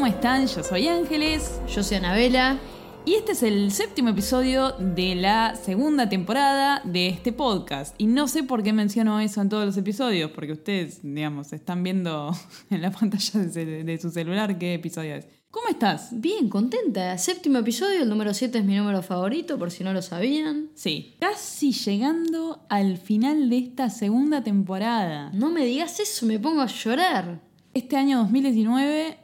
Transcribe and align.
¿Cómo 0.00 0.10
están? 0.10 0.46
Yo 0.46 0.64
soy 0.64 0.88
Ángeles 0.88 1.60
Yo 1.68 1.82
soy 1.82 1.98
Anabela. 1.98 2.58
y 3.04 3.16
este 3.16 3.32
es 3.32 3.42
el 3.42 3.70
séptimo 3.70 4.08
episodio 4.08 4.72
de 4.78 5.14
la 5.14 5.54
segunda 5.56 6.08
temporada 6.08 6.80
de 6.84 7.08
este 7.08 7.34
podcast. 7.34 7.94
Y 7.98 8.06
no 8.06 8.26
sé 8.26 8.42
por 8.42 8.62
qué 8.62 8.72
menciono 8.72 9.20
eso 9.20 9.42
en 9.42 9.50
todos 9.50 9.66
los 9.66 9.76
episodios, 9.76 10.30
porque 10.30 10.52
ustedes, 10.52 11.00
digamos, 11.02 11.52
están 11.52 11.82
viendo 11.82 12.34
en 12.70 12.80
la 12.80 12.90
pantalla 12.90 13.40
de, 13.40 13.98
su 14.00 14.10
celular 14.10 14.56
qué 14.56 14.72
episodio 14.72 15.16
es. 15.16 15.26
¿Cómo 15.50 15.68
estás? 15.68 16.18
Bien, 16.18 16.48
contenta. 16.48 17.18
Séptimo 17.18 17.58
episodio, 17.58 18.00
el 18.00 18.08
número 18.08 18.32
7 18.32 18.56
es 18.56 18.64
mi 18.64 18.76
número 18.76 19.02
favorito, 19.02 19.58
por 19.58 19.70
si 19.70 19.84
no 19.84 19.92
lo 19.92 20.00
sabían. 20.00 20.70
Sí, 20.74 21.16
casi 21.20 21.72
llegando 21.72 22.64
al 22.70 22.96
final 22.96 23.50
de 23.50 23.58
esta 23.58 23.90
segunda 23.90 24.42
temporada. 24.42 25.30
No 25.34 25.50
me 25.50 25.66
digas 25.66 26.00
eso, 26.00 26.24
me 26.24 26.38
pongo 26.38 26.62
a 26.62 26.66
llorar. 26.68 27.42
Este 27.74 27.96
año 27.96 28.18
2019 28.18 29.19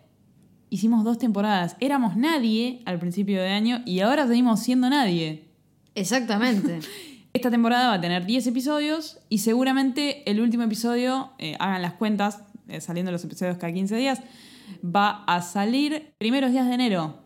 hicimos 0.71 1.05
dos 1.05 1.19
temporadas. 1.19 1.77
Éramos 1.81 2.17
nadie 2.17 2.83
al 2.85 2.99
principio 2.99 3.41
de 3.41 3.49
año 3.49 3.83
y 3.85 4.01
ahora 4.01 4.27
seguimos 4.27 4.61
siendo 4.61 4.91
nadie. 4.91 5.49
Exactamente. 5.95 6.81
Esta 7.33 7.51
temporada 7.51 7.89
va 7.89 7.95
a 7.95 8.01
tener 8.01 8.25
10 8.25 8.47
episodios 8.47 9.19
y 9.29 9.39
seguramente 9.39 10.29
el 10.31 10.41
último 10.41 10.63
episodio, 10.63 11.33
eh, 11.39 11.55
hagan 11.59 11.83
las 11.83 11.93
cuentas, 11.93 12.43
eh, 12.69 12.81
saliendo 12.81 13.13
los 13.13 13.23
episodios 13.25 13.59
cada 13.59 13.73
15 13.73 13.95
días, 13.97 14.21
va 14.83 15.23
a 15.27 15.43
salir 15.43 16.15
primeros 16.19 16.53
días 16.53 16.67
de 16.67 16.75
enero. 16.75 17.23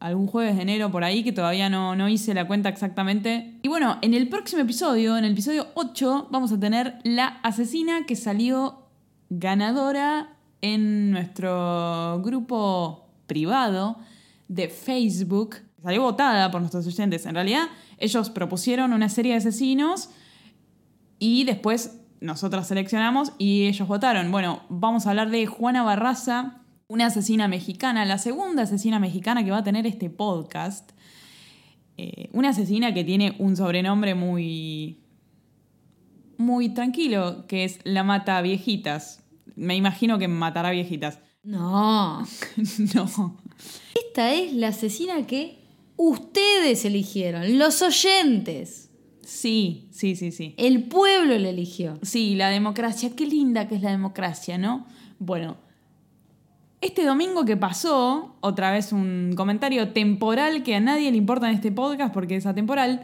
Algún 0.00 0.26
jueves 0.26 0.56
de 0.56 0.62
enero 0.62 0.90
por 0.90 1.04
ahí 1.04 1.22
que 1.24 1.32
todavía 1.32 1.70
no, 1.70 1.96
no 1.96 2.08
hice 2.08 2.34
la 2.34 2.46
cuenta 2.46 2.68
exactamente. 2.68 3.58
Y 3.62 3.68
bueno, 3.68 3.98
en 4.02 4.14
el 4.14 4.28
próximo 4.28 4.62
episodio, 4.62 5.16
en 5.16 5.24
el 5.24 5.32
episodio 5.32 5.68
8, 5.74 6.28
vamos 6.30 6.52
a 6.52 6.58
tener 6.58 6.98
la 7.04 7.26
asesina 7.42 8.06
que 8.06 8.16
salió 8.16 8.88
ganadora 9.30 10.37
en 10.60 11.10
nuestro 11.10 12.20
grupo 12.24 13.08
privado 13.26 13.98
de 14.48 14.68
Facebook. 14.68 15.56
Salió 15.82 16.02
votada 16.02 16.50
por 16.50 16.60
nuestros 16.60 16.86
oyentes. 16.86 17.26
En 17.26 17.34
realidad, 17.34 17.68
ellos 17.98 18.30
propusieron 18.30 18.92
una 18.92 19.08
serie 19.08 19.32
de 19.32 19.38
asesinos 19.38 20.10
y 21.18 21.44
después 21.44 22.00
nosotras 22.20 22.66
seleccionamos 22.66 23.32
y 23.38 23.66
ellos 23.66 23.86
votaron. 23.86 24.30
Bueno, 24.32 24.62
vamos 24.68 25.06
a 25.06 25.10
hablar 25.10 25.30
de 25.30 25.46
Juana 25.46 25.82
Barraza, 25.82 26.62
una 26.88 27.06
asesina 27.06 27.48
mexicana, 27.48 28.04
la 28.04 28.18
segunda 28.18 28.64
asesina 28.64 28.98
mexicana 28.98 29.44
que 29.44 29.50
va 29.50 29.58
a 29.58 29.64
tener 29.64 29.86
este 29.86 30.10
podcast. 30.10 30.92
Eh, 31.96 32.30
una 32.32 32.50
asesina 32.50 32.94
que 32.94 33.04
tiene 33.04 33.36
un 33.38 33.56
sobrenombre 33.56 34.14
muy. 34.14 35.00
muy 36.36 36.68
tranquilo, 36.70 37.46
que 37.46 37.64
es 37.64 37.80
la 37.84 38.04
mata 38.04 38.40
viejitas. 38.40 39.17
Me 39.56 39.76
imagino 39.76 40.18
que 40.18 40.28
matará 40.28 40.70
viejitas. 40.70 41.20
No. 41.42 42.20
no. 42.94 43.36
Esta 44.06 44.32
es 44.32 44.52
la 44.52 44.68
asesina 44.68 45.26
que 45.26 45.58
ustedes 45.96 46.84
eligieron, 46.84 47.58
los 47.58 47.82
oyentes. 47.82 48.90
Sí, 49.24 49.88
sí, 49.90 50.16
sí, 50.16 50.32
sí. 50.32 50.54
El 50.56 50.84
pueblo 50.84 51.36
la 51.38 51.50
eligió. 51.50 51.98
Sí, 52.02 52.34
la 52.34 52.48
democracia. 52.48 53.14
Qué 53.14 53.26
linda 53.26 53.68
que 53.68 53.74
es 53.74 53.82
la 53.82 53.90
democracia, 53.90 54.56
¿no? 54.56 54.86
Bueno, 55.18 55.58
este 56.80 57.04
domingo 57.04 57.44
que 57.44 57.56
pasó, 57.56 58.36
otra 58.40 58.70
vez 58.70 58.92
un 58.92 59.34
comentario 59.36 59.90
temporal 59.90 60.62
que 60.62 60.76
a 60.76 60.80
nadie 60.80 61.10
le 61.10 61.16
importa 61.16 61.48
en 61.48 61.56
este 61.56 61.72
podcast 61.72 62.14
porque 62.14 62.36
es 62.36 62.46
atemporal, 62.46 63.02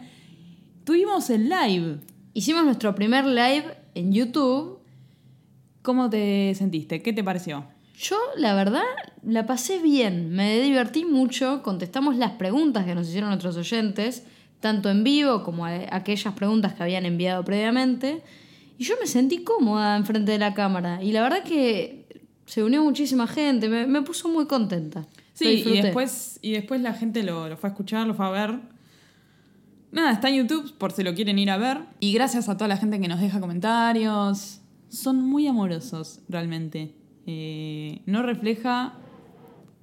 tuvimos 0.85 1.29
el 1.29 1.49
live. 1.49 1.99
Hicimos 2.35 2.65
nuestro 2.65 2.95
primer 2.95 3.27
live 3.27 3.77
en 3.95 4.13
YouTube. 4.13 4.79
¿Cómo 5.85 6.09
te 6.09 6.55
sentiste? 6.55 7.03
¿Qué 7.03 7.13
te 7.13 7.23
pareció? 7.23 7.67
Yo, 7.99 8.17
la 8.39 8.55
verdad, 8.55 8.85
la 9.23 9.45
pasé 9.45 9.83
bien. 9.83 10.31
Me 10.31 10.59
divertí 10.59 11.05
mucho. 11.05 11.63
Contestamos 11.63 12.17
las 12.17 12.31
preguntas 12.33 12.87
que 12.87 12.95
nos 12.95 13.07
hicieron 13.07 13.29
nuestros 13.29 13.55
oyentes, 13.59 14.25
tanto 14.61 14.89
en 14.89 15.05
vivo 15.05 15.45
como 15.45 15.67
aquellas 15.67 16.33
preguntas 16.33 16.73
que 16.73 16.83
habían 16.85 17.05
enviado 17.05 17.45
previamente. 17.45 18.23
Y 18.79 18.85
yo 18.85 18.95
me 18.99 19.07
sentí 19.07 19.45
cómoda 19.45 19.99
enfrente 19.99 20.33
de 20.33 20.39
la 20.39 20.55
cámara. 20.55 21.03
Y 21.03 21.13
la 21.13 21.23
verdad 21.23 21.43
que 21.43 22.07
se 22.47 22.65
unió 22.65 22.83
muchísima 22.83 23.27
gente. 23.27 23.69
Me, 23.69 23.87
me 23.87 24.01
puso 24.01 24.31
muy 24.31 24.47
contenta. 24.47 25.05
Sí, 25.35 25.65
y 25.67 25.83
después, 25.83 26.39
y 26.41 26.53
después 26.53 26.81
la 26.81 26.95
gente 26.95 27.23
lo, 27.23 27.47
lo 27.51 27.59
fue 27.59 27.69
a 27.69 27.73
escuchar, 27.73 28.07
lo 28.07 28.15
fue 28.15 28.25
a 28.25 28.31
ver. 28.31 28.59
Nada, 29.93 30.13
está 30.13 30.31
en 30.31 30.37
YouTube 30.37 30.73
por 30.79 30.93
si 30.93 31.03
lo 31.03 31.15
quieren 31.15 31.39
ir 31.39 31.51
a 31.51 31.59
ver. 31.59 31.81
Y 32.01 32.15
gracias 32.15 32.49
a 32.49 32.57
toda 32.57 32.69
la 32.69 32.79
gente 32.79 32.99
que 32.99 33.07
nos 33.07 33.21
deja 33.21 33.39
comentarios. 33.39 34.63
Son 34.95 35.21
muy 35.29 35.49
amorosos, 35.49 36.21
realmente. 36.29 36.95
Eh, 37.27 38.03
no 38.07 38.23
refleja 38.23 38.95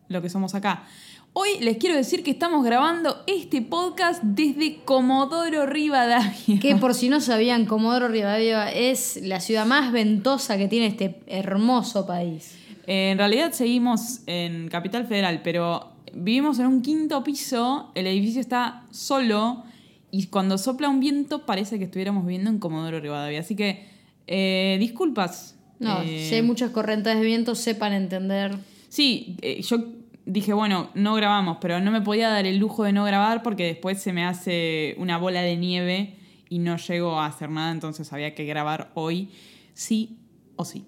lo 0.07 0.21
que 0.21 0.29
somos 0.29 0.55
acá. 0.55 0.87
Hoy 1.33 1.49
les 1.59 1.75
quiero 1.75 1.97
decir 1.97 2.23
que 2.23 2.31
estamos 2.31 2.63
grabando 2.63 3.21
este 3.27 3.61
podcast 3.61 4.23
desde 4.23 4.77
Comodoro 4.85 5.65
Rivadavia. 5.65 6.59
Que 6.61 6.77
por 6.77 6.93
si 6.93 7.09
no 7.09 7.19
sabían, 7.19 7.65
Comodoro 7.65 8.07
Rivadavia 8.07 8.71
es 8.71 9.19
la 9.21 9.41
ciudad 9.41 9.65
más 9.65 9.91
ventosa 9.91 10.57
que 10.57 10.69
tiene 10.69 10.85
este 10.85 11.19
hermoso 11.27 12.07
país. 12.07 12.57
Eh, 12.87 13.11
en 13.11 13.17
realidad 13.17 13.51
seguimos 13.51 14.21
en 14.27 14.69
Capital 14.69 15.07
Federal, 15.07 15.41
pero 15.43 15.91
vivimos 16.13 16.57
en 16.59 16.67
un 16.67 16.81
quinto 16.81 17.21
piso, 17.21 17.91
el 17.95 18.07
edificio 18.07 18.39
está 18.39 18.85
solo 18.91 19.65
y 20.09 20.27
cuando 20.27 20.57
sopla 20.57 20.87
un 20.87 21.01
viento 21.01 21.45
parece 21.45 21.79
que 21.79 21.85
estuviéramos 21.85 22.25
viviendo 22.25 22.49
en 22.49 22.59
Comodoro 22.59 23.01
Rivadavia. 23.01 23.41
Así 23.41 23.57
que 23.57 23.90
eh, 24.31 24.77
disculpas. 24.79 25.57
No, 25.79 26.01
Eh, 26.01 26.25
si 26.29 26.35
hay 26.35 26.41
muchas 26.41 26.71
corrientes 26.71 27.15
de 27.15 27.21
viento, 27.21 27.53
sepan 27.53 27.91
entender. 27.91 28.57
Sí, 28.87 29.35
eh, 29.41 29.61
yo 29.61 29.77
dije, 30.25 30.53
bueno, 30.53 30.89
no 30.93 31.15
grabamos, 31.15 31.57
pero 31.59 31.79
no 31.81 31.91
me 31.91 32.01
podía 32.01 32.29
dar 32.29 32.45
el 32.45 32.57
lujo 32.57 32.83
de 32.83 32.93
no 32.93 33.03
grabar 33.03 33.43
porque 33.43 33.65
después 33.65 34.01
se 34.01 34.13
me 34.13 34.23
hace 34.23 34.95
una 34.97 35.17
bola 35.17 35.41
de 35.41 35.57
nieve 35.57 36.15
y 36.49 36.59
no 36.59 36.77
llego 36.77 37.19
a 37.19 37.25
hacer 37.25 37.49
nada, 37.49 37.71
entonces 37.71 38.11
había 38.13 38.33
que 38.33 38.45
grabar 38.45 38.91
hoy, 38.93 39.29
sí 39.73 40.17
o 40.55 40.63
sí. 40.63 40.85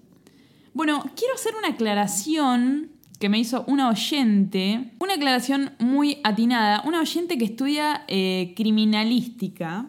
Bueno, 0.72 1.04
quiero 1.16 1.34
hacer 1.34 1.54
una 1.56 1.68
aclaración 1.68 2.90
que 3.18 3.28
me 3.28 3.38
hizo 3.38 3.64
una 3.66 3.88
oyente, 3.90 4.92
una 4.98 5.14
aclaración 5.14 5.72
muy 5.78 6.18
atinada, 6.24 6.82
una 6.86 7.00
oyente 7.00 7.36
que 7.38 7.44
estudia 7.44 8.04
eh, 8.08 8.54
criminalística. 8.56 9.86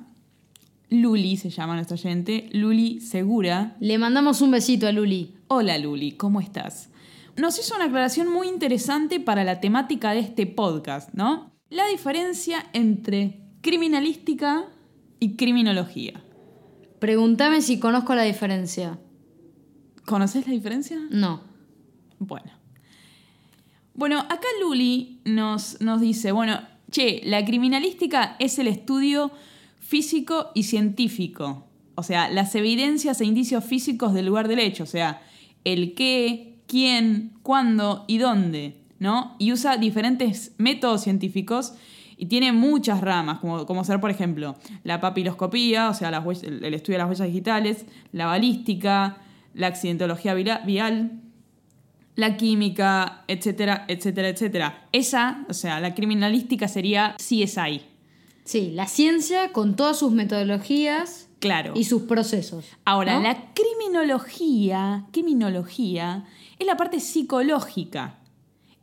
Luli 0.89 1.37
se 1.37 1.49
llama 1.49 1.75
nuestra 1.75 1.95
oyente, 1.95 2.49
Luli 2.51 2.99
Segura. 3.01 3.75
Le 3.79 3.97
mandamos 3.97 4.41
un 4.41 4.51
besito 4.51 4.87
a 4.87 4.91
Luli. 4.91 5.35
Hola 5.47 5.77
Luli, 5.77 6.11
¿cómo 6.11 6.39
estás? 6.39 6.89
Nos 7.37 7.59
hizo 7.59 7.75
una 7.75 7.85
aclaración 7.85 8.31
muy 8.31 8.47
interesante 8.47 9.19
para 9.19 9.43
la 9.43 9.59
temática 9.59 10.11
de 10.11 10.19
este 10.19 10.45
podcast, 10.45 11.13
¿no? 11.13 11.51
La 11.69 11.87
diferencia 11.87 12.65
entre 12.73 13.41
criminalística 13.61 14.65
y 15.19 15.35
criminología. 15.35 16.23
Pregúntame 16.99 17.61
si 17.61 17.79
conozco 17.79 18.15
la 18.15 18.23
diferencia. 18.23 18.99
¿Conoces 20.05 20.47
la 20.47 20.53
diferencia? 20.53 20.99
No. 21.09 21.41
Bueno. 22.19 22.51
Bueno, 23.95 24.19
acá 24.19 24.47
Luli 24.61 25.21
nos, 25.25 25.81
nos 25.81 25.99
dice, 25.99 26.31
bueno, 26.31 26.59
che, 26.91 27.21
la 27.25 27.43
criminalística 27.43 28.35
es 28.39 28.59
el 28.59 28.67
estudio 28.67 29.31
físico 29.85 30.51
y 30.55 30.63
científico. 30.63 31.67
O 31.93 32.03
sea, 32.03 32.29
las 32.29 32.55
evidencias 32.55 33.21
e 33.21 33.25
indicios 33.25 33.63
físicos 33.63 34.13
del 34.13 34.25
lugar 34.25 34.47
del 34.47 34.59
hecho. 34.59 34.83
O 34.83 34.87
sea, 34.87 35.21
el 35.63 35.93
qué, 35.93 36.55
quién, 36.67 37.33
cuándo 37.43 38.03
y 38.07 38.17
dónde, 38.17 38.77
¿no? 38.99 39.35
Y 39.37 39.53
usa 39.53 39.77
diferentes 39.77 40.53
métodos 40.57 41.03
científicos 41.03 41.73
y 42.17 42.25
tiene 42.25 42.51
muchas 42.51 43.01
ramas, 43.01 43.39
como, 43.39 43.65
como 43.65 43.83
ser, 43.83 43.99
por 43.99 44.09
ejemplo, 44.09 44.55
la 44.83 45.01
papiloscopía, 45.01 45.89
o 45.89 45.93
sea, 45.93 46.09
el, 46.09 46.73
estudio 46.73 46.97
de 46.97 47.03
las 47.03 47.09
huellas 47.09 47.27
digitales, 47.27 47.85
la 48.11 48.25
balística, 48.25 49.17
la 49.53 49.67
accidentología 49.67 50.33
vial, 50.33 51.21
la 52.15 52.37
química, 52.37 53.23
etcétera, 53.27 53.85
etcétera, 53.87 54.29
etcétera. 54.29 54.87
Esa, 54.91 55.45
o 55.49 55.53
sea, 55.53 55.79
la 55.79 55.93
criminalística 55.93 56.67
sería 56.67 57.15
CSI. 57.17 57.94
Sí, 58.45 58.71
la 58.71 58.87
ciencia 58.87 59.51
con 59.51 59.75
todas 59.75 59.99
sus 59.99 60.11
metodologías 60.13 61.27
Claro. 61.39 61.73
y 61.75 61.83
sus 61.83 62.03
procesos. 62.03 62.65
Ahora, 62.85 63.15
¿no? 63.15 63.21
la 63.23 63.53
criminología, 63.53 65.05
criminología, 65.11 66.25
es 66.59 66.65
la 66.65 66.77
parte 66.77 66.99
psicológica. 66.99 68.19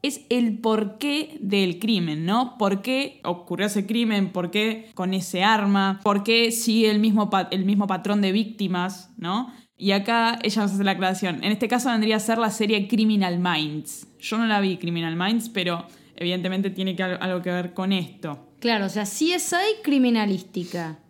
es 0.02 0.22
el 0.30 0.58
porqué 0.58 1.38
del 1.40 1.78
crimen, 1.78 2.26
¿no? 2.26 2.58
¿Por 2.58 2.82
qué 2.82 3.20
ocurrió 3.22 3.68
ese 3.68 3.86
crimen? 3.86 4.32
¿Por 4.32 4.50
qué 4.50 4.90
con 4.94 5.14
ese 5.14 5.44
arma? 5.44 6.00
¿Por 6.02 6.24
qué 6.24 6.50
sigue 6.50 6.90
el 6.90 6.98
mismo, 6.98 7.30
el 7.52 7.64
mismo 7.64 7.86
patrón 7.86 8.20
de 8.20 8.32
víctimas, 8.32 9.10
¿no? 9.16 9.52
Y 9.78 9.92
acá 9.92 10.40
ella 10.42 10.62
nos 10.62 10.72
hace 10.72 10.82
la 10.82 10.90
aclaración. 10.92 11.44
En 11.44 11.52
este 11.52 11.68
caso 11.68 11.88
vendría 11.88 12.16
a 12.16 12.20
ser 12.20 12.38
la 12.38 12.50
serie 12.50 12.88
Criminal 12.88 13.38
Minds. 13.38 14.08
Yo 14.18 14.38
no 14.38 14.46
la 14.46 14.58
vi 14.60 14.76
Criminal 14.76 15.14
Minds, 15.14 15.48
pero 15.50 15.86
evidentemente 16.16 16.70
tiene 16.70 16.96
que, 16.96 17.04
algo 17.04 17.40
que 17.40 17.50
ver 17.52 17.72
con 17.72 17.92
esto. 17.92 18.51
Claro, 18.62 18.86
o 18.86 18.88
sea, 18.88 19.06
sí 19.06 19.32
hay 19.32 19.72
criminalística. 19.82 21.00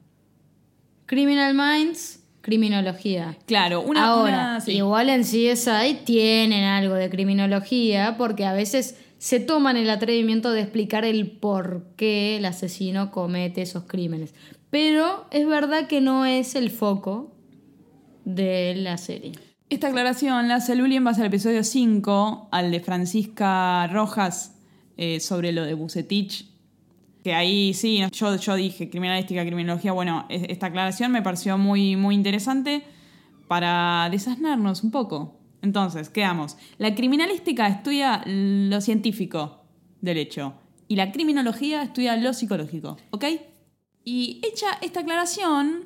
Criminal 1.04 1.54
Minds 1.54 2.20
criminología. 2.40 3.36
Claro, 3.44 3.82
una 3.82 4.06
Ahora, 4.06 4.58
igual 4.66 5.10
en 5.10 5.20
CSI 5.20 5.98
tienen 6.06 6.64
algo 6.64 6.94
de 6.94 7.10
criminología 7.10 8.16
porque 8.16 8.46
a 8.46 8.54
veces 8.54 8.96
se 9.18 9.38
toman 9.38 9.76
el 9.76 9.90
atrevimiento 9.90 10.50
de 10.50 10.62
explicar 10.62 11.04
el 11.04 11.30
por 11.30 11.84
qué 11.96 12.38
el 12.38 12.46
asesino 12.46 13.10
comete 13.10 13.60
esos 13.60 13.84
crímenes. 13.84 14.34
Pero 14.70 15.26
es 15.30 15.46
verdad 15.46 15.88
que 15.88 16.00
no 16.00 16.24
es 16.24 16.54
el 16.54 16.70
foco 16.70 17.36
de 18.24 18.76
la 18.76 18.96
serie. 18.96 19.32
Esta 19.68 19.88
aclaración 19.88 20.48
la 20.48 20.54
hace 20.54 20.74
Luli 20.74 20.96
en 20.96 21.04
base 21.04 21.20
al 21.20 21.26
episodio 21.26 21.64
5, 21.64 22.48
al 22.50 22.70
de 22.70 22.80
Francisca 22.80 23.86
Rojas, 23.88 24.54
eh, 24.96 25.20
sobre 25.20 25.52
lo 25.52 25.64
de 25.64 25.74
Bucetich 25.74 26.51
que 27.22 27.34
ahí 27.34 27.74
sí, 27.74 28.02
yo, 28.12 28.36
yo 28.36 28.54
dije 28.56 28.90
criminalística, 28.90 29.44
criminología. 29.44 29.92
Bueno, 29.92 30.26
esta 30.28 30.66
aclaración 30.66 31.12
me 31.12 31.22
pareció 31.22 31.58
muy, 31.58 31.96
muy 31.96 32.14
interesante 32.14 32.82
para 33.48 34.08
desasnarnos 34.10 34.82
un 34.82 34.90
poco. 34.90 35.38
Entonces, 35.62 36.08
quedamos. 36.08 36.56
La 36.78 36.94
criminalística 36.94 37.68
estudia 37.68 38.22
lo 38.26 38.80
científico 38.80 39.62
del 40.00 40.18
hecho 40.18 40.54
y 40.88 40.96
la 40.96 41.12
criminología 41.12 41.82
estudia 41.82 42.16
lo 42.16 42.34
psicológico, 42.34 42.98
¿ok? 43.10 43.24
Y 44.04 44.40
hecha 44.44 44.66
esta 44.82 45.00
aclaración, 45.00 45.84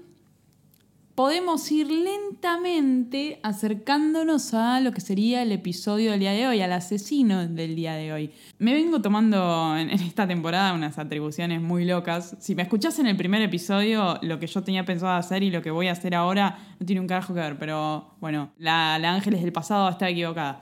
podemos 1.16 1.72
ir 1.72 1.90
lentamente 1.90 3.40
acercándonos 3.42 4.52
a 4.52 4.80
lo 4.80 4.92
que 4.92 5.00
sería 5.00 5.42
el 5.42 5.50
episodio 5.50 6.10
del 6.10 6.20
día 6.20 6.32
de 6.32 6.46
hoy, 6.46 6.60
al 6.60 6.72
asesino 6.74 7.48
del 7.48 7.74
día 7.74 7.94
de 7.94 8.12
hoy. 8.12 8.30
Me 8.58 8.74
vengo 8.74 9.00
tomando 9.00 9.76
en 9.78 9.88
esta 9.88 10.28
temporada 10.28 10.74
unas 10.74 10.98
atribuciones 10.98 11.62
muy 11.62 11.86
locas. 11.86 12.36
Si 12.38 12.54
me 12.54 12.62
escuchás 12.62 12.98
en 12.98 13.06
el 13.06 13.16
primer 13.16 13.40
episodio, 13.40 14.18
lo 14.20 14.38
que 14.38 14.46
yo 14.46 14.62
tenía 14.62 14.84
pensado 14.84 15.14
hacer 15.14 15.42
y 15.42 15.50
lo 15.50 15.62
que 15.62 15.70
voy 15.70 15.88
a 15.88 15.92
hacer 15.92 16.14
ahora 16.14 16.58
no 16.78 16.84
tiene 16.84 17.00
un 17.00 17.06
carajo 17.06 17.32
que 17.32 17.40
ver, 17.40 17.58
pero 17.58 18.14
bueno, 18.20 18.52
la, 18.58 18.98
la 18.98 19.14
Ángeles 19.14 19.40
del 19.40 19.52
pasado 19.52 19.88
está 19.88 20.10
equivocada. 20.10 20.60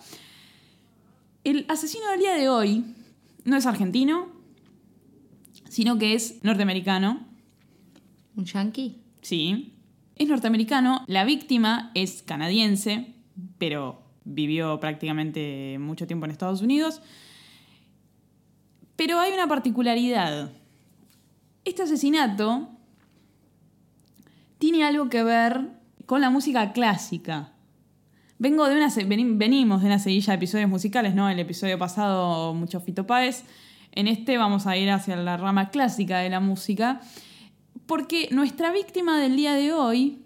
El 1.42 1.66
asesino 1.68 2.08
del 2.10 2.20
día 2.20 2.34
de 2.34 2.48
hoy 2.48 2.84
no 3.44 3.56
es 3.56 3.66
argentino, 3.66 4.28
sino 5.68 5.98
que 5.98 6.14
es 6.14 6.38
norteamericano. 6.44 7.26
¿Un 8.36 8.44
yankee? 8.44 9.00
Sí, 9.20 9.73
es 10.16 10.28
norteamericano, 10.28 11.04
la 11.06 11.24
víctima 11.24 11.90
es 11.94 12.22
canadiense, 12.22 13.14
pero 13.58 14.02
vivió 14.24 14.78
prácticamente 14.80 15.76
mucho 15.78 16.06
tiempo 16.06 16.24
en 16.24 16.32
Estados 16.32 16.62
Unidos. 16.62 17.02
Pero 18.96 19.18
hay 19.18 19.32
una 19.32 19.48
particularidad. 19.48 20.52
Este 21.64 21.82
asesinato 21.82 22.68
tiene 24.58 24.84
algo 24.84 25.08
que 25.08 25.24
ver 25.24 25.68
con 26.06 26.20
la 26.20 26.30
música 26.30 26.72
clásica. 26.72 27.52
Vengo 28.38 28.68
de 28.68 28.76
una, 28.76 28.88
venimos 29.06 29.80
de 29.80 29.86
una 29.86 29.98
seguilla 29.98 30.32
de 30.32 30.36
episodios 30.36 30.68
musicales, 30.68 31.14
¿no? 31.14 31.28
El 31.28 31.38
episodio 31.38 31.78
pasado, 31.78 32.54
mucho 32.54 32.80
Fito 32.80 33.06
Páez. 33.06 33.44
En 33.92 34.08
este 34.08 34.36
vamos 34.38 34.66
a 34.66 34.76
ir 34.76 34.90
hacia 34.90 35.16
la 35.16 35.36
rama 35.36 35.70
clásica 35.70 36.18
de 36.18 36.30
la 36.30 36.40
música. 36.40 37.00
Porque 37.86 38.28
nuestra 38.30 38.72
víctima 38.72 39.20
del 39.20 39.36
día 39.36 39.54
de 39.54 39.72
hoy 39.72 40.22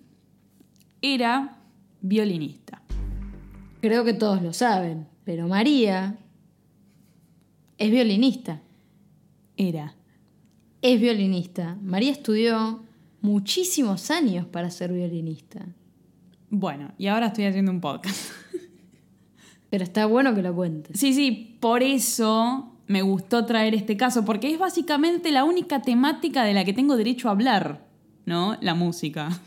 era 1.02 1.58
violinista. 2.00 2.82
Creo 3.80 4.04
que 4.04 4.12
todos 4.12 4.42
lo 4.42 4.52
saben, 4.52 5.06
pero 5.24 5.48
María 5.48 6.18
es 7.76 7.90
violinista. 7.90 8.60
Era. 9.56 9.94
Es 10.82 11.00
violinista. 11.00 11.76
María 11.82 12.12
estudió 12.12 12.84
muchísimos 13.20 14.10
años 14.10 14.46
para 14.46 14.70
ser 14.70 14.92
violinista. 14.92 15.66
Bueno, 16.50 16.92
y 16.98 17.08
ahora 17.08 17.26
estoy 17.26 17.44
haciendo 17.44 17.72
un 17.72 17.80
podcast. 17.80 18.32
Pero 19.70 19.84
está 19.84 20.06
bueno 20.06 20.34
que 20.34 20.42
lo 20.42 20.54
cuentes. 20.54 20.98
Sí, 20.98 21.12
sí, 21.12 21.58
por 21.60 21.82
eso 21.82 22.77
me 22.88 23.02
gustó 23.02 23.44
traer 23.44 23.74
este 23.74 23.96
caso, 23.96 24.24
porque 24.24 24.50
es 24.50 24.58
básicamente 24.58 25.30
la 25.30 25.44
única 25.44 25.82
temática 25.82 26.44
de 26.44 26.54
la 26.54 26.64
que 26.64 26.72
tengo 26.72 26.96
derecho 26.96 27.28
a 27.28 27.32
hablar, 27.32 27.86
¿no? 28.26 28.56
La 28.60 28.74
música. 28.74 29.28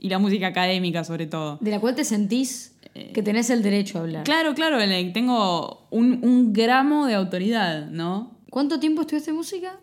Y 0.00 0.08
la 0.08 0.18
música 0.18 0.48
académica, 0.48 1.04
sobre 1.04 1.26
todo. 1.26 1.58
De 1.60 1.70
la 1.70 1.78
cual 1.78 1.94
te 1.94 2.04
sentís 2.04 2.76
que 3.14 3.22
tenés 3.22 3.50
el 3.50 3.62
derecho 3.62 3.98
a 3.98 4.00
hablar. 4.02 4.24
Claro, 4.24 4.54
claro, 4.54 4.78
tengo 5.12 5.86
un, 5.90 6.52
gramo 6.52 7.06
de 7.06 7.14
autoridad, 7.14 7.86
¿no? 7.88 8.38
¿Cuánto 8.50 8.80
tiempo 8.80 9.02
estudiaste 9.02 9.32
música? 9.32 9.78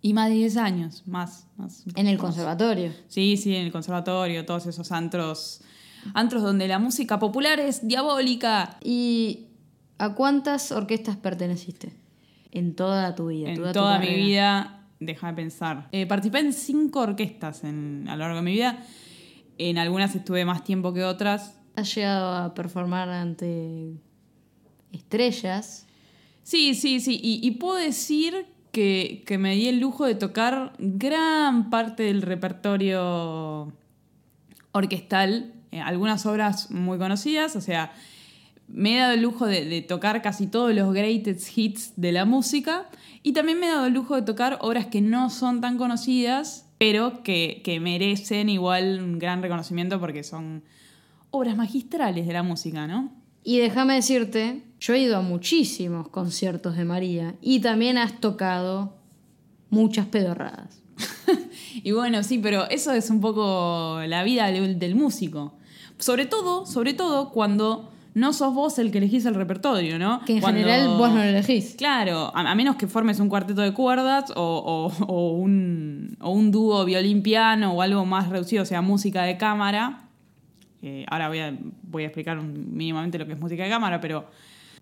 Y 0.00 0.12
más 0.12 0.28
de 0.28 0.34
10 0.34 0.56
años, 0.56 1.02
más. 1.06 1.46
más 1.56 1.84
¿En 1.94 2.08
el 2.08 2.18
conservatorio? 2.18 2.92
Sí, 3.08 3.36
sí, 3.36 3.54
en 3.54 3.66
el 3.66 3.72
conservatorio, 3.72 4.44
todos 4.44 4.66
esos 4.66 4.90
antros, 4.90 5.62
antros 6.14 6.42
donde 6.42 6.66
la 6.66 6.78
música 6.80 7.18
popular 7.18 7.60
es 7.60 7.86
diabólica. 7.86 8.78
¿Y 8.82 9.46
a 9.98 10.14
cuántas 10.14 10.72
orquestas 10.72 11.16
perteneciste? 11.16 12.01
En 12.52 12.74
toda 12.74 13.14
tu 13.14 13.28
vida. 13.28 13.50
En 13.50 13.72
toda, 13.72 13.98
mi 13.98 14.14
vida, 14.14 14.86
deja 15.00 15.28
de 15.28 15.32
pensar. 15.34 15.88
Eh, 15.90 16.06
participé 16.06 16.40
en 16.40 16.52
cinco 16.52 17.00
orquestas 17.00 17.64
en, 17.64 18.06
a 18.08 18.12
lo 18.12 18.20
largo 18.20 18.36
de 18.36 18.42
mi 18.42 18.52
vida. 18.52 18.84
En 19.58 19.78
algunas 19.78 20.14
estuve 20.14 20.44
más 20.44 20.62
tiempo 20.62 20.92
que 20.92 21.02
otras. 21.02 21.58
¿Has 21.74 21.94
llegado 21.94 22.36
a 22.36 22.54
performar 22.54 23.08
ante 23.08 23.94
estrellas? 24.92 25.86
Sí, 26.42 26.74
sí, 26.74 27.00
sí. 27.00 27.18
Y, 27.22 27.50
puedo 27.52 27.76
decir 27.76 28.46
que, 28.72 29.22
que, 29.26 29.38
me 29.38 29.54
di 29.54 29.68
el 29.68 29.78
lujo 29.78 30.04
de 30.04 30.14
tocar 30.14 30.72
gran 30.78 31.70
parte 31.70 32.02
del 32.02 32.20
repertorio 32.20 33.72
orquestal. 34.72 35.54
Eh, 35.70 35.80
algunas 35.80 36.26
obras 36.26 36.70
muy 36.70 36.98
conocidas, 36.98 37.56
o 37.56 37.60
sea, 37.60 37.92
me 38.72 38.96
he 38.96 38.98
dado 38.98 39.12
el 39.12 39.22
lujo 39.22 39.46
de, 39.46 39.82
tocar 39.82 40.22
casi 40.22 40.46
todos 40.46 40.74
los 40.74 40.92
greatest 40.94 41.56
hits 41.56 41.92
de 41.96 42.10
la 42.12 42.24
música 42.24 42.88
y 43.22 43.32
también 43.32 43.60
me 43.60 43.66
he 43.66 43.70
dado 43.70 43.86
el 43.86 43.92
lujo 43.92 44.16
de 44.16 44.22
tocar 44.22 44.58
obras 44.62 44.86
que 44.86 45.00
no 45.00 45.30
son 45.30 45.60
tan 45.60 45.76
conocidas, 45.76 46.68
pero 46.78 47.22
que, 47.22 47.60
que 47.64 47.80
merecen 47.80 48.48
igual 48.48 49.00
un 49.02 49.18
gran 49.18 49.42
reconocimiento 49.42 50.00
porque 50.00 50.24
son 50.24 50.64
obras 51.30 51.56
magistrales 51.56 52.26
de 52.26 52.32
la 52.32 52.42
música, 52.42 52.86
¿no? 52.86 53.12
Y 53.44 53.58
déjame 53.58 53.94
decirte, 53.94 54.62
yo 54.80 54.94
he 54.94 55.00
ido 55.00 55.16
a 55.16 55.20
muchísimos 55.20 56.08
conciertos 56.08 56.76
de 56.76 56.84
María 56.84 57.34
y 57.40 57.60
también 57.60 57.98
has 57.98 58.20
tocado 58.20 58.96
muchas 59.68 60.06
pedorradas. 60.06 60.82
y 61.82 61.92
bueno, 61.92 62.22
sí, 62.22 62.38
pero 62.38 62.68
eso 62.70 62.92
es 62.92 63.10
un 63.10 63.20
poco 63.20 64.00
la 64.06 64.22
vida 64.22 64.46
del, 64.46 64.78
del 64.78 64.94
músico. 64.94 65.54
Sobre 65.98 66.26
todo, 66.26 66.66
sobre 66.66 66.94
todo 66.94 67.30
cuando 67.30 67.91
no 68.14 68.32
sos 68.32 68.54
vos 68.54 68.78
el 68.78 68.90
que 68.90 68.98
elegís 68.98 69.24
el 69.26 69.34
repertorio, 69.34 69.98
¿no? 69.98 70.24
Que 70.24 70.34
en 70.34 70.42
general 70.42 70.88
vos 70.98 71.10
no 71.10 71.16
lo 71.16 71.22
elegís. 71.22 71.74
Claro, 71.76 72.30
a, 72.34 72.54
menos 72.54 72.76
que 72.76 72.86
formes 72.86 73.20
un 73.20 73.28
cuarteto 73.28 73.62
de 73.62 73.72
cuerdas 73.72 74.32
o, 74.36 74.92
un, 75.08 76.50
dúo 76.50 76.84
violín-piano 76.84 77.72
o 77.72 77.82
algo 77.82 78.04
más 78.04 78.28
reducido, 78.28 78.62
o 78.62 78.66
sea, 78.66 78.82
música 78.82 79.22
de 79.22 79.36
cámara. 79.36 80.08
ahora 81.08 81.28
voy 81.28 81.38
a, 81.38 81.56
voy 81.82 82.02
a 82.04 82.06
explicar 82.06 82.42
mínimamente 82.42 83.18
lo 83.18 83.26
que 83.26 83.32
es 83.32 83.40
música 83.40 83.64
de 83.64 83.70
cámara, 83.70 84.00
pero 84.00 84.26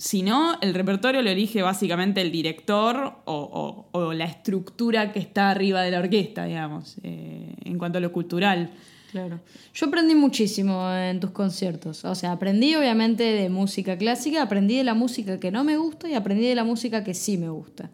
si 0.00 0.22
no, 0.22 0.56
el 0.62 0.72
repertorio 0.72 1.20
lo 1.20 1.28
elige 1.28 1.60
básicamente 1.60 2.22
el 2.22 2.32
director 2.32 3.18
o, 3.26 4.12
la 4.14 4.24
estructura 4.24 5.12
que 5.12 5.18
está 5.18 5.50
arriba 5.50 5.82
de 5.82 5.90
la 5.90 5.98
orquesta, 5.98 6.46
digamos, 6.46 6.96
eh, 7.02 7.54
en 7.64 7.76
cuanto 7.76 7.98
a 7.98 8.00
lo 8.00 8.10
cultural. 8.10 8.70
Claro. 9.10 9.40
Yo 9.74 9.86
aprendí 9.86 10.14
muchísimo 10.14 10.88
en 10.92 11.18
tus 11.18 11.30
conciertos. 11.30 12.04
O 12.04 12.14
sea, 12.14 12.32
aprendí 12.32 12.74
obviamente 12.76 13.24
de 13.24 13.48
música 13.48 13.98
clásica, 13.98 14.42
aprendí 14.42 14.76
de 14.76 14.84
la 14.84 14.94
música 14.94 15.40
que 15.40 15.50
no 15.50 15.64
me 15.64 15.76
gusta 15.76 16.08
y 16.08 16.14
aprendí 16.14 16.46
de 16.46 16.54
la 16.54 16.64
música 16.64 17.02
que 17.02 17.14
sí 17.14 17.36
me 17.36 17.48
gusta. 17.48 17.90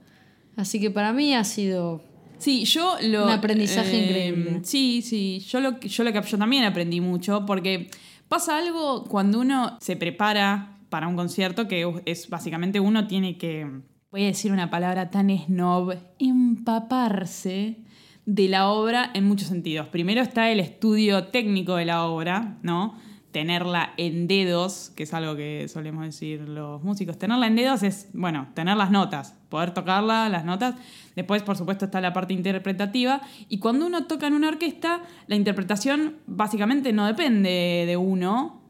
Así 0.57 0.81
que 0.81 0.91
para 0.91 1.13
mí 1.13 1.35
ha 1.35 1.45
sido 1.45 2.03
Sí, 2.39 2.65
yo 2.65 2.97
lo. 3.03 3.25
Un 3.25 3.31
aprendizaje 3.31 3.97
eh, 3.97 4.05
increíble. 4.05 4.61
Sí, 4.63 5.03
sí. 5.03 5.41
Yo 5.49 5.61
lo, 5.61 5.81
yo 5.81 6.05
lo 6.05 6.13
que 6.13 6.23
yo 6.23 6.39
también 6.39 6.65
aprendí 6.65 7.01
mucho 7.01 7.47
porque 7.47 7.91
pasa 8.29 8.59
algo 8.59 9.05
cuando 9.05 9.41
uno 9.41 9.79
se 9.81 9.97
prepara 9.97 10.79
para 10.89 11.09
un 11.09 11.17
concierto 11.17 11.67
que 11.69 12.03
es 12.05 12.29
básicamente 12.29 12.81
uno 12.81 13.07
tiene 13.07 13.39
que. 13.39 13.67
Voy 14.11 14.25
a 14.25 14.27
decir 14.27 14.53
una 14.53 14.71
palabra 14.71 15.11
tan 15.11 15.31
snob, 15.31 15.97
empaparse 16.19 17.79
de 18.27 18.49
la 18.49 18.69
obra 18.69 19.11
en 19.15 19.25
muchos 19.25 19.49
sentidos. 19.49 19.89
Primero 19.89 20.21
está 20.21 20.51
el 20.51 20.61
estudio 20.61 21.29
técnico 21.29 21.77
de 21.77 21.87
la 21.87 22.05
obra, 22.05 22.59
¿no? 22.63 22.97
tenerla 23.37 23.93
en 23.99 24.29
dedos, 24.29 24.93
que 24.97 25.03
es 25.03 25.13
algo 25.13 25.37
que 25.37 25.69
solemos 25.69 26.07
decir 26.07 26.49
los 26.49 26.83
músicos. 26.83 27.19
Tenerla 27.19 27.47
en 27.47 27.57
dedos 27.57 27.83
es, 27.83 28.09
bueno, 28.15 28.49
tener 28.55 28.79
las 28.79 28.91
notas, 28.91 29.37
poder 29.51 29.75
tocarla, 29.75 30.31
las 30.31 30.47
notas. 30.47 30.75
Después, 31.15 31.43
por 31.43 31.55
supuesto, 31.55 31.85
está 31.85 32.01
la 32.01 32.15
parte 32.15 32.33
interpretativa. 32.33 33.21
Y 33.51 33.59
cuando 33.59 33.85
uno 33.85 34.07
toca 34.07 34.27
en 34.27 34.33
una 34.33 34.49
orquesta, 34.49 35.03
la 35.27 35.37
interpretación 35.37 36.17
básicamente 36.27 36.95
no 36.95 37.07
depende 37.07 37.85
de 37.87 37.97
uno, 37.99 38.63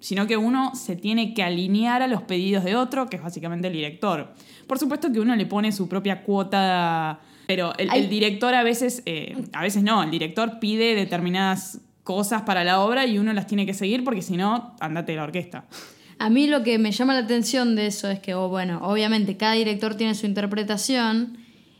sino 0.00 0.26
que 0.26 0.38
uno 0.38 0.74
se 0.74 0.96
tiene 0.96 1.34
que 1.34 1.42
alinear 1.42 2.00
a 2.00 2.06
los 2.06 2.22
pedidos 2.22 2.64
de 2.64 2.74
otro, 2.74 3.10
que 3.10 3.16
es 3.16 3.22
básicamente 3.22 3.66
el 3.66 3.74
director. 3.74 4.32
Por 4.66 4.78
supuesto 4.78 5.12
que 5.12 5.20
uno 5.20 5.36
le 5.36 5.44
pone 5.44 5.72
su 5.72 5.90
propia 5.90 6.22
cuota, 6.22 7.20
pero 7.46 7.72
el, 7.78 7.92
el 7.92 8.08
director 8.08 8.54
a 8.54 8.62
veces, 8.62 9.02
eh, 9.06 9.36
a 9.52 9.62
veces 9.62 9.82
no, 9.82 10.02
el 10.02 10.10
director 10.10 10.58
pide 10.58 10.94
determinadas 10.94 11.80
cosas 12.06 12.42
para 12.42 12.64
la 12.64 12.80
obra 12.80 13.04
y 13.06 13.18
uno 13.18 13.32
las 13.32 13.46
tiene 13.46 13.66
que 13.66 13.74
seguir 13.74 14.04
porque 14.04 14.22
si 14.22 14.36
no, 14.36 14.74
andate 14.80 15.12
de 15.12 15.16
la 15.18 15.24
orquesta. 15.24 15.64
A 16.18 16.30
mí 16.30 16.46
lo 16.46 16.62
que 16.62 16.78
me 16.78 16.92
llama 16.92 17.14
la 17.14 17.20
atención 17.20 17.76
de 17.76 17.88
eso 17.88 18.08
es 18.08 18.20
que, 18.20 18.34
oh, 18.34 18.48
bueno, 18.48 18.80
obviamente 18.82 19.36
cada 19.36 19.52
director 19.52 19.96
tiene 19.96 20.14
su 20.14 20.24
interpretación 20.24 21.38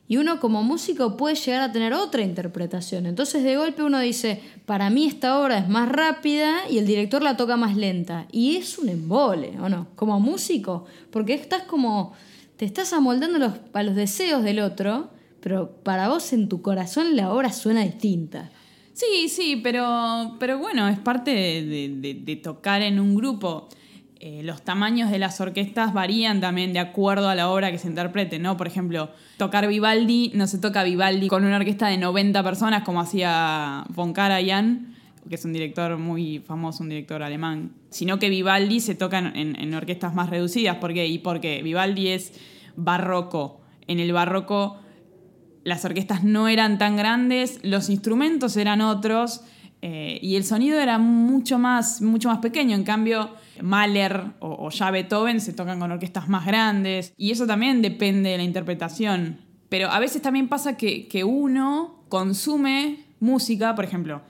y 0.08 0.18
uno 0.18 0.38
como 0.38 0.62
músico 0.62 1.16
puede 1.16 1.36
llegar 1.36 1.62
a 1.62 1.72
tener 1.72 1.92
otra 1.94 2.22
interpretación. 2.22 3.06
Entonces 3.06 3.42
de 3.44 3.56
golpe 3.56 3.82
uno 3.82 3.98
dice, 3.98 4.42
para 4.66 4.90
mí 4.90 5.06
esta 5.06 5.38
obra 5.40 5.58
es 5.58 5.68
más 5.68 5.88
rápida 5.88 6.68
y 6.68 6.78
el 6.78 6.86
director 6.86 7.22
la 7.22 7.36
toca 7.36 7.56
más 7.56 7.76
lenta. 7.76 8.26
Y 8.30 8.56
es 8.56 8.78
un 8.78 8.88
embole, 8.88 9.58
¿o 9.60 9.68
no? 9.68 9.88
Como 9.96 10.20
músico, 10.20 10.84
porque 11.10 11.34
estás 11.34 11.62
como, 11.62 12.12
te 12.56 12.64
estás 12.64 12.92
amoldando 12.92 13.38
los, 13.38 13.52
a 13.72 13.82
los 13.82 13.96
deseos 13.96 14.44
del 14.44 14.60
otro, 14.60 15.10
pero 15.46 15.70
para 15.84 16.08
vos 16.08 16.32
en 16.32 16.48
tu 16.48 16.60
corazón 16.60 17.14
la 17.14 17.32
obra 17.32 17.52
suena 17.52 17.84
distinta. 17.84 18.50
Sí, 18.94 19.28
sí, 19.28 19.60
pero, 19.62 20.34
pero 20.40 20.58
bueno, 20.58 20.88
es 20.88 20.98
parte 20.98 21.30
de, 21.30 22.40
tocar 22.42 22.82
en 22.82 22.98
un 22.98 23.14
grupo. 23.14 23.68
Eh, 24.18 24.42
los 24.42 24.62
tamaños 24.62 25.08
de 25.08 25.20
las 25.20 25.40
orquestas 25.40 25.92
varían 25.94 26.40
también 26.40 26.72
de 26.72 26.80
acuerdo 26.80 27.28
a 27.28 27.36
la 27.36 27.48
obra 27.48 27.70
que 27.70 27.78
se 27.78 27.86
interprete, 27.86 28.40
¿no? 28.40 28.56
Por 28.56 28.66
ejemplo, 28.66 29.10
tocar 29.36 29.68
Vivaldi, 29.68 30.32
no 30.34 30.48
se 30.48 30.58
toca 30.58 30.82
Vivaldi 30.82 31.28
con 31.28 31.44
una 31.44 31.58
orquesta 31.58 31.86
de 31.86 31.98
90 31.98 32.42
personas 32.42 32.82
como 32.82 33.00
hacía 33.00 33.84
Von 33.90 34.14
Karajan, 34.14 34.96
que 35.28 35.36
es 35.36 35.44
un 35.44 35.52
director 35.52 35.96
muy 35.96 36.40
famoso, 36.40 36.82
un 36.82 36.88
director 36.88 37.22
alemán, 37.22 37.70
sino 37.90 38.18
que 38.18 38.30
Vivaldi 38.30 38.80
se 38.80 38.96
toca 38.96 39.18
en- 39.20 39.54
en 39.54 39.74
orquestas 39.74 40.12
más 40.12 40.28
reducidas. 40.28 40.78
¿Por 40.78 40.92
qué? 40.92 41.06
Y 41.06 41.18
porque 41.20 41.62
Vivaldi 41.62 42.08
es 42.08 42.32
barroco. 42.74 43.60
En 43.86 44.00
el 44.00 44.12
barroco 44.12 44.80
las 45.66 45.84
orquestas 45.84 46.22
no 46.22 46.46
eran 46.46 46.78
tan 46.78 46.96
grandes, 46.96 47.58
los 47.64 47.90
instrumentos 47.90 48.56
eran 48.56 48.80
otros 48.80 49.42
eh, 49.82 50.20
y 50.22 50.36
el 50.36 50.44
sonido 50.44 50.78
era 50.78 50.98
mucho 50.98 51.58
más, 51.58 52.00
mucho 52.00 52.28
más 52.28 52.38
pequeño. 52.38 52.76
En 52.76 52.84
cambio, 52.84 53.30
Mahler 53.60 54.26
o, 54.38 54.70
ya 54.70 54.92
Beethoven 54.92 55.40
se 55.40 55.52
tocan 55.52 55.80
con 55.80 55.90
orquestas 55.90 56.28
más 56.28 56.46
grandes 56.46 57.12
y 57.16 57.32
eso 57.32 57.48
también 57.48 57.82
depende 57.82 58.30
de 58.30 58.36
la 58.36 58.44
interpretación. 58.44 59.40
Pero 59.68 59.90
a 59.90 59.98
veces 59.98 60.22
también 60.22 60.46
pasa 60.46 60.76
que, 60.76 61.08
que 61.08 61.24
uno 61.24 62.04
consume 62.08 63.00
música, 63.18 63.74
por 63.74 63.84
ejemplo, 63.84 64.22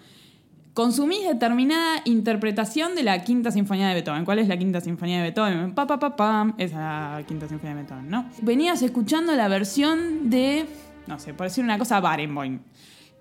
consumís 0.76 1.26
determinada 1.26 2.02
interpretación 2.05 2.95
de 2.95 3.02
la 3.02 3.25
quinta 3.25 3.50
sinfonía 3.50 3.88
de 3.88 3.95
Beethoven. 3.95 4.26
¿Cuál 4.26 4.40
es 4.40 4.49
la 4.49 4.59
quinta 4.59 4.83
sinfonía 4.83 5.16
de 5.16 5.23
Beethoven? 5.23 5.75
Pa, 5.75 5.87
pa, 5.87 5.99
pa. 5.99 6.55
Esa 6.59 7.23
quinta 7.26 7.49
sinfonía 7.49 7.75
de 7.75 7.83
Beethoven, 7.83 8.11
¿no? 8.11 8.26
Venías 8.43 8.83
escuchando 8.83 9.35
la 9.35 9.49
versión 9.49 10.28
de, 10.28 10.66
no 11.07 11.19
sé, 11.19 11.35
por 11.35 11.47
decir 11.47 11.63
una 11.65 11.79
cosa, 11.79 12.01
Barenboim. 12.01 12.61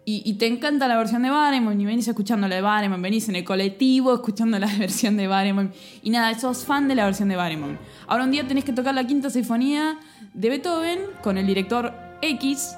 Y, 0.07 0.21
y 0.23 0.33
te 0.35 0.45
encanta 0.45 0.87
la 0.87 0.97
versión 0.97 1.23
de 1.23 1.31
Barenboim 1.31 1.79
y 1.81 1.85
venís 1.85 2.07
escuchando 2.07 2.47
la 2.47 2.55
de 2.55 2.61
Barenboim, 2.61 3.01
venís 3.01 3.27
en 3.29 3.35
el 3.37 3.43
colectivo 3.43 4.13
escuchando 4.13 4.59
la 4.59 4.67
versión 4.77 5.17
de 5.17 5.25
Barenboim 5.27 5.71
y 6.03 6.09
nada, 6.11 6.37
sos 6.37 6.63
fan 6.65 6.87
de 6.87 6.93
la 6.95 7.05
versión 7.05 7.29
de 7.29 7.35
Barenboim. 7.35 7.77
Ahora 8.07 8.23
un 8.23 8.31
día 8.31 8.47
tenés 8.47 8.63
que 8.65 8.73
tocar 8.73 8.93
la 8.93 9.05
quinta 9.07 9.29
sinfonía 9.31 9.97
de 10.33 10.49
Beethoven 10.49 10.99
con 11.23 11.37
el 11.39 11.47
director 11.47 11.91
X 12.21 12.75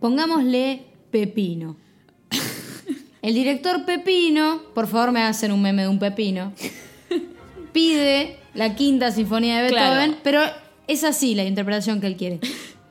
Pongámosle 0.00 0.84
Pepino. 1.10 1.76
El 3.22 3.34
director 3.34 3.84
Pepino, 3.84 4.62
por 4.74 4.86
favor 4.86 5.10
me 5.12 5.22
hacen 5.22 5.50
un 5.52 5.60
meme 5.60 5.82
de 5.82 5.88
un 5.88 5.98
pepino, 5.98 6.52
pide 7.72 8.38
la 8.54 8.74
quinta 8.76 9.10
sinfonía 9.10 9.56
de 9.56 9.62
Beethoven, 9.62 10.10
Claro. 10.10 10.20
pero 10.22 10.40
es 10.86 11.02
así 11.04 11.34
la 11.34 11.44
interpretación 11.44 12.00
que 12.00 12.06
él 12.06 12.16
quiere. 12.16 12.40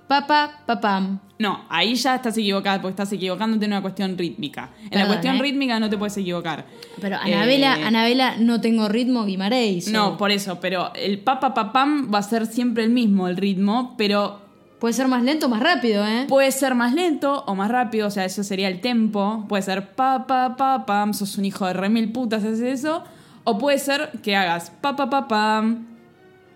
Papa, 0.07 0.61
papam. 0.65 1.19
No, 1.39 1.65
ahí 1.69 1.95
ya 1.95 2.15
estás 2.15 2.37
equivocada 2.37 2.81
porque 2.81 2.91
estás 2.91 3.11
equivocándote 3.11 3.65
en 3.65 3.71
una 3.71 3.81
cuestión 3.81 4.17
rítmica. 4.17 4.69
En 4.89 4.99
la 4.99 5.05
cuestión 5.05 5.35
¿eh? 5.35 5.41
rítmica 5.41 5.79
no 5.79 5.89
te 5.89 5.97
puedes 5.97 6.17
equivocar. 6.17 6.65
Pero 6.99 7.17
Anabela, 7.17 7.79
Eh, 7.79 7.83
Anabela 7.83 8.37
no 8.37 8.59
tengo 8.61 8.87
ritmo 8.87 9.25
Guimarães. 9.25 9.89
No, 9.91 10.17
por 10.17 10.31
eso, 10.31 10.59
pero 10.59 10.91
el 10.95 11.19
papa 11.19 11.53
papam 11.53 12.09
va 12.13 12.19
a 12.19 12.23
ser 12.23 12.47
siempre 12.47 12.83
el 12.83 12.89
mismo, 12.89 13.27
el 13.27 13.37
ritmo, 13.37 13.95
pero 13.97 14.47
Puede 14.79 14.93
ser 14.93 15.07
más 15.07 15.23
lento 15.23 15.47
o 15.47 15.49
más 15.49 15.59
rápido, 15.59 16.05
¿eh? 16.05 16.25
puede 16.29 16.51
ser 16.51 16.75
más 16.75 16.93
lento 16.93 17.43
o 17.47 17.55
más 17.55 17.71
rápido, 17.71 18.07
o 18.07 18.11
sea, 18.11 18.25
eso 18.25 18.43
sería 18.43 18.67
el 18.67 18.79
tempo. 18.79 19.43
Puede 19.49 19.63
ser 19.63 19.89
pa 19.95 20.27
pa 20.27 20.55
pa 20.55 20.85
pam, 20.85 21.15
sos 21.15 21.35
un 21.39 21.45
hijo 21.45 21.65
de 21.65 21.73
remil 21.73 22.11
putas, 22.11 22.43
haces 22.43 22.61
eso. 22.61 23.03
O 23.43 23.57
puede 23.57 23.79
ser 23.79 24.11
que 24.21 24.35
hagas 24.35 24.69
pa 24.69 24.95
pa 24.95 25.09
pa 25.09 25.27
pam, 25.27 25.87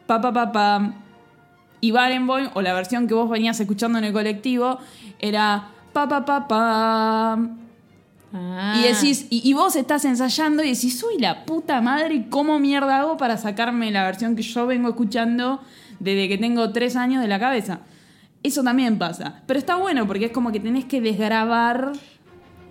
pa 0.06 0.22
pa 0.22 0.32
pa 0.32 0.52
pam. 0.52 1.01
Y 1.82 1.92
Barenboim, 1.92 2.50
o 2.54 2.62
la 2.62 2.74
versión 2.74 3.08
que 3.08 3.14
vos 3.14 3.30
venías 3.30 3.60
escuchando 3.60 3.98
en 3.98 4.06
el 4.06 4.14
colectivo, 4.14 4.78
era 5.20 5.70
pa 5.94 6.08
pa 6.08 6.24
pa 6.26 6.48
pam. 6.48 7.58
Ah. 8.34 8.76
Y 8.80 8.84
decís, 8.94 9.28
y, 9.30 9.42
y 9.48 9.54
vos 9.54 9.76
estás 9.76 10.06
ensayando 10.06 10.64
y 10.64 10.70
decís, 10.70 10.98
soy 10.98 11.18
la 11.20 11.44
puta 11.46 11.82
madre, 11.82 12.28
¿cómo 12.30 12.60
mierda 12.60 13.00
hago 13.00 13.18
para 13.18 13.36
sacarme 13.38 13.92
la 13.92 14.06
versión 14.06 14.36
que 14.38 14.42
yo 14.42 14.68
vengo 14.68 14.88
escuchando 14.90 15.60
desde 16.00 16.30
que 16.30 16.38
tengo 16.38 16.72
tres 16.72 16.96
años 16.96 17.22
de 17.22 17.28
la 17.28 17.40
cabeza? 17.40 17.80
Eso 18.44 18.64
también 18.64 18.98
pasa. 18.98 19.42
Pero 19.48 19.60
está 19.60 19.76
bueno 19.76 20.08
porque 20.08 20.26
es 20.26 20.32
como 20.32 20.52
que 20.52 20.60
tenés 20.60 20.86
que 20.86 21.02
desgrabar. 21.02 21.92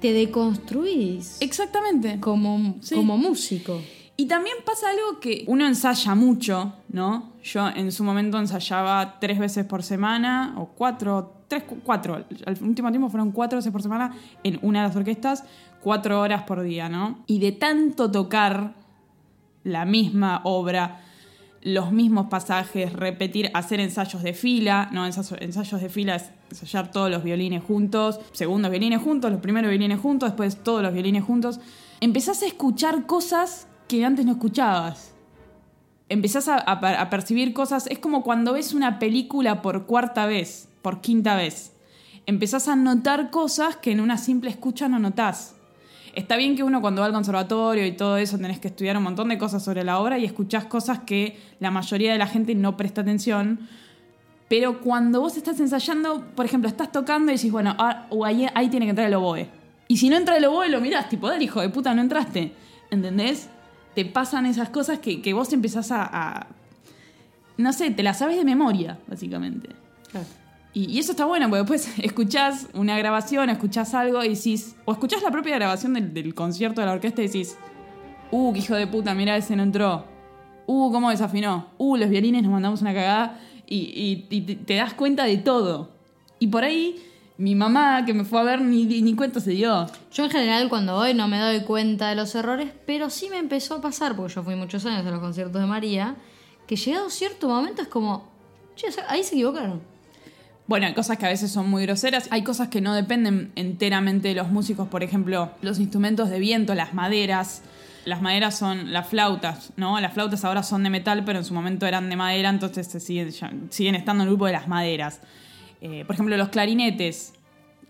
Te 0.00 0.12
deconstruís 0.14 1.36
Exactamente. 1.40 2.18
como, 2.20 2.76
Sí. 2.80 2.94
como 2.94 3.18
músico. 3.18 3.80
Y 4.20 4.26
también 4.26 4.56
pasa 4.66 4.90
algo 4.90 5.18
que 5.18 5.44
uno 5.46 5.66
ensaya 5.66 6.14
mucho, 6.14 6.74
¿no? 6.90 7.32
Yo 7.42 7.68
en 7.68 7.90
su 7.90 8.04
momento 8.04 8.38
ensayaba 8.38 9.18
tres 9.18 9.38
veces 9.38 9.64
por 9.64 9.82
semana, 9.82 10.52
o 10.58 10.66
cuatro, 10.66 11.44
tres, 11.48 11.62
cu- 11.62 11.78
cuatro. 11.82 12.16
Al 12.44 12.58
último 12.62 12.90
tiempo 12.90 13.08
fueron 13.08 13.32
cuatro 13.32 13.56
veces 13.56 13.72
por 13.72 13.80
semana 13.80 14.14
en 14.44 14.58
una 14.60 14.82
de 14.82 14.88
las 14.88 14.96
orquestas, 14.96 15.44
cuatro 15.80 16.20
horas 16.20 16.42
por 16.42 16.60
día, 16.60 16.90
¿no? 16.90 17.20
Y 17.26 17.38
de 17.38 17.52
tanto 17.52 18.10
tocar 18.10 18.74
la 19.64 19.86
misma 19.86 20.42
obra, 20.44 21.00
los 21.62 21.90
mismos 21.90 22.26
pasajes, 22.26 22.92
repetir, 22.92 23.50
hacer 23.54 23.80
ensayos 23.80 24.22
de 24.22 24.34
fila, 24.34 24.90
¿no? 24.92 25.06
Ensayos 25.06 25.80
de 25.80 25.88
fila 25.88 26.16
es 26.16 26.30
ensayar 26.50 26.90
todos 26.90 27.10
los 27.10 27.24
violines 27.24 27.64
juntos, 27.64 28.20
segundos 28.32 28.70
violines 28.70 29.00
juntos, 29.00 29.30
los 29.32 29.40
primeros 29.40 29.70
violines 29.70 29.98
juntos, 29.98 30.28
después 30.28 30.62
todos 30.62 30.82
los 30.82 30.92
violines 30.92 31.24
juntos. 31.24 31.58
Empezás 32.02 32.42
a 32.42 32.46
escuchar 32.46 33.06
cosas 33.06 33.66
que 33.98 34.04
antes 34.04 34.24
no 34.24 34.32
escuchabas. 34.32 35.12
Empezás 36.08 36.48
a, 36.48 36.56
a 36.56 36.80
per- 36.80 36.96
a 36.96 37.10
percibir 37.10 37.52
cosas, 37.52 37.86
es 37.88 37.98
como 37.98 38.22
cuando 38.22 38.52
ves 38.52 38.72
una 38.72 38.98
película 38.98 39.62
por 39.62 39.86
cuarta 39.86 40.26
vez, 40.26 40.68
por 40.82 41.00
quinta 41.00 41.34
vez. 41.36 41.72
Empezás 42.26 42.68
a 42.68 42.76
notar 42.76 43.30
cosas 43.30 43.76
que 43.76 43.90
en 43.92 44.00
una 44.00 44.16
simple 44.18 44.50
escucha 44.50 44.88
no 44.88 44.98
notás. 44.98 45.56
Está 46.14 46.36
bien 46.36 46.56
que 46.56 46.62
uno 46.64 46.80
cuando 46.80 47.00
va 47.02 47.06
al 47.06 47.12
conservatorio 47.12 47.86
y 47.86 47.92
todo 47.92 48.16
eso 48.16 48.36
tenés 48.36 48.58
que 48.58 48.68
estudiar 48.68 48.96
un 48.96 49.02
montón 49.04 49.28
de 49.28 49.38
cosas 49.38 49.62
sobre 49.64 49.84
la 49.84 49.98
obra 50.00 50.18
y 50.18 50.24
escuchás 50.24 50.64
cosas 50.64 51.00
que 51.00 51.38
la 51.60 51.70
mayoría 51.70 52.12
de 52.12 52.18
la 52.18 52.26
gente 52.26 52.54
no 52.54 52.76
presta 52.76 53.00
atención. 53.00 53.68
Pero 54.48 54.80
cuando 54.80 55.20
vos 55.20 55.36
estás 55.36 55.60
ensayando, 55.60 56.24
por 56.34 56.44
ejemplo, 56.46 56.68
estás 56.68 56.90
tocando 56.90 57.30
y 57.30 57.36
decís, 57.36 57.52
bueno, 57.52 57.76
ah, 57.78 58.06
ahí, 58.24 58.46
ahí 58.54 58.68
tiene 58.68 58.86
que 58.86 58.90
entrar 58.90 59.06
el 59.06 59.14
oboe. 59.14 59.48
Y 59.86 59.96
si 59.98 60.08
no 60.08 60.16
entra 60.16 60.36
el 60.36 60.44
oboe, 60.44 60.68
lo 60.68 60.80
mirás, 60.80 61.08
tipo, 61.08 61.28
dale, 61.28 61.44
hijo 61.44 61.60
de 61.60 61.68
puta, 61.68 61.94
no 61.94 62.02
entraste. 62.02 62.52
¿Entendés? 62.90 63.48
Te 64.00 64.06
pasan 64.06 64.46
esas 64.46 64.70
cosas 64.70 64.98
que, 65.00 65.20
que 65.20 65.34
vos 65.34 65.52
empezás 65.52 65.90
a, 65.92 66.04
a- 66.04 66.46
No 67.58 67.72
sé, 67.74 67.90
te 67.90 68.02
las 68.02 68.18
sabes 68.18 68.36
de 68.38 68.44
memoria, 68.46 68.98
básicamente. 69.06 69.68
Y, 70.72 70.84
y 70.90 70.98
eso 71.00 71.10
está 71.12 71.26
bueno, 71.26 71.48
porque 71.50 71.60
después 71.74 71.98
escuchás 72.02 72.68
una 72.72 72.96
grabación, 72.96 73.50
escuchás 73.50 73.92
algo 73.92 74.24
y 74.24 74.30
decís. 74.30 74.74
O 74.86 74.92
escuchás 74.92 75.22
la 75.22 75.30
propia 75.30 75.54
grabación 75.56 75.92
del, 75.92 76.14
del 76.14 76.34
concierto 76.34 76.80
de 76.80 76.86
la 76.86 76.94
orquesta 76.94 77.20
y 77.22 77.26
decís. 77.26 77.56
Uh, 78.30 78.52
qué 78.54 78.60
hijo 78.60 78.74
de 78.74 78.86
puta, 78.86 79.14
mira, 79.14 79.36
ese 79.36 79.54
no 79.56 79.62
entró. 79.64 80.06
Uh, 80.66 80.90
cómo 80.92 81.10
desafinó. 81.10 81.66
Uh, 81.76 81.96
los 81.96 82.08
violines 82.08 82.42
nos 82.42 82.52
mandamos 82.52 82.80
una 82.80 82.94
cagada. 82.94 83.38
Y, 83.66 83.76
y- 83.76 84.26
y 84.30 84.40
te, 84.42 84.54
te 84.56 84.74
das 84.76 84.94
cuenta 84.94 85.24
de 85.24 85.36
todo. 85.36 85.90
Y 86.38 86.46
por 86.46 86.64
ahí, 86.64 86.96
mi 87.40 87.54
mamá, 87.54 88.04
que 88.04 88.12
me 88.12 88.24
fue 88.24 88.38
a 88.38 88.42
ver, 88.42 88.60
ni, 88.60 88.84
ni, 88.84 89.14
cuenta 89.14 89.40
se 89.40 89.52
dio. 89.52 89.86
Yo 90.12 90.24
en 90.24 90.30
general 90.30 90.68
cuando 90.68 90.96
voy 90.96 91.14
no 91.14 91.26
me 91.26 91.38
doy 91.38 91.60
cuenta 91.60 92.10
de 92.10 92.14
los 92.14 92.34
errores, 92.34 92.70
pero 92.86 93.08
sí 93.08 93.30
me 93.30 93.38
empezó 93.38 93.76
a 93.76 93.80
pasar, 93.80 94.14
porque 94.14 94.34
yo 94.34 94.42
fui 94.42 94.56
muchos 94.56 94.84
años 94.84 95.06
a 95.06 95.10
los 95.10 95.20
conciertos 95.20 95.58
de 95.58 95.66
María, 95.66 96.16
que 96.66 96.76
llegado 96.76 97.08
cierto 97.08 97.48
momento 97.48 97.80
es 97.80 97.88
como, 97.88 98.28
che, 98.76 98.88
ahí 99.08 99.24
se 99.24 99.36
equivocaron. 99.36 99.80
Bueno, 100.66 100.86
hay 100.86 100.92
cosas 100.92 101.16
que 101.16 101.24
a 101.24 101.30
veces 101.30 101.50
son 101.50 101.70
muy 101.70 101.84
groseras, 101.84 102.28
hay 102.30 102.44
cosas 102.44 102.68
que 102.68 102.82
no 102.82 102.94
dependen 102.94 103.52
enteramente 103.56 104.28
de 104.28 104.34
los 104.34 104.50
músicos, 104.50 104.88
por 104.88 105.02
ejemplo, 105.02 105.50
los 105.62 105.78
instrumentos 105.78 106.28
de 106.28 106.38
viento, 106.38 106.74
las 106.74 106.92
maderas, 106.92 107.62
Las 108.04 108.20
maderas 108.22 108.58
son 108.58 108.92
las 108.92 109.08
flautas, 109.08 109.72
¿no? 109.76 109.98
Las 110.00 110.12
flautas 110.12 110.44
ahora 110.44 110.62
son 110.62 110.82
de 110.82 110.90
metal, 110.90 111.22
pero 111.24 111.38
en 111.38 111.44
su 111.44 111.54
momento 111.54 111.86
eran 111.86 112.08
de 112.08 112.16
madera, 112.16 112.50
entonces 112.50 112.86
se 112.86 113.00
siguen, 113.00 113.32
siguen 113.70 113.94
estando 113.94 114.22
en 114.22 114.28
el 114.28 114.34
grupo 114.34 114.46
de 114.46 114.52
las 114.52 114.68
maderas. 114.68 115.20
Eh, 115.80 116.04
por 116.06 116.14
ejemplo, 116.14 116.36
los 116.36 116.48
clarinetes. 116.50 117.32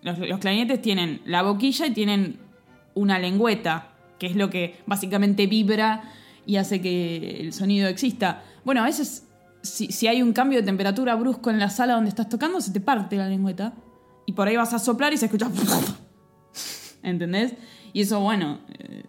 Los, 0.02 0.18
clarinetes 0.38 0.80
tienen 0.80 1.20
la 1.24 1.42
boquilla 1.42 1.86
y 1.86 1.90
tienen 1.92 2.38
una 2.94 3.18
lengüeta, 3.18 3.88
que 4.18 4.26
es 4.26 4.36
lo 4.36 4.48
que 4.50 4.76
básicamente 4.86 5.46
vibra 5.46 6.02
y 6.46 6.56
hace 6.56 6.80
que 6.80 7.40
el 7.40 7.52
sonido 7.52 7.88
exista. 7.88 8.42
Bueno, 8.64 8.80
a 8.82 8.84
veces, 8.84 9.26
si, 9.62 9.88
si 9.92 10.06
hay 10.06 10.22
un 10.22 10.32
cambio 10.32 10.58
de 10.60 10.64
temperatura 10.64 11.14
brusco 11.16 11.50
en 11.50 11.58
la 11.58 11.68
sala 11.70 11.94
donde 11.94 12.08
estás 12.08 12.28
tocando, 12.28 12.60
se 12.60 12.72
te 12.72 12.80
parte 12.80 13.16
la 13.16 13.28
lengüeta. 13.28 13.74
Y 14.26 14.32
por 14.32 14.48
ahí 14.48 14.56
vas 14.56 14.72
a 14.72 14.78
soplar 14.78 15.12
y 15.12 15.16
se 15.16 15.26
escucha. 15.26 15.50
¿Entendés? 17.02 17.54
Y 17.92 18.02
eso, 18.02 18.20
bueno, 18.20 18.58
eh, 18.78 19.04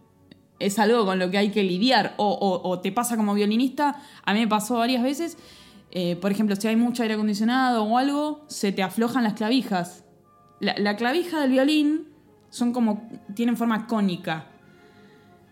es 0.59 0.79
algo 0.79 1.05
con 1.05 1.19
lo 1.19 1.29
que 1.29 1.37
hay 1.37 1.49
que 1.51 1.63
lidiar. 1.63 2.13
O- 2.17 2.61
o 2.63 2.79
te 2.79 2.91
pasa 2.91 3.17
como 3.17 3.33
violinista, 3.33 4.01
a 4.23 4.33
mí 4.33 4.39
me 4.41 4.47
pasó 4.47 4.77
varias 4.77 5.03
veces. 5.03 5.37
Eh, 5.91 6.15
por 6.15 6.31
ejemplo, 6.31 6.55
si 6.55 6.67
hay 6.67 6.75
mucho 6.75 7.03
aire 7.03 7.15
acondicionado 7.15 7.83
o 7.83 7.97
algo, 7.97 8.45
se 8.47 8.71
te 8.71 8.81
aflojan 8.81 9.23
las 9.23 9.33
clavijas. 9.33 10.05
La, 10.59 10.73
la 10.77 10.95
clavija 10.95 11.41
del 11.41 11.51
violín 11.51 12.07
son 12.49 12.71
como. 12.71 13.09
tienen 13.35 13.57
forma 13.57 13.87
cónica. 13.87 14.45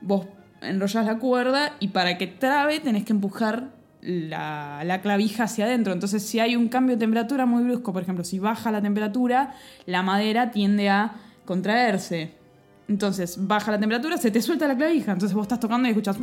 Vos 0.01 0.27
enrollás 0.62 1.05
la 1.05 1.19
cuerda 1.19 1.75
y 1.79 1.89
para 1.89 2.17
que 2.17 2.27
trabe 2.27 2.79
tenés 2.79 3.05
que 3.05 3.13
empujar 3.13 3.72
la, 4.01 4.81
la 4.86 5.01
clavija 5.01 5.43
hacia 5.43 5.65
adentro. 5.65 5.91
Entonces, 5.91 6.24
si 6.24 6.39
hay 6.39 6.55
un 6.55 6.69
cambio 6.69 6.96
de 6.96 7.01
temperatura 7.01 7.46
muy 7.46 7.63
brusco, 7.63 7.91
por 7.91 8.01
ejemplo, 8.01 8.24
si 8.24 8.39
baja 8.39 8.72
la 8.72 8.81
temperatura, 8.81 9.55
la 9.86 10.03
madera 10.03 10.51
tiende 10.51 10.89
a 10.89 11.15
contraerse. 11.43 12.38
Entonces, 12.89 13.38
baja 13.39 13.72
la 13.72 13.79
temperatura, 13.79 14.17
se 14.17 14.31
te 14.31 14.41
suelta 14.41 14.67
la 14.67 14.75
clavija. 14.75 15.12
Entonces 15.12 15.36
vos 15.36 15.43
estás 15.43 15.60
tocando 15.60 15.88
y 15.88 15.91
escuchas. 15.91 16.17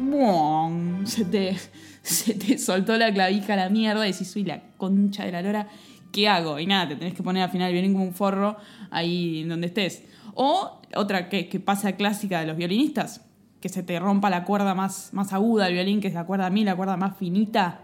Se 1.05 1.25
te, 1.25 1.57
se 2.03 2.35
te 2.35 2.59
soltó 2.59 2.97
la 2.97 3.13
clavija 3.15 3.53
a 3.53 3.57
la 3.57 3.69
mierda 3.69 4.07
y 4.07 4.11
decís, 4.11 4.29
soy 4.29 4.43
la 4.43 4.61
concha 4.77 5.25
de 5.25 5.31
la 5.31 5.43
lora, 5.43 5.69
¿qué 6.11 6.29
hago? 6.29 6.59
Y 6.59 6.67
nada, 6.67 6.89
te 6.89 6.97
tenés 6.97 7.15
que 7.15 7.23
poner 7.23 7.45
al 7.45 7.51
final 7.51 7.69
el 7.69 7.73
violín 7.73 7.93
como 7.93 8.05
un 8.05 8.15
forro 8.15 8.57
ahí 8.91 9.45
donde 9.45 9.69
estés. 9.69 10.03
O 10.35 10.81
otra 10.97 11.29
que, 11.29 11.45
pasa 11.65 11.93
clásica 11.93 12.41
de 12.41 12.47
los 12.47 12.57
violinistas, 12.57 13.25
que 13.61 13.69
se 13.69 13.85
te 13.85 14.01
rompa 14.01 14.29
la 14.29 14.43
cuerda 14.43 14.75
más, 14.75 15.11
más 15.13 15.33
aguda 15.33 15.67
del 15.67 15.75
violín, 15.75 16.01
que 16.01 16.09
es 16.09 16.15
la 16.15 16.27
cuerda 16.27 16.47
a 16.47 16.51
mí, 16.51 16.65
la 16.65 16.75
cuerda 16.75 16.97
más 16.97 17.17
finita, 17.17 17.81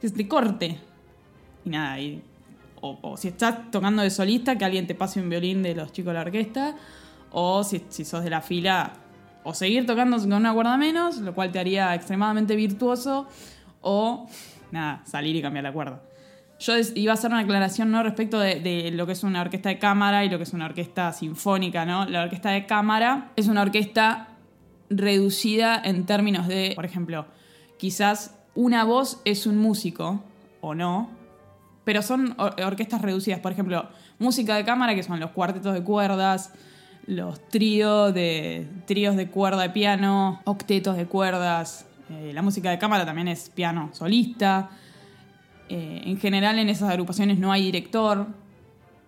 que 0.00 0.08
se 0.08 0.14
te 0.14 0.28
corte. 0.28 0.78
Y 1.64 1.70
nada, 1.70 1.98
y, 1.98 2.22
o, 2.80 3.00
o 3.02 3.16
si 3.16 3.28
estás 3.28 3.68
tocando 3.72 4.02
de 4.02 4.10
solista, 4.10 4.56
que 4.56 4.64
alguien 4.64 4.86
te 4.86 4.94
pase 4.94 5.20
un 5.20 5.28
violín 5.28 5.64
de 5.64 5.74
los 5.74 5.90
chicos 5.90 6.12
de 6.12 6.14
la 6.14 6.20
orquesta, 6.20 6.76
o 7.30 7.64
si, 7.64 7.80
sos 8.04 8.24
de 8.24 8.30
la 8.30 8.40
fila, 8.40 8.92
o 9.44 9.54
seguir 9.54 9.86
tocando 9.86 10.18
con 10.18 10.32
una 10.32 10.52
cuerda 10.52 10.76
menos, 10.76 11.18
lo 11.18 11.34
cual 11.34 11.52
te 11.52 11.58
haría 11.58 11.94
extremadamente 11.94 12.56
virtuoso, 12.56 13.28
o 13.80 14.26
nada, 14.72 15.02
salir 15.04 15.36
y 15.36 15.42
cambiar 15.42 15.64
la 15.64 15.72
cuerda. 15.72 16.02
Yo 16.58 16.72
iba 16.94 17.12
a 17.12 17.14
hacer 17.14 17.30
una 17.30 17.40
aclaración 17.40 17.90
¿no? 17.90 18.02
respecto 18.02 18.38
de, 18.38 18.90
lo 18.92 19.06
que 19.06 19.12
es 19.12 19.22
una 19.22 19.42
orquesta 19.42 19.68
de 19.68 19.78
cámara 19.78 20.24
y 20.24 20.30
lo 20.30 20.38
que 20.38 20.44
es 20.44 20.54
una 20.54 20.64
orquesta 20.64 21.12
sinfónica. 21.12 21.84
¿no? 21.84 22.06
La 22.06 22.22
orquesta 22.22 22.50
de 22.50 22.64
cámara 22.64 23.30
es 23.36 23.46
una 23.48 23.60
orquesta 23.60 24.28
reducida 24.88 25.80
en 25.84 26.06
términos 26.06 26.48
de, 26.48 26.72
por 26.74 26.86
ejemplo, 26.86 27.26
quizás 27.78 28.34
una 28.54 28.84
voz 28.84 29.20
es 29.26 29.46
un 29.46 29.58
músico 29.58 30.22
o 30.62 30.74
no, 30.74 31.10
pero 31.84 32.00
son 32.00 32.34
or- 32.38 32.58
orquestas 32.64 33.02
reducidas. 33.02 33.40
Por 33.40 33.52
ejemplo, 33.52 33.88
música 34.18 34.56
de 34.56 34.64
cámara, 34.64 34.94
que 34.94 35.02
son 35.02 35.20
los 35.20 35.32
cuartetos 35.32 35.74
de 35.74 35.82
cuerdas, 35.82 36.52
los 37.06 37.40
tríos 37.48 38.12
de, 38.14 38.66
tríos 38.86 39.16
de 39.16 39.28
cuerda 39.28 39.62
de 39.62 39.70
piano, 39.70 40.40
octetos 40.44 40.96
de 40.96 41.06
cuerdas. 41.06 41.86
eh, 42.10 42.32
la 42.34 42.42
música 42.42 42.70
de 42.70 42.78
cámara 42.78 43.04
también 43.06 43.28
es 43.28 43.50
piano 43.50 43.90
solista. 43.92 44.70
Eh, 45.68 46.02
en 46.04 46.18
general 46.18 46.58
en 46.58 46.68
esas 46.68 46.90
agrupaciones 46.90 47.38
no 47.38 47.52
hay 47.52 47.62
director. 47.64 48.26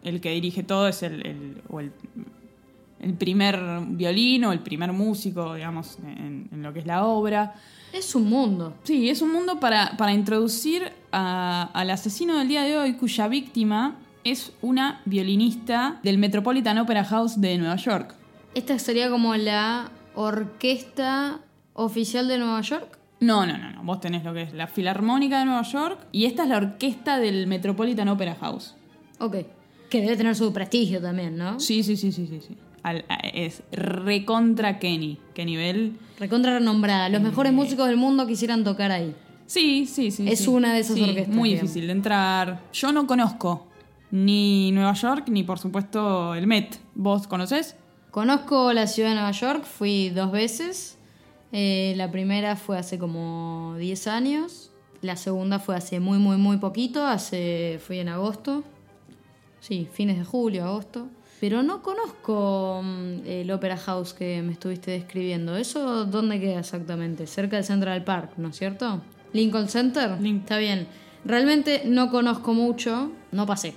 El 0.03 0.21
que 0.21 0.31
dirige 0.31 0.63
todo 0.63 0.89
es 0.89 1.03
el, 1.03 1.27
el- 1.27 1.63
o 1.69 1.81
el, 1.81 1.93
el 3.01 3.15
primer 3.15 3.61
violín 3.89 4.45
o 4.45 4.53
el 4.53 4.61
primer 4.61 4.93
músico, 4.93 5.55
digamos, 5.55 5.99
en- 6.05 6.49
en 6.53 6.63
lo 6.63 6.73
que 6.73 6.81
es 6.81 6.87
la 6.87 7.05
obra. 7.05 7.55
Es 7.93 8.15
un 8.15 8.29
mundo. 8.29 8.75
Sí, 8.85 9.09
es 9.09 9.23
un 9.23 9.33
mundo 9.33 9.59
para, 9.61 9.97
para 9.97 10.13
introducir 10.13 10.93
a- 11.11 11.71
al 11.73 11.91
asesino 11.91 12.39
del 12.39 12.47
día 12.49 12.63
de 12.63 12.77
hoy, 12.79 12.93
cuya 12.95 13.27
víctima 13.29 13.97
es 14.25 14.53
una 14.63 15.01
violinista 15.05 16.01
del 16.03 16.19
Metropolitan 16.19 16.79
Opera 16.79 17.05
House 17.05 17.41
de 17.41 17.57
Nueva 17.59 17.77
York. 17.77 18.15
Esta 18.55 18.79
sería 18.79 19.11
como 19.11 19.35
la 19.37 19.91
orquesta 20.15 21.41
oficial 21.75 22.29
de 22.29 22.39
Nueva 22.39 22.61
York. 22.61 22.99
No, 23.21 23.47
no, 23.47 23.59
no, 23.59 23.71
no. 23.73 23.83
Vos 23.83 24.01
tenés 24.01 24.25
lo 24.25 24.33
que 24.33 24.43
es 24.43 24.53
la 24.55 24.67
Filarmónica 24.67 25.41
de 25.41 25.45
Nueva 25.47 25.63
York 25.63 25.99
y 26.13 26.25
esta 26.27 26.45
es 26.45 26.49
la 26.49 26.57
orquesta 26.59 27.19
del 27.19 27.47
Metropolitan 27.47 28.09
Opera 28.09 28.37
House. 28.37 28.75
Ok. 29.19 29.37
Que 29.91 30.01
debe 30.01 30.17
tener 30.17 30.35
su 30.37 30.53
prestigio 30.53 31.01
también, 31.01 31.37
¿no? 31.37 31.59
Sí, 31.61 31.83
sí, 31.83 31.97
sí, 31.97 32.13
sí, 32.13 32.27
sí. 32.27 32.41
sí. 32.47 32.57
Al- 32.83 33.05
a- 33.09 33.17
es 33.17 33.63
recontra 33.73 34.79
Kenny. 34.79 35.19
¿Qué 35.35 35.45
nivel? 35.45 35.99
Recontra 36.19 36.59
renombrada. 36.59 37.09
Los 37.09 37.21
mejores 37.23 37.53
músicos 37.53 37.89
del 37.89 37.97
mundo 37.97 38.27
quisieran 38.27 38.65
tocar 38.65 38.91
ahí. 38.93 39.15
Sí, 39.47 39.87
sí, 39.87 40.11
sí. 40.11 40.29
Es 40.29 40.41
sí. 40.41 40.49
una 40.49 40.75
de 40.75 40.81
esas 40.81 40.97
Sí, 40.97 41.03
orquestas, 41.03 41.35
Muy 41.35 41.51
digamos. 41.51 41.71
difícil 41.73 41.87
de 41.87 41.93
entrar. 41.93 42.61
Yo 42.73 42.93
no 42.93 43.07
conozco 43.07 43.67
ni 44.11 44.73
Nueva 44.73 44.95
York 44.95 45.29
ni, 45.29 45.43
por 45.43 45.59
supuesto, 45.59 46.35
el 46.35 46.47
Met. 46.47 46.79
¿Vos 46.95 47.27
conocés? 47.27 47.77
Conozco 48.11 48.73
la 48.73 48.87
ciudad 48.87 49.11
de 49.11 49.15
Nueva 49.17 49.33
York, 49.33 49.65
fui 49.65 50.09
dos 50.11 50.33
veces. 50.33 50.99
Eh, 51.53 51.95
la 51.97 52.11
primera 52.11 52.57
fue 52.57 52.79
hace 52.79 52.99
como 52.99 53.77
10 53.79 54.07
años. 54.09 54.71
La 55.03 55.17
segunda 55.17 55.59
fue 55.59 55.77
hace 55.77 56.01
muy, 56.01 56.19
muy, 56.19 56.37
muy 56.37 56.57
poquito. 56.57 57.07
Hace, 57.07 57.79
fui 57.85 57.99
en 57.99 58.09
agosto. 58.09 58.65
Sí, 59.61 59.89
fines 59.93 60.19
de 60.19 60.25
julio, 60.25 60.65
agosto. 60.65 61.09
Pero 61.41 61.63
no 61.63 61.83
conozco 61.83 62.81
mm, 62.83 63.27
el 63.27 63.51
Opera 63.51 63.77
House 63.77 64.15
que 64.15 64.43
me 64.43 64.53
estuviste 64.53 64.91
describiendo. 64.91 65.57
¿Eso 65.57 66.05
dónde 66.05 66.41
queda 66.41 66.61
exactamente? 66.61 67.27
Cerca 67.27 67.57
del 67.57 67.65
Central 67.65 68.05
Park, 68.05 68.33
¿no 68.37 68.49
es 68.49 68.57
cierto? 68.57 69.03
Lincoln 69.33 69.69
Center. 69.69 70.19
Está 70.25 70.59
bien. 70.59 70.89
Realmente 71.25 71.83
no 71.85 72.11
conozco 72.11 72.55
mucho, 72.55 73.13
no 73.33 73.47
pasé. 73.47 73.75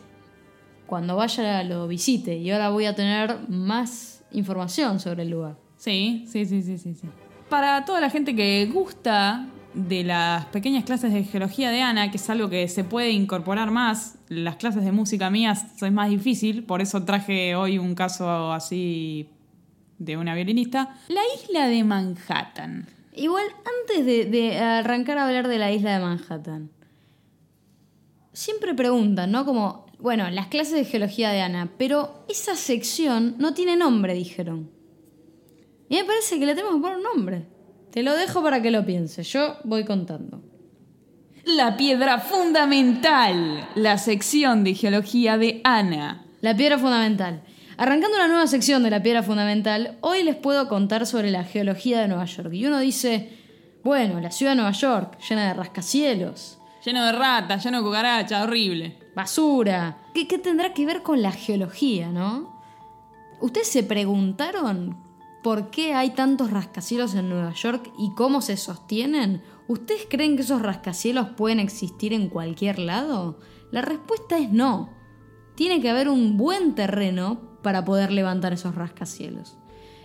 Cuando 0.91 1.15
vaya 1.15 1.63
lo 1.63 1.87
visite 1.87 2.35
y 2.35 2.51
ahora 2.51 2.69
voy 2.69 2.83
a 2.83 2.93
tener 2.93 3.47
más 3.47 4.25
información 4.33 4.99
sobre 4.99 5.23
el 5.23 5.29
lugar. 5.29 5.55
Sí, 5.77 6.25
sí, 6.27 6.45
sí, 6.45 6.61
sí, 6.61 6.77
sí, 6.77 6.95
sí. 6.95 7.07
Para 7.47 7.85
toda 7.85 8.01
la 8.01 8.09
gente 8.09 8.35
que 8.35 8.65
gusta 8.65 9.47
de 9.73 10.03
las 10.03 10.47
pequeñas 10.47 10.83
clases 10.83 11.13
de 11.13 11.23
geología 11.23 11.71
de 11.71 11.81
Ana, 11.81 12.11
que 12.11 12.17
es 12.17 12.29
algo 12.29 12.49
que 12.49 12.67
se 12.67 12.83
puede 12.83 13.11
incorporar 13.11 13.71
más, 13.71 14.17
las 14.27 14.57
clases 14.57 14.83
de 14.83 14.91
música 14.91 15.29
mías 15.29 15.81
es 15.81 15.91
más 15.93 16.09
difícil, 16.09 16.65
por 16.65 16.81
eso 16.81 17.05
traje 17.05 17.55
hoy 17.55 17.77
un 17.77 17.95
caso 17.95 18.51
así 18.51 19.29
de 19.97 20.17
una 20.17 20.35
violinista. 20.35 20.97
La 21.07 21.21
isla 21.41 21.67
de 21.67 21.85
Manhattan. 21.85 22.85
Igual, 23.15 23.45
antes 23.79 24.05
de, 24.05 24.25
de 24.25 24.59
arrancar 24.59 25.19
a 25.19 25.25
hablar 25.25 25.47
de 25.47 25.57
la 25.57 25.71
isla 25.71 25.93
de 25.93 26.03
Manhattan, 26.03 26.69
siempre 28.33 28.73
preguntan, 28.73 29.31
¿no? 29.31 29.45
Como, 29.45 29.85
bueno, 30.01 30.29
las 30.29 30.47
clases 30.47 30.73
de 30.73 30.85
geología 30.85 31.31
de 31.31 31.41
Ana, 31.41 31.71
pero 31.77 32.25
esa 32.27 32.55
sección 32.55 33.35
no 33.37 33.53
tiene 33.53 33.75
nombre, 33.75 34.13
dijeron. 34.13 34.71
Y 35.89 35.95
me 35.95 36.03
parece 36.03 36.39
que 36.39 36.45
le 36.45 36.55
tenemos 36.55 36.75
que 36.75 36.81
poner 36.81 36.97
un 36.97 37.03
nombre. 37.03 37.47
Te 37.91 38.03
lo 38.03 38.15
dejo 38.15 38.41
para 38.41 38.61
que 38.61 38.71
lo 38.71 38.85
pienses. 38.85 39.31
Yo 39.31 39.57
voy 39.63 39.83
contando. 39.83 40.41
La 41.43 41.75
piedra 41.75 42.19
fundamental, 42.19 43.69
la 43.75 43.97
sección 43.97 44.63
de 44.63 44.73
geología 44.73 45.37
de 45.37 45.61
Ana. 45.63 46.25
La 46.41 46.55
piedra 46.55 46.77
fundamental. 46.77 47.43
Arrancando 47.77 48.15
una 48.17 48.27
nueva 48.27 48.47
sección 48.47 48.83
de 48.83 48.91
la 48.91 49.03
piedra 49.03 49.23
fundamental, 49.23 49.97
hoy 50.01 50.23
les 50.23 50.35
puedo 50.35 50.67
contar 50.67 51.05
sobre 51.05 51.31
la 51.31 51.43
geología 51.43 51.99
de 51.99 52.07
Nueva 52.07 52.25
York. 52.25 52.53
Y 52.53 52.65
uno 52.65 52.79
dice, 52.79 53.29
bueno, 53.83 54.19
la 54.21 54.31
ciudad 54.31 54.53
de 54.53 54.57
Nueva 54.57 54.71
York, 54.71 55.17
llena 55.27 55.47
de 55.47 55.53
rascacielos, 55.53 56.59
Lleno 56.83 57.05
de 57.05 57.11
ratas, 57.11 57.63
lleno 57.63 57.77
de 57.77 57.83
cucarachas, 57.83 58.43
horrible. 58.43 58.97
Basura. 59.15 59.97
¿Qué, 60.13 60.25
tendrá 60.25 60.73
que 60.73 60.85
ver 60.85 61.03
con 61.03 61.21
la 61.21 61.31
geología, 61.31 62.09
no? 62.09 62.61
¿Ustedes 63.39 63.67
se 63.67 63.83
preguntaron 63.83 64.97
por 65.43 65.71
qué 65.71 65.93
hay 65.93 66.11
tantos 66.11 66.51
rascacielos 66.51 67.15
en 67.15 67.29
Nueva 67.29 67.53
York 67.53 67.91
y 67.97 68.13
cómo 68.15 68.41
se 68.41 68.57
sostienen? 68.57 69.41
¿Ustedes 69.67 70.07
creen 70.09 70.35
que 70.35 70.43
esos 70.43 70.61
rascacielos 70.61 71.29
pueden 71.29 71.59
existir 71.59 72.13
en 72.13 72.29
cualquier 72.29 72.79
lado? 72.79 73.39
La 73.71 73.81
respuesta 73.81 74.37
es 74.37 74.51
no. 74.51 74.89
Tiene 75.55 75.81
que 75.81 75.89
haber 75.89 76.09
un 76.09 76.37
buen 76.37 76.75
terreno 76.75 77.57
para 77.63 77.85
poder 77.85 78.11
levantar 78.11 78.53
esos 78.53 78.75
rascacielos. 78.75 79.57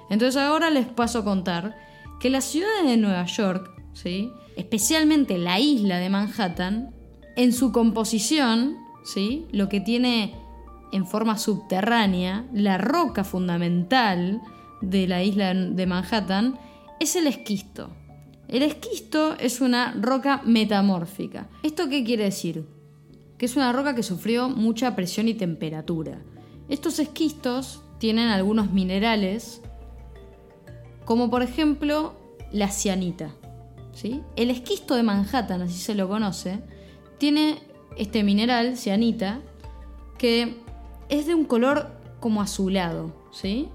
Entonces 0.08 0.40
ahora 0.40 0.70
les 0.70 0.86
paso 0.86 1.20
a 1.20 1.24
contar 1.24 1.76
que 2.20 2.30
la 2.30 2.40
ciudad 2.40 2.84
de 2.84 2.96
Nueva 2.96 3.24
York, 3.26 3.70
¿sí? 3.92 4.30
especialmente 4.56 5.38
la 5.38 5.60
isla 5.60 5.98
de 5.98 6.10
Manhattan, 6.10 6.94
en 7.36 7.52
su 7.52 7.72
composición, 7.72 8.78
¿sí? 9.06 9.46
lo 9.52 9.68
que 9.68 9.80
tiene 9.80 10.34
en 10.92 11.06
forma 11.06 11.38
subterránea, 11.38 12.46
la 12.52 12.78
roca 12.78 13.24
fundamental 13.24 14.42
de 14.82 15.06
la 15.06 15.22
isla 15.22 15.54
de 15.54 15.86
Manhattan, 15.86 16.58
es 17.00 17.16
el 17.16 17.26
esquisto. 17.26 17.90
El 18.48 18.62
esquisto 18.62 19.36
es 19.38 19.60
una 19.60 19.92
roca 20.00 20.42
metamórfica. 20.44 21.48
¿Esto 21.62 21.88
qué 21.88 22.04
quiere 22.04 22.24
decir? 22.24 22.66
Que 23.38 23.46
es 23.46 23.56
una 23.56 23.72
roca 23.72 23.94
que 23.94 24.02
sufrió 24.02 24.48
mucha 24.48 24.94
presión 24.94 25.28
y 25.28 25.34
temperatura. 25.34 26.22
Estos 26.68 26.98
esquistos 26.98 27.82
tienen 27.98 28.28
algunos 28.28 28.72
minerales, 28.72 29.62
como 31.04 31.30
por 31.30 31.42
ejemplo 31.42 32.14
la 32.52 32.68
cianita. 32.70 33.34
¿sí? 33.92 34.22
El 34.36 34.50
esquisto 34.50 34.94
de 34.94 35.02
Manhattan, 35.02 35.62
así 35.62 35.78
se 35.78 35.94
lo 35.94 36.08
conoce, 36.08 36.60
tiene 37.18 37.58
este 37.96 38.22
mineral, 38.22 38.76
cianita, 38.76 39.40
que 40.18 40.56
es 41.08 41.26
de 41.26 41.34
un 41.34 41.44
color 41.44 41.90
como 42.20 42.40
azulado, 42.42 43.14
¿sí? 43.30 43.68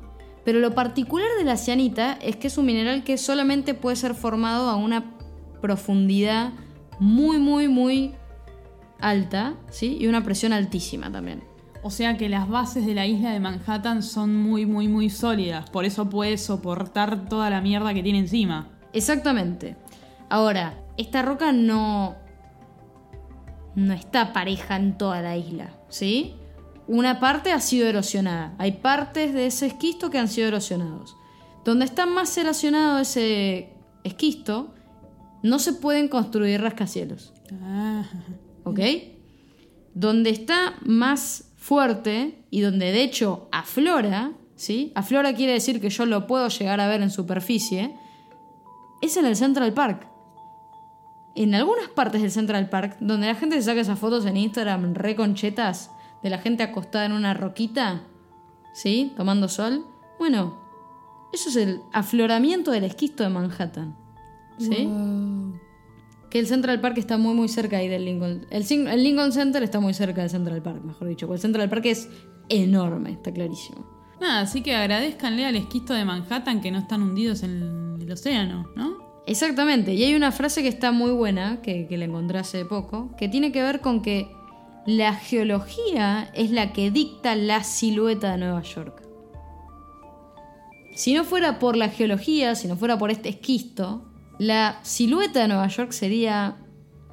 Pero 0.44 0.60
lo 0.60 0.74
particular 0.74 1.28
de 1.38 1.44
la 1.44 1.58
cianita 1.58 2.14
es 2.14 2.36
que 2.36 2.48
es 2.48 2.58
un 2.58 2.66
mineral 2.66 3.04
que 3.04 3.18
solamente 3.18 3.74
puede 3.74 3.96
ser 3.96 4.16
formado 4.16 4.70
a 4.70 4.76
una 4.76 5.16
profundidad 5.62 6.52
muy, 7.00 7.38
muy, 7.38 7.68
muy 7.68 8.16
alta, 9.00 9.56
¿sí? 9.70 9.98
Y 10.00 10.08
una 10.08 10.24
presión 10.24 10.54
altísima 10.54 11.12
también. 11.12 11.44
O 11.84 11.90
sea 11.90 12.18
que 12.18 12.30
las 12.30 12.48
bases 12.48 12.86
de 12.86 12.94
la 12.94 13.08
isla 13.08 13.32
de 13.32 13.40
Manhattan 13.40 14.04
son 14.04 14.36
muy, 14.36 14.66
muy, 14.66 14.88
muy 14.88 15.10
sólidas. 15.10 15.70
Por 15.70 15.86
eso 15.86 16.10
puede 16.10 16.38
soportar 16.38 17.28
toda 17.28 17.50
la 17.50 17.62
mierda 17.62 17.94
que 17.94 18.04
tiene 18.04 18.20
encima. 18.20 18.70
Exactamente. 18.94 19.76
Ahora, 20.30 20.76
esta 20.98 21.24
roca 21.24 21.52
no. 21.52 22.16
No 23.76 23.94
está 23.94 24.34
pareja 24.34 24.76
en 24.76 24.98
toda 24.98 25.22
la 25.22 25.38
isla, 25.38 25.74
¿sí? 25.90 26.36
Una 26.88 27.20
parte 27.20 27.52
ha 27.52 27.60
sido 27.60 27.88
erosionada. 27.88 28.54
Hay 28.58 28.74
partes 28.74 29.34
de 29.34 29.46
ese 29.46 29.68
esquisto 29.68 30.10
que 30.10 30.18
han 30.18 30.28
sido 30.28 30.48
erosionados. 30.48 31.16
Donde 31.64 31.86
está 31.86 32.06
más 32.06 32.38
erosionado 32.38 33.00
ese 33.00 33.70
esquisto, 34.04 34.74
no 35.44 35.60
se 35.60 35.74
pueden 35.74 36.08
construir 36.08 36.62
rascacielos. 36.62 37.34
Ah. 37.64 38.04
¿Ok? 38.64 38.80
Donde 39.94 40.32
está 40.32 40.76
más 40.82 41.52
fuerte 41.56 42.44
y 42.50 42.62
donde 42.62 42.92
de 42.92 43.04
hecho 43.04 43.48
aflora, 43.52 44.32
¿sí? 44.56 44.92
Aflora 44.96 45.34
quiere 45.34 45.54
decir 45.54 45.80
que 45.80 45.90
yo 45.90 46.06
lo 46.06 46.28
puedo 46.28 46.48
llegar 46.48 46.80
a 46.80 46.88
ver 46.88 47.02
en 47.02 47.10
superficie, 47.10 47.96
es 49.02 49.18
en 49.18 49.26
el 49.26 49.36
Central 49.36 49.74
Park. 49.74 50.11
En 51.36 51.56
algunas 51.56 51.88
partes 51.90 52.22
del 52.22 52.32
Central 52.32 52.70
Park, 52.70 52.98
donde 53.00 53.28
la 53.28 53.36
gente 53.36 53.56
se 53.56 53.64
saca 53.64 53.82
esas 53.82 54.00
fotos 54.00 54.26
en 54.26 54.38
Instagram 54.38 54.94
reconchetas 54.94 55.92
de 56.22 56.30
la 56.30 56.38
gente 56.38 56.64
acostada 56.64 57.06
en 57.06 57.14
una 57.14 57.34
roquita, 57.34 58.02
¿sí? 58.74 59.14
Tomando 59.16 59.48
sol. 59.48 59.86
Bueno, 60.20 60.60
eso 61.34 61.50
es 61.50 61.56
el 61.56 61.82
afloramiento 61.94 62.72
del 62.72 62.84
esquisto 62.84 63.24
de 63.24 63.30
Manhattan. 63.30 63.96
¿Sí? 64.58 64.88
Que 66.30 66.40
el 66.40 66.48
Central 66.48 66.80
Park 66.80 66.98
está 66.98 67.18
muy 67.18 67.34
muy 67.34 67.48
cerca 67.48 67.78
ahí 67.78 67.88
del 67.88 68.06
Lincoln. 68.06 68.46
El, 68.52 69.04
Lincoln 69.04 69.32
Center 69.32 69.64
está 69.64 69.80
muy 69.80 69.94
cerca 69.94 70.22
del 70.22 70.30
Central 70.30 70.62
Park, 70.62 70.84
mejor 70.84 71.08
dicho. 71.08 71.28
Porque 71.28 71.38
el 71.38 71.42
Central 71.42 71.70
Park 71.70 71.86
es 71.86 72.10
enorme, 72.50 73.14
está 73.14 73.32
clarísimo. 73.32 73.86
Nada, 74.20 74.42
así 74.42 74.62
que 74.62 74.76
agradezcanle 74.76 75.46
al 75.46 75.56
esquisto 75.56 75.94
de 75.94 76.06
Manhattan 76.06 76.62
que 76.62 76.70
no 76.70 76.78
están 76.78 77.02
hundidos 77.02 77.42
en 77.44 77.98
el 78.00 78.12
océano, 78.12 78.70
¿no? 78.76 79.11
Exactamente, 79.28 79.94
y 79.94 80.04
hay 80.04 80.16
una 80.16 80.32
frase 80.32 80.62
que 80.62 80.68
está 80.68 80.92
muy 80.92 81.12
buena, 81.12 81.62
que, 81.62 81.88
que 81.88 81.98
la 81.98 82.06
encontré 82.06 82.40
hace 82.40 82.66
poco, 82.66 83.16
que 83.18 83.30
tiene 83.30 83.52
que 83.52 83.62
ver 83.62 83.80
con 83.80 84.02
que 84.02 84.32
la 84.86 85.14
geología 85.14 86.32
es 86.34 86.52
la 86.52 86.74
que 86.74 86.90
dicta 86.90 87.36
la 87.36 87.64
silueta 87.64 88.32
de 88.32 88.38
Nueva 88.40 88.64
York. 88.64 89.04
Si 90.96 91.14
no 91.14 91.24
fuera 91.24 91.60
por 91.60 91.78
la 91.78 91.90
geología, 91.90 92.56
si 92.56 92.68
no 92.68 92.76
fuera 92.76 92.98
por 92.98 93.12
este 93.12 93.30
esquisto, 93.30 94.12
la 94.40 94.80
silueta 94.82 95.42
de 95.42 95.48
Nueva 95.48 95.68
York 95.68 95.92
sería 95.92 96.58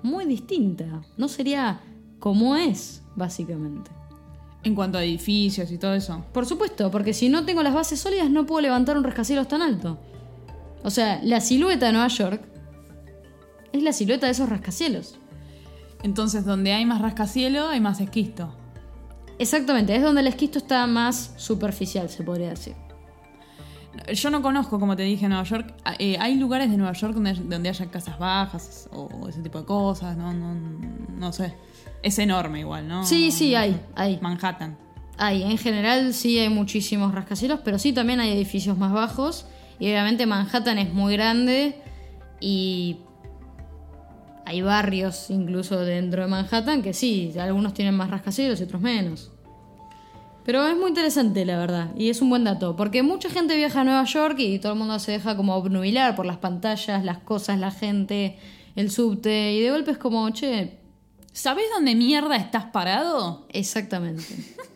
muy 0.02 0.24
distinta, 0.24 1.02
no 1.16 1.28
sería 1.28 1.80
como 2.18 2.56
es, 2.56 3.02
básicamente. 3.14 3.90
En 4.64 4.74
cuanto 4.74 4.98
a 4.98 5.04
edificios 5.04 5.70
y 5.70 5.78
todo 5.78 5.94
eso. 5.94 6.24
Por 6.32 6.46
supuesto, 6.46 6.90
porque 6.90 7.14
si 7.14 7.28
no 7.28 7.44
tengo 7.44 7.62
las 7.62 7.74
bases 7.74 8.00
sólidas 8.00 8.30
no 8.30 8.46
puedo 8.46 8.60
levantar 8.60 8.96
un 8.96 9.04
rascacielos 9.04 9.46
tan 9.46 9.62
alto. 9.62 9.98
O 10.82 10.90
sea, 10.90 11.20
la 11.22 11.40
silueta 11.40 11.86
de 11.86 11.92
Nueva 11.92 12.08
York 12.08 12.42
es 13.72 13.82
la 13.82 13.92
silueta 13.92 14.26
de 14.26 14.32
esos 14.32 14.48
rascacielos. 14.48 15.18
Entonces, 16.02 16.44
donde 16.44 16.72
hay 16.72 16.86
más 16.86 17.00
rascacielo, 17.00 17.68
hay 17.68 17.80
más 17.80 18.00
esquisto. 18.00 18.54
Exactamente, 19.38 19.94
es 19.94 20.02
donde 20.02 20.20
el 20.20 20.26
esquisto 20.26 20.58
está 20.58 20.86
más 20.86 21.34
superficial, 21.36 22.08
se 22.08 22.22
podría 22.24 22.50
decir. 22.50 22.74
Yo 24.12 24.30
no 24.30 24.42
conozco, 24.42 24.78
como 24.78 24.96
te 24.96 25.02
dije, 25.02 25.28
Nueva 25.28 25.44
York. 25.44 25.74
Eh, 25.98 26.16
hay 26.20 26.36
lugares 26.36 26.70
de 26.70 26.76
Nueva 26.76 26.92
York 26.92 27.14
donde, 27.14 27.34
donde 27.34 27.68
haya 27.68 27.86
casas 27.86 28.18
bajas 28.18 28.88
o 28.92 29.28
ese 29.28 29.40
tipo 29.40 29.58
de 29.58 29.64
cosas, 29.64 30.16
no, 30.16 30.32
no, 30.32 30.54
no 31.16 31.32
sé. 31.32 31.54
Es 32.02 32.18
enorme 32.18 32.60
igual, 32.60 32.86
¿no? 32.86 33.04
Sí, 33.04 33.30
sí, 33.30 33.54
hay, 33.54 33.80
hay. 33.96 34.18
Manhattan. 34.20 34.76
Hay, 35.16 35.42
en 35.42 35.58
general 35.58 36.14
sí 36.14 36.38
hay 36.38 36.48
muchísimos 36.48 37.12
rascacielos, 37.12 37.60
pero 37.64 37.78
sí 37.78 37.92
también 37.92 38.20
hay 38.20 38.30
edificios 38.30 38.78
más 38.78 38.92
bajos. 38.92 39.46
Y 39.78 39.86
obviamente 39.86 40.26
Manhattan 40.26 40.78
es 40.78 40.92
muy 40.92 41.14
grande 41.14 41.76
y 42.40 42.98
hay 44.44 44.62
barrios 44.62 45.30
incluso 45.30 45.80
dentro 45.80 46.22
de 46.22 46.28
Manhattan 46.28 46.82
que 46.82 46.94
sí, 46.94 47.32
algunos 47.38 47.74
tienen 47.74 47.94
más 47.94 48.10
rascacielos 48.10 48.60
y 48.60 48.64
otros 48.64 48.80
menos. 48.80 49.30
Pero 50.44 50.66
es 50.66 50.76
muy 50.76 50.88
interesante, 50.88 51.44
la 51.44 51.58
verdad, 51.58 51.90
y 51.96 52.08
es 52.08 52.22
un 52.22 52.30
buen 52.30 52.44
dato, 52.44 52.74
porque 52.74 53.02
mucha 53.02 53.28
gente 53.28 53.54
viaja 53.54 53.82
a 53.82 53.84
Nueva 53.84 54.04
York 54.04 54.36
y 54.38 54.58
todo 54.58 54.72
el 54.72 54.78
mundo 54.78 54.98
se 54.98 55.12
deja 55.12 55.36
como 55.36 55.54
obnubilar 55.54 56.16
por 56.16 56.24
las 56.24 56.38
pantallas, 56.38 57.04
las 57.04 57.18
cosas, 57.18 57.58
la 57.58 57.70
gente, 57.70 58.38
el 58.74 58.90
subte, 58.90 59.52
y 59.52 59.60
de 59.60 59.70
golpe 59.70 59.90
es 59.90 59.98
como, 59.98 60.30
che, 60.30 60.78
¿Sabés 61.38 61.66
dónde 61.72 61.94
mierda 61.94 62.34
estás 62.34 62.64
parado? 62.64 63.46
exactamente. 63.50 64.24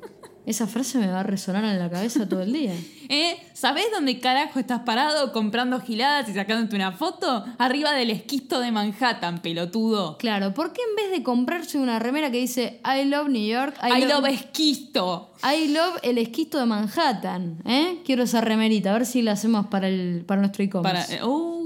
Esa 0.45 0.67
frase 0.67 0.99
me 0.99 1.07
va 1.07 1.21
a 1.21 1.23
resonar 1.23 1.65
en 1.65 1.79
la 1.79 1.89
cabeza 1.89 2.29
todo 2.29 2.43
el 2.43 2.53
día. 2.53 2.75
¿Eh? 3.09 3.37
¿Sabés 3.53 3.87
dónde 3.93 4.19
carajo 4.19 4.59
estás 4.59 4.81
parado 4.81 5.33
comprando 5.33 5.81
giladas 5.81 6.29
y 6.29 6.35
sacándote 6.35 6.75
una 6.75 6.93
foto? 6.93 7.45
Arriba 7.59 7.93
del 7.93 8.11
esquisto 8.11 8.59
de 8.59 8.73
Manhattan, 8.73 9.41
pelotudo. 9.41 10.17
Claro, 10.19 10.53
¿por 10.55 10.73
qué 10.73 10.81
en 10.89 10.97
vez 10.97 11.11
de 11.17 11.23
comprarse 11.23 11.79
una 11.79 11.99
remera 11.99 12.31
que 12.31 12.39
dice 12.39 12.81
I 12.85 13.05
love 13.05 13.29
New 13.29 13.47
York, 13.47 13.77
I 13.83 14.05
love 14.05 14.27
esquisto. 14.27 15.33
I 15.45 15.69
love 15.69 15.99
el 16.03 16.19
esquisto 16.19 16.59
de 16.59 16.67
Manhattan? 16.67 17.59
¿eh? 17.65 18.01
Quiero 18.05 18.25
esa 18.25 18.41
remerita, 18.41 18.91
a 18.91 18.95
ver 18.95 19.07
si 19.07 19.23
la 19.23 19.33
hacemos 19.33 19.67
para, 19.67 19.89
el, 19.89 20.25
para 20.27 20.41
nuestro 20.41 20.65
Para, 20.83 21.03
e-commerce. 21.03 21.17
eh, 21.17 21.25
uh, 21.25 21.62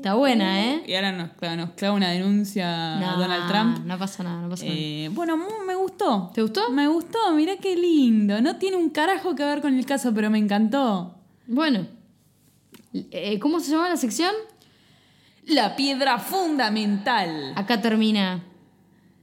Está 0.00 0.14
buena, 0.14 0.44
uh, 0.54 0.56
¿eh? 0.56 0.82
Y 0.86 0.94
ahora 0.94 1.12
nos, 1.12 1.30
clava- 1.32 1.56
nos 1.56 1.70
clava 1.70 1.94
una 1.94 2.10
denuncia 2.10 2.96
a 3.12 3.16
Donald 3.16 3.48
Trump. 3.48 3.84
No 3.86 3.98
pasa 3.98 4.22
nada, 4.22 4.40
no 4.42 4.48
pasa 4.48 4.64
nada. 4.64 4.76
Eh, 4.78 5.10
bueno, 5.12 5.36
me 5.66 5.74
gustó. 5.74 6.30
¿Te 6.34 6.40
gustó? 6.40 6.70
Me 6.70 6.88
gustó, 6.88 7.18
mirá 7.34 7.56
qué 7.58 7.76
lindo. 7.76 8.40
No 8.40 8.56
tiene 8.56 8.76
un 8.78 8.88
carajo 8.90 9.34
que 9.34 9.44
ver 9.44 9.60
con 9.60 9.76
el 9.78 9.84
caso, 9.84 10.14
pero 10.14 10.30
me 10.30 10.38
encantó. 10.38 11.14
Bueno, 11.46 11.86
eh, 12.94 13.38
¿cómo 13.40 13.60
se 13.60 13.72
llama 13.72 13.88
la 13.90 13.96
sección? 13.98 14.32
La 15.46 15.76
piedra 15.76 16.18
fundamental. 16.18 17.52
Acá 17.56 17.80
termina 17.80 18.42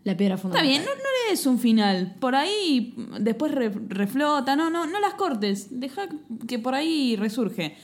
la 0.03 0.15
piedra 0.15 0.35
Está 0.35 0.43
fundamental. 0.43 0.69
bien, 0.69 0.83
no, 0.85 0.91
no 0.91 1.09
le 1.25 1.31
des 1.31 1.45
un 1.45 1.59
final. 1.59 2.15
Por 2.19 2.35
ahí 2.35 2.93
después 3.19 3.51
re- 3.51 3.73
reflota. 3.87 4.55
No, 4.55 4.69
no, 4.69 4.85
no 4.85 4.99
las 4.99 5.15
cortes. 5.15 5.79
Deja 5.79 6.03
que 6.47 6.59
por 6.59 6.75
ahí 6.75 7.15
resurge. 7.15 7.75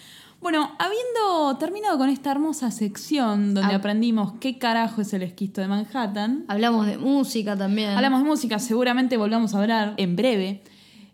Bueno, 0.43 0.75
habiendo 0.77 1.57
terminado 1.57 1.97
con 1.97 2.09
esta 2.09 2.31
hermosa 2.31 2.69
sección 2.69 3.53
donde 3.53 3.73
Ah. 3.73 3.77
aprendimos 3.77 4.33
qué 4.41 4.57
carajo 4.57 4.99
es 5.01 5.13
el 5.13 5.23
esquisto 5.23 5.61
de 5.61 5.69
Manhattan, 5.69 6.43
Hablamos 6.49 6.85
de 6.85 6.97
música 6.97 7.55
también. 7.57 7.91
hablamos 7.91 8.21
de 8.23 8.27
música, 8.29 8.59
seguramente 8.59 9.15
volvamos 9.15 9.55
a 9.55 9.61
hablar 9.61 9.93
en 9.95 10.17
breve. 10.17 10.61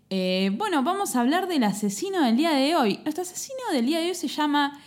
Eh, 0.10 0.50
bueno, 0.58 0.82
vamos 0.82 1.16
a 1.16 1.22
hablar 1.22 1.48
del 1.48 1.64
asesino 1.64 2.24
del 2.24 2.38
día 2.38 2.50
de 2.54 2.76
hoy. 2.76 3.00
Nuestro 3.04 3.22
asesino 3.22 3.60
del 3.72 3.86
día 3.86 4.00
de 4.00 4.08
hoy 4.08 4.16
se 4.16 4.28
llama 4.28 4.80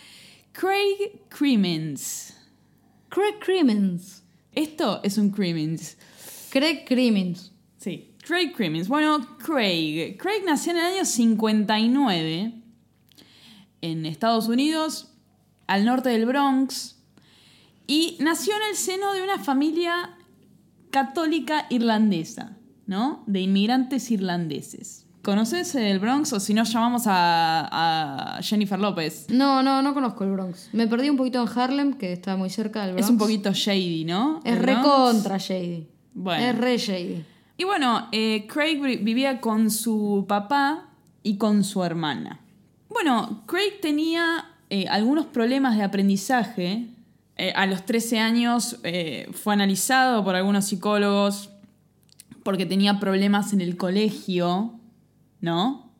Craig 0.51 1.21
Crimmins. 1.29 2.35
Craig 3.07 3.35
Crimmins. 3.39 4.23
Esto 4.51 4.99
es 5.03 5.17
un 5.17 5.29
Crimmins. 5.31 5.97
Craig 6.49 6.83
Crimmins. 6.85 7.53
Sí. 7.77 8.11
Craig 8.27 8.51
Crimmins. 8.53 8.89
Bueno, 8.89 9.25
Craig. 9.37 10.17
Craig 10.17 10.43
nació 10.45 10.73
en 10.73 10.79
el 10.79 10.85
año 10.85 11.05
59 11.05 12.53
en 13.83 14.05
Estados 14.05 14.47
Unidos, 14.47 15.13
al 15.67 15.85
norte 15.85 16.09
del 16.09 16.25
Bronx, 16.25 16.97
y 17.87 18.17
nació 18.19 18.53
en 18.55 18.61
el 18.71 18.75
seno 18.77 19.13
de 19.13 19.21
una 19.21 19.37
familia 19.39 20.17
católica 20.89 21.65
irlandesa, 21.69 22.57
¿no? 22.87 23.23
De 23.27 23.41
inmigrantes 23.41 24.09
irlandeses. 24.11 25.05
¿Conoces 25.21 25.73
el 25.75 25.99
Bronx 25.99 26.33
o 26.33 26.39
si 26.41 26.53
no 26.53 26.63
llamamos 26.65 27.03
a, 27.07 28.35
a 28.37 28.41
Jennifer 28.43 28.77
López? 28.77 29.27
No, 29.29 29.63
no, 29.63 29.81
no 29.81 29.93
conozco 29.93 30.25
el 30.25 30.31
Bronx. 30.31 30.69
Me 30.73 30.85
perdí 30.87 31.09
un 31.09 31.15
poquito 31.15 31.41
en 31.41 31.47
Harlem, 31.59 31.93
que 31.93 32.11
está 32.11 32.35
muy 32.35 32.49
cerca 32.49 32.81
del 32.81 32.91
Bronx. 32.93 33.05
Es 33.05 33.09
un 33.11 33.17
poquito 33.17 33.51
shady, 33.53 34.03
¿no? 34.03 34.41
Es 34.43 34.59
re 34.59 34.75
contra 34.81 35.37
Shady. 35.37 35.87
Bueno. 36.13 36.45
Es 36.45 36.57
re 36.57 36.77
Shady. 36.77 37.25
Y 37.57 37.63
bueno, 37.63 38.07
eh, 38.11 38.45
Craig 38.47 38.81
vi- 38.81 38.97
vivía 38.97 39.39
con 39.39 39.71
su 39.71 40.25
papá 40.27 40.89
y 41.23 41.37
con 41.37 41.63
su 41.63 41.83
hermana. 41.85 42.41
Bueno, 42.93 43.41
Craig 43.47 43.81
tenía 43.81 44.45
eh, 44.69 44.85
algunos 44.87 45.25
problemas 45.25 45.75
de 45.77 45.83
aprendizaje. 45.83 46.87
Eh, 47.37 47.51
a 47.55 47.65
los 47.65 47.85
13 47.85 48.19
años 48.19 48.77
eh, 48.83 49.27
fue 49.33 49.53
analizado 49.53 50.23
por 50.23 50.35
algunos 50.35 50.65
psicólogos 50.65 51.49
porque 52.43 52.67
tenía 52.67 52.99
problemas 52.99 53.51
en 53.51 53.61
el 53.61 53.77
colegio, 53.77 54.73
¿no? 55.41 55.91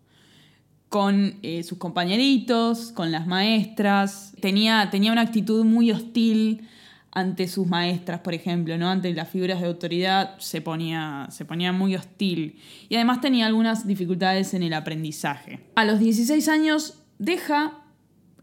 Con 0.90 1.40
sus 1.64 1.80
compañeritos, 1.80 2.92
con 2.92 3.12
las 3.12 3.26
maestras. 3.26 4.34
Tenía, 4.40 4.90
tenía 4.92 5.12
una 5.12 5.22
actitud 5.22 5.66
muy 5.66 5.90
hostil 5.90 6.68
ante 7.16 7.48
sus 7.48 7.68
maestras, 7.68 8.22
por 8.22 8.34
ejemplo, 8.34 8.78
¿no? 8.78 8.90
ante 8.90 9.14
las 9.14 9.30
figuras 9.30 9.62
de 9.62 9.68
autoridad, 9.68 10.38
se 10.40 10.62
ponía, 10.62 11.28
se 11.30 11.46
ponía 11.46 11.72
muy 11.72 11.96
hostil. 11.96 12.60
Y 12.90 12.96
además 12.96 13.22
tenía 13.22 13.46
algunas 13.46 13.86
dificultades 13.86 14.54
en 14.54 14.64
el 14.64 14.74
aprendizaje. 14.74 15.60
A 15.76 15.86
los 15.86 16.00
16 16.00 16.48
años 16.50 17.04
deja 17.20 17.84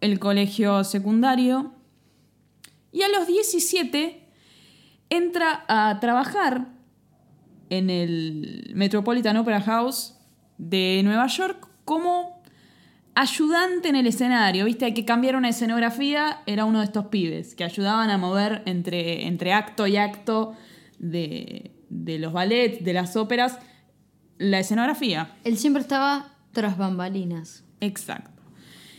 el 0.01 0.21
colegio 0.21 0.85
secundario 0.85 1.75
y 2.93 3.03
a 3.03 3.09
los 3.09 3.27
17 3.27 4.29
entra 5.11 5.65
a 5.67 5.99
trabajar 6.01 6.69
en 7.71 7.91
el 7.91 8.71
Metropolitan 8.75 9.37
Opera 9.37 9.61
House 9.61 10.15
de 10.59 11.01
Nueva 11.03 11.27
York 11.27 11.69
como 11.85 12.40
ayudante 13.21 13.89
en 13.89 13.97
el 13.97 14.07
escenario, 14.07 14.65
¿viste? 14.65 14.87
Hay 14.87 14.95
que 14.95 15.05
cambiar 15.05 15.37
una 15.37 15.51
escenografía, 15.51 16.41
era 16.47 16.65
uno 16.65 16.79
de 16.79 16.87
estos 16.87 17.07
pibes 17.07 17.55
que 17.55 17.65
ayudaban 17.65 18.09
a 18.09 18.17
mover 18.17 18.63
entre, 18.65 19.27
entre 19.27 19.53
acto 19.53 19.87
y 19.87 19.99
acto 19.99 20.55
de, 20.99 21.71
de 21.91 22.19
los 22.19 22.33
ballets, 22.33 22.83
de 22.83 22.93
las 22.95 23.17
óperas, 23.17 23.59
la 24.39 24.59
escenografía. 24.59 25.37
Él 25.45 25.59
siempre 25.59 25.83
estaba 25.83 26.35
tras 26.53 26.79
bambalinas. 26.79 27.63
Exacto. 27.81 28.43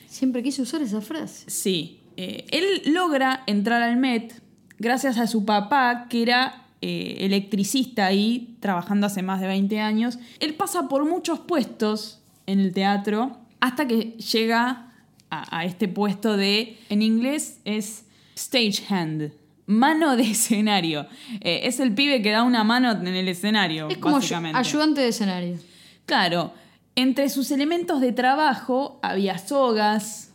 Siempre 0.05 0.43
quise 0.43 0.61
usar 0.61 0.81
esa 0.81 1.01
frase. 1.01 1.49
Sí. 1.49 2.03
Eh, 2.15 2.45
él 2.51 2.93
logra 2.93 3.43
entrar 3.47 3.81
al 3.81 3.97
Met 3.97 4.39
gracias 4.77 5.17
a 5.17 5.25
su 5.25 5.45
papá, 5.45 6.05
que 6.09 6.21
era 6.21 6.67
eh, 6.81 7.17
electricista 7.21 8.05
ahí, 8.05 8.57
trabajando 8.59 9.07
hace 9.07 9.23
más 9.23 9.41
de 9.41 9.47
20 9.47 9.79
años. 9.79 10.19
Él 10.39 10.53
pasa 10.53 10.87
por 10.87 11.05
muchos 11.05 11.39
puestos 11.39 12.21
en 12.45 12.59
el 12.59 12.73
teatro 12.73 13.40
hasta 13.61 13.87
que 13.87 14.17
llega 14.17 14.91
a, 15.29 15.63
este 15.63 15.87
puesto 15.87 16.35
de, 16.35 16.77
en 16.89 17.01
inglés 17.01 17.61
es 17.63 18.03
stagehand, 18.37 19.31
mano 19.65 20.17
de 20.17 20.23
escenario. 20.31 21.07
Eh, 21.39 21.61
es 21.63 21.79
el 21.79 21.93
pibe 21.93 22.21
que 22.21 22.31
da 22.31 22.43
una 22.43 22.65
mano 22.65 22.91
en 22.91 23.07
el 23.07 23.29
escenario. 23.29 23.87
Es 23.87 23.97
como 23.99 24.17
ayudante 24.17 24.99
de 24.99 25.07
escenario. 25.07 25.57
Claro, 26.05 26.53
entre 26.95 27.29
sus 27.29 27.51
elementos 27.51 28.01
de 28.01 28.11
trabajo 28.11 28.99
había 29.01 29.37
sogas 29.37 30.33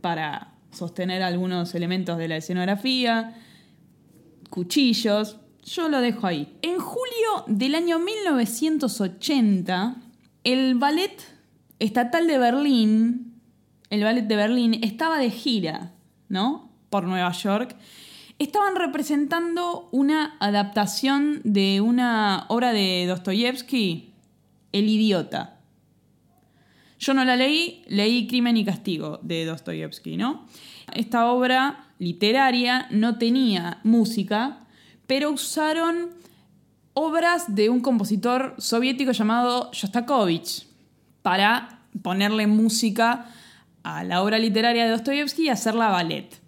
para 0.00 0.54
sostener 0.70 1.22
algunos 1.22 1.74
elementos 1.74 2.16
de 2.16 2.28
la 2.28 2.36
escenografía, 2.36 3.34
cuchillos. 4.48 5.36
Yo 5.64 5.90
lo 5.90 6.00
dejo 6.00 6.26
ahí. 6.26 6.56
En 6.62 6.78
julio 6.78 7.44
del 7.46 7.74
año 7.74 7.98
1980, 7.98 9.96
el 10.44 10.76
ballet 10.76 11.39
estatal 11.80 12.26
de 12.26 12.38
Berlín, 12.38 13.40
el 13.88 14.04
ballet 14.04 14.22
de 14.22 14.36
Berlín, 14.36 14.78
estaba 14.82 15.18
de 15.18 15.30
gira, 15.30 15.92
¿no? 16.28 16.70
Por 16.90 17.04
Nueva 17.04 17.32
York. 17.32 17.74
Estaban 18.38 18.76
representando 18.76 19.88
una 19.90 20.36
adaptación 20.38 21.40
de 21.44 21.80
una 21.80 22.46
obra 22.48 22.72
de 22.72 23.06
Dostoyevsky, 23.08 24.14
El 24.72 24.88
idiota. 24.88 25.58
Yo 26.98 27.14
no 27.14 27.24
la 27.24 27.36
leí, 27.36 27.82
leí 27.88 28.26
Crimen 28.26 28.56
y 28.58 28.64
Castigo 28.64 29.18
de 29.22 29.46
Dostoyevsky, 29.46 30.16
¿no? 30.16 30.46
Esta 30.92 31.32
obra 31.32 31.86
literaria 31.98 32.86
no 32.90 33.18
tenía 33.18 33.80
música, 33.84 34.66
pero 35.06 35.30
usaron 35.30 36.10
obras 36.92 37.54
de 37.54 37.70
un 37.70 37.80
compositor 37.80 38.54
soviético 38.58 39.12
llamado 39.12 39.70
Shostakovich 39.72 40.69
para 41.22 41.80
ponerle 42.02 42.46
música 42.46 43.26
a 43.82 44.04
la 44.04 44.22
obra 44.22 44.38
literaria 44.38 44.84
de 44.84 44.90
Dostoyevsky 44.90 45.44
y 45.44 45.48
hacerla 45.48 45.88
ballet. 45.88 46.40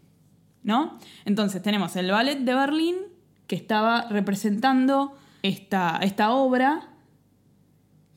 ¿No? 0.63 0.99
Entonces 1.25 1.61
tenemos 1.61 1.97
el 1.97 2.11
ballet 2.11 2.39
de 2.39 2.55
Berlín 2.55 2.97
que 3.49 3.57
estaba 3.57 4.07
representando 4.09 5.17
esta, 5.43 5.99
esta 6.03 6.31
obra 6.31 6.89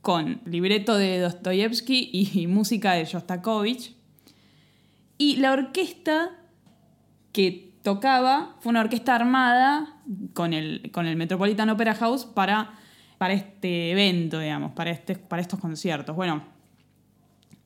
con 0.01 0.41
libreto 0.45 0.95
de 0.95 1.19
Dostoyevsky 1.19 2.11
y, 2.13 2.45
música 2.45 2.93
de 2.93 3.05
Shostakovich. 3.05 3.95
Y 5.17 5.37
la 5.37 5.53
orquesta 5.53 6.29
que 7.31 7.73
tocaba 7.81 8.55
fue 8.59 8.69
una 8.69 8.81
orquesta 8.81 9.15
armada 9.15 9.95
con 10.33 10.53
el, 10.53 10.91
con 10.91 11.07
el 11.07 11.15
Metropolitan 11.15 11.69
Opera 11.71 11.95
House 11.95 12.25
para 12.25 12.77
para 13.25 13.33
este 13.33 13.89
evento, 13.89 14.39
digamos, 14.39 14.73
para, 14.73 14.91
este, 14.91 15.15
para 15.15 15.41
estos 15.41 15.59
conciertos. 15.59 16.15
Bueno, 16.15 16.43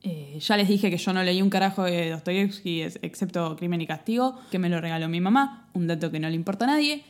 eh, 0.02 0.38
ya 0.40 0.56
les 0.56 0.66
dije 0.66 0.90
que 0.90 0.96
yo 0.96 1.12
no 1.12 1.22
leí 1.22 1.42
un 1.42 1.50
carajo 1.50 1.84
de 1.84 2.08
Dostoyevsky 2.08 2.80
excepto 3.02 3.56
Crimen 3.56 3.82
y 3.82 3.86
Castigo, 3.86 4.40
que 4.50 4.58
me 4.58 4.70
lo 4.70 4.80
regaló 4.80 5.06
mi 5.10 5.20
mamá, 5.20 5.68
un 5.74 5.86
dato 5.86 6.10
que 6.10 6.18
no 6.18 6.30
le 6.30 6.34
importa 6.34 6.64
a 6.64 6.68
nadie. 6.68 7.04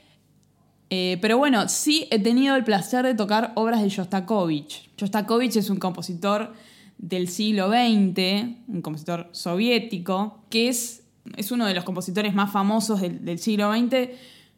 Eh, 0.90 1.18
pero 1.22 1.38
bueno, 1.38 1.68
sí 1.68 2.08
he 2.10 2.18
tenido 2.18 2.56
el 2.56 2.64
placer 2.64 3.06
de 3.06 3.14
tocar 3.14 3.52
obras 3.54 3.82
de 3.82 3.88
Shostakovich. 3.88 4.90
Shostakovich 4.96 5.54
es 5.54 5.70
un 5.70 5.78
compositor 5.78 6.52
del 6.98 7.28
siglo 7.28 7.68
XX, 7.68 8.48
un 8.66 8.82
compositor 8.82 9.28
soviético, 9.30 10.42
que 10.50 10.66
es, 10.68 11.04
es 11.36 11.52
uno 11.52 11.66
de 11.66 11.74
los 11.74 11.84
compositores 11.84 12.34
más 12.34 12.50
famosos 12.50 13.00
del, 13.00 13.24
del 13.24 13.38
siglo 13.38 13.72
XX 13.72 14.10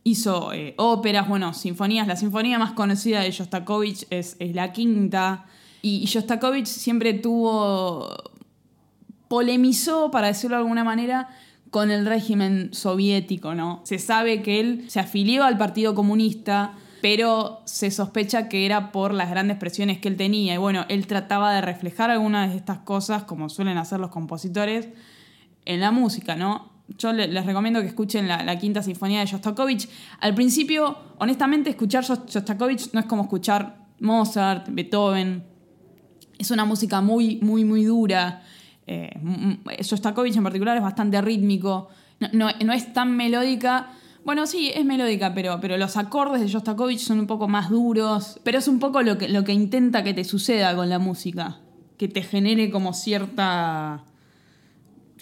hizo 0.04 0.52
eh, 0.52 0.74
óperas, 0.78 1.28
bueno, 1.28 1.54
sinfonías. 1.54 2.06
La 2.06 2.16
sinfonía 2.16 2.58
más 2.58 2.72
conocida 2.72 3.20
de 3.20 3.30
Shostakovich 3.30 4.06
es, 4.10 4.36
la 4.40 4.72
quinta. 4.72 5.46
Y, 5.80 6.04
Shostakovich 6.06 6.66
siempre 6.66 7.14
tuvo. 7.14 8.08
polemizó, 9.28 10.10
para 10.10 10.28
decirlo 10.28 10.56
de 10.56 10.62
alguna 10.62 10.84
manera, 10.84 11.28
con 11.70 11.90
el 11.90 12.04
régimen 12.04 12.70
soviético, 12.72 13.54
¿no? 13.54 13.80
Se 13.84 13.98
sabe 13.98 14.42
que 14.42 14.60
él 14.60 14.84
se 14.88 15.00
afilió 15.00 15.44
al 15.44 15.56
Partido 15.56 15.94
Comunista, 15.94 16.74
pero 17.00 17.62
se 17.64 17.90
sospecha 17.90 18.48
que 18.48 18.66
era 18.66 18.92
por 18.92 19.14
las 19.14 19.30
grandes 19.30 19.56
presiones 19.56 19.98
que 19.98 20.08
él 20.08 20.16
tenía. 20.16 20.54
Y 20.54 20.58
bueno, 20.58 20.84
él 20.88 21.06
trataba 21.06 21.54
de 21.54 21.62
reflejar 21.62 22.10
algunas 22.10 22.50
de 22.50 22.56
estas 22.56 22.78
cosas, 22.78 23.24
como 23.24 23.48
suelen 23.48 23.78
hacer 23.78 24.00
los 24.00 24.10
compositores, 24.10 24.88
en 25.64 25.80
la 25.80 25.92
música, 25.92 26.36
¿no? 26.36 26.71
Yo 26.88 27.12
les 27.12 27.46
recomiendo 27.46 27.80
que 27.80 27.86
escuchen 27.86 28.28
la, 28.28 28.58
quinta 28.58 28.82
sinfonía 28.82 29.20
de 29.20 29.26
Shostakovich. 29.26 29.88
Al 30.20 30.34
principio, 30.34 30.96
honestamente, 31.18 31.70
escuchar 31.70 32.04
Shostakovich 32.04 32.92
no 32.92 33.00
es 33.00 33.06
como 33.06 33.22
escuchar 33.22 33.86
Mozart, 34.00 34.68
Beethoven. 34.70 35.44
Es 36.38 36.50
una 36.50 36.64
música 36.64 37.00
muy, 37.00 37.38
muy, 37.40 37.64
muy 37.64 37.84
dura. 37.84 38.42
Eh, 38.86 39.10
Shostakovich 39.80 40.36
en 40.36 40.42
particular 40.42 40.76
es 40.76 40.82
bastante 40.82 41.20
rítmico. 41.20 41.88
No, 42.32 42.48
es 42.48 42.92
tan 42.92 43.16
melódica. 43.16 43.90
Bueno, 44.24 44.46
sí, 44.46 44.70
es 44.72 44.84
melódica, 44.84 45.34
pero, 45.34 45.58
pero 45.60 45.76
los 45.76 45.96
acordes 45.96 46.40
de 46.40 46.48
Shostakovich 46.48 47.00
son 47.00 47.20
un 47.20 47.26
poco 47.26 47.48
más 47.48 47.70
duros. 47.70 48.40
Pero 48.44 48.58
es 48.58 48.68
un 48.68 48.78
poco 48.78 49.02
lo 49.02 49.18
que, 49.18 49.28
lo 49.28 49.44
que 49.44 49.52
intenta 49.52 50.04
que 50.04 50.14
te 50.14 50.24
suceda 50.24 50.74
con 50.76 50.88
la 50.88 50.98
música. 50.98 51.60
Que 51.96 52.08
te 52.08 52.22
genere 52.22 52.70
como 52.70 52.92
cierta 52.92 54.04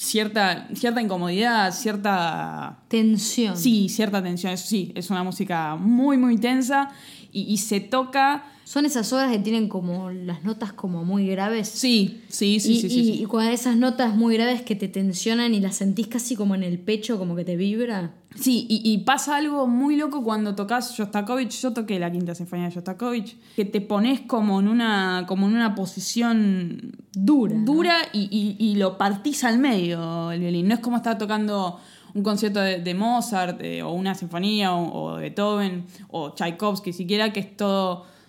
cierta, 0.01 0.67
cierta 0.75 1.03
incomodidad, 1.03 1.73
cierta... 1.73 2.79
Tensión. 2.89 3.57
Sí, 3.57 3.91
cierta 3.91 4.23
tensión, 4.23 4.55
eso 4.55 4.67
sí, 4.67 4.93
es 4.95 5.11
una 5.11 5.23
música 5.23 5.77
muy, 5.77 6.17
muy 6.17 6.39
tensa 6.39 6.91
y, 7.33 7.59
se 7.59 7.81
toca... 7.81 8.45
Son 8.71 8.87
esas 8.87 9.13
obras 9.13 9.33
que 9.33 9.41
tienen 9.41 9.69
como 9.69 10.13
las 10.13 10.45
notas 10.45 10.73
como 10.73 11.05
muy 11.05 11.27
graves. 11.27 11.67
Sí, 11.67 12.23
sí, 12.29 12.61
sí, 12.61 12.75
y, 12.75 12.81
sí, 12.83 12.89
sí, 12.89 13.21
Y 13.21 13.25
cuando 13.25 13.51
esas 13.51 13.75
notas 13.75 14.15
muy 14.15 14.37
graves 14.37 14.63
que 14.63 14.77
te 14.77 14.87
tensionan 14.87 15.55
y 15.55 15.59
las 15.59 15.75
sentís 15.75 16.07
casi 16.07 16.37
como 16.37 16.55
en 16.55 16.63
el 16.63 16.79
pecho, 16.79 17.19
como 17.19 17.35
que 17.35 17.45
te 17.45 17.57
vibra. 17.57 18.13
Sí, 18.37 18.69
y, 18.69 18.97
pasa 18.99 19.39
algo 19.39 19.67
muy 19.67 19.97
loco 19.97 20.23
cuando 20.23 20.55
tocas 20.55 20.95
Shostakovich. 20.95 21.61
Yo 21.61 21.73
toqué 21.73 21.99
la 21.99 22.13
quinta 22.13 22.33
sinfonía 22.37 22.67
de 22.67 22.71
Shostakovich, 22.77 23.37
que 23.57 23.65
te 23.65 23.81
pones 23.81 24.21
como 24.21 24.61
en 24.61 24.69
una, 24.69 25.25
como 25.27 25.49
en 25.49 25.57
una 25.57 25.75
posición 25.75 26.93
dura. 27.13 27.57
Dura 27.65 27.97
y, 28.13 28.77
lo 28.77 28.97
partís 28.97 29.43
al 29.43 29.59
medio 29.59 30.31
el 30.31 30.39
violín. 30.39 30.69
No 30.69 30.75
es 30.75 30.81
como 30.81 30.97
estar 30.97 31.19
tocando 31.19 31.81
un 32.15 32.23
concierto 32.23 32.61
de, 32.61 32.95
Mozart 32.95 33.61
eh, 33.63 33.83
o 33.83 33.91
una 33.91 34.15
sinfonía 34.15 34.73
o, 34.77 35.17
de 35.17 35.23
Beethoven 35.23 35.87
o 36.09 36.35
Tchaikovsky 36.35 36.93
siquiera, 36.93 37.33
que 37.33 37.41
es 37.41 37.57
todo... 37.57 38.20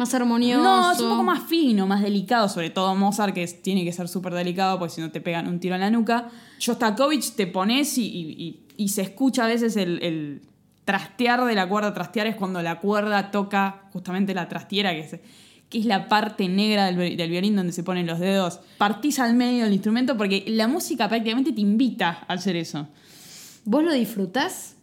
Más 0.00 0.14
armonioso. 0.14 0.64
No, 0.64 0.92
es 0.92 0.98
un 0.98 1.10
poco 1.10 1.22
más 1.22 1.44
fino, 1.44 1.86
más 1.86 2.02
delicado, 2.02 2.48
sobre 2.48 2.70
todo 2.70 2.96
Mozart, 2.96 3.32
que 3.32 3.46
tiene 3.46 3.84
que 3.84 3.92
ser 3.92 4.08
súper 4.08 4.34
delicado 4.34 4.78
porque 4.78 4.94
si 4.94 5.00
no 5.00 5.12
te 5.12 5.20
pegan 5.20 5.46
un 5.46 5.60
tiro 5.60 5.76
en 5.76 5.82
la 5.82 5.90
nuca. 5.90 6.28
Shostakovich 6.58 7.34
te 7.36 7.46
pones 7.46 7.96
y 7.98 8.64
y 8.80 8.88
se 8.88 9.02
escucha 9.02 9.44
a 9.44 9.46
veces 9.46 9.76
el, 9.76 10.40
trastear 10.86 11.44
de 11.44 11.54
la 11.54 11.68
cuerda. 11.68 11.92
Trastear 11.92 12.26
es 12.26 12.34
cuando 12.34 12.62
la 12.62 12.80
cuerda 12.80 13.30
toca 13.30 13.82
justamente 13.92 14.32
la 14.32 14.48
trastiera, 14.48 14.92
que 14.92 15.00
es, 15.00 15.20
que 15.68 15.78
es 15.78 15.84
la 15.84 16.08
parte 16.08 16.48
negra 16.48 16.86
del, 16.86 17.14
del 17.14 17.30
violín 17.30 17.56
donde 17.56 17.74
se 17.74 17.82
ponen 17.82 18.06
los 18.06 18.18
dedos. 18.18 18.60
Partís 18.78 19.18
al 19.18 19.34
medio 19.34 19.64
del 19.64 19.74
instrumento 19.74 20.16
porque 20.16 20.44
la 20.48 20.66
música 20.66 21.10
prácticamente 21.10 21.52
te 21.52 21.60
invita 21.60 22.24
a 22.26 22.32
hacer 22.32 22.56
eso. 22.56 22.88
¿Vos 23.66 23.84
lo 23.84 23.92
disfrutás? 23.92 24.76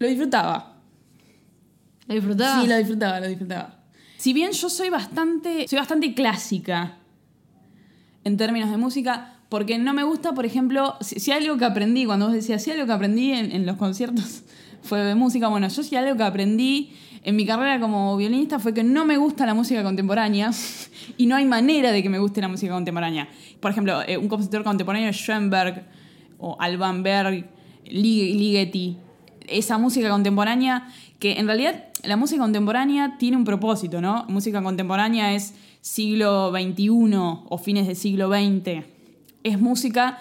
Lo 0.00 0.08
disfrutaba. 0.08 0.78
¿Lo 2.08 2.14
disfrutabas? 2.16 2.62
Sí, 2.62 2.68
lo 2.68 2.76
disfrutaba, 2.76 3.20
lo 3.20 3.28
disfrutaba. 3.28 3.77
Si 4.18 4.32
bien 4.32 4.50
yo 4.50 4.68
soy 4.68 4.90
bastante, 4.90 5.68
soy 5.68 5.78
bastante 5.78 6.12
clásica 6.12 6.96
en 8.24 8.36
términos 8.36 8.68
de 8.70 8.76
música, 8.76 9.36
porque 9.48 9.78
no 9.78 9.94
me 9.94 10.02
gusta, 10.02 10.34
por 10.34 10.44
ejemplo, 10.44 10.96
si, 11.00 11.20
si 11.20 11.30
algo 11.30 11.56
que 11.56 11.64
aprendí, 11.64 12.04
cuando 12.04 12.26
vos 12.26 12.34
decías, 12.34 12.62
si 12.62 12.72
algo 12.72 12.84
que 12.84 12.92
aprendí 12.92 13.30
en, 13.30 13.64
los 13.64 13.76
conciertos 13.76 14.42
fue 14.82 14.98
de 14.98 15.14
música, 15.14 15.46
bueno, 15.46 15.68
yo 15.68 15.82
si 15.84 15.94
algo 15.94 16.16
que 16.16 16.24
aprendí 16.24 16.90
en 17.22 17.36
mi 17.36 17.46
carrera 17.46 17.78
como 17.78 18.16
violinista 18.16 18.58
fue 18.58 18.74
que 18.74 18.82
no 18.82 19.04
me 19.04 19.16
gusta 19.18 19.46
la 19.46 19.54
música 19.54 19.84
contemporánea 19.84 20.50
y 21.16 21.26
no 21.26 21.36
hay 21.36 21.44
manera 21.44 21.92
de 21.92 22.02
que 22.02 22.08
me 22.08 22.18
guste 22.18 22.40
la 22.40 22.48
música 22.48 22.72
contemporánea. 22.72 23.28
Por 23.60 23.70
ejemplo, 23.70 24.02
eh, 24.04 24.18
un 24.18 24.26
compositor 24.28 24.64
contemporáneo 24.64 25.10
es 25.10 25.16
Schoenberg 25.16 25.84
o 26.38 26.56
Alban 26.58 27.04
Berg, 27.04 27.48
Lig- 27.86 28.36
Ligeti, 28.36 28.96
esa 29.46 29.78
música 29.78 30.10
contemporánea 30.10 30.88
que 31.20 31.38
en 31.38 31.46
realidad 31.46 31.84
la 32.04 32.16
música 32.16 32.42
contemporánea 32.42 33.16
tiene 33.18 33.36
un 33.36 33.44
propósito, 33.44 34.00
¿no? 34.00 34.24
Música 34.28 34.62
contemporánea 34.62 35.34
es 35.34 35.54
siglo 35.80 36.50
XXI 36.50 36.88
o 37.14 37.58
fines 37.58 37.86
del 37.86 37.96
siglo 37.96 38.28
XX. 38.28 38.84
Es 39.42 39.60
música 39.60 40.18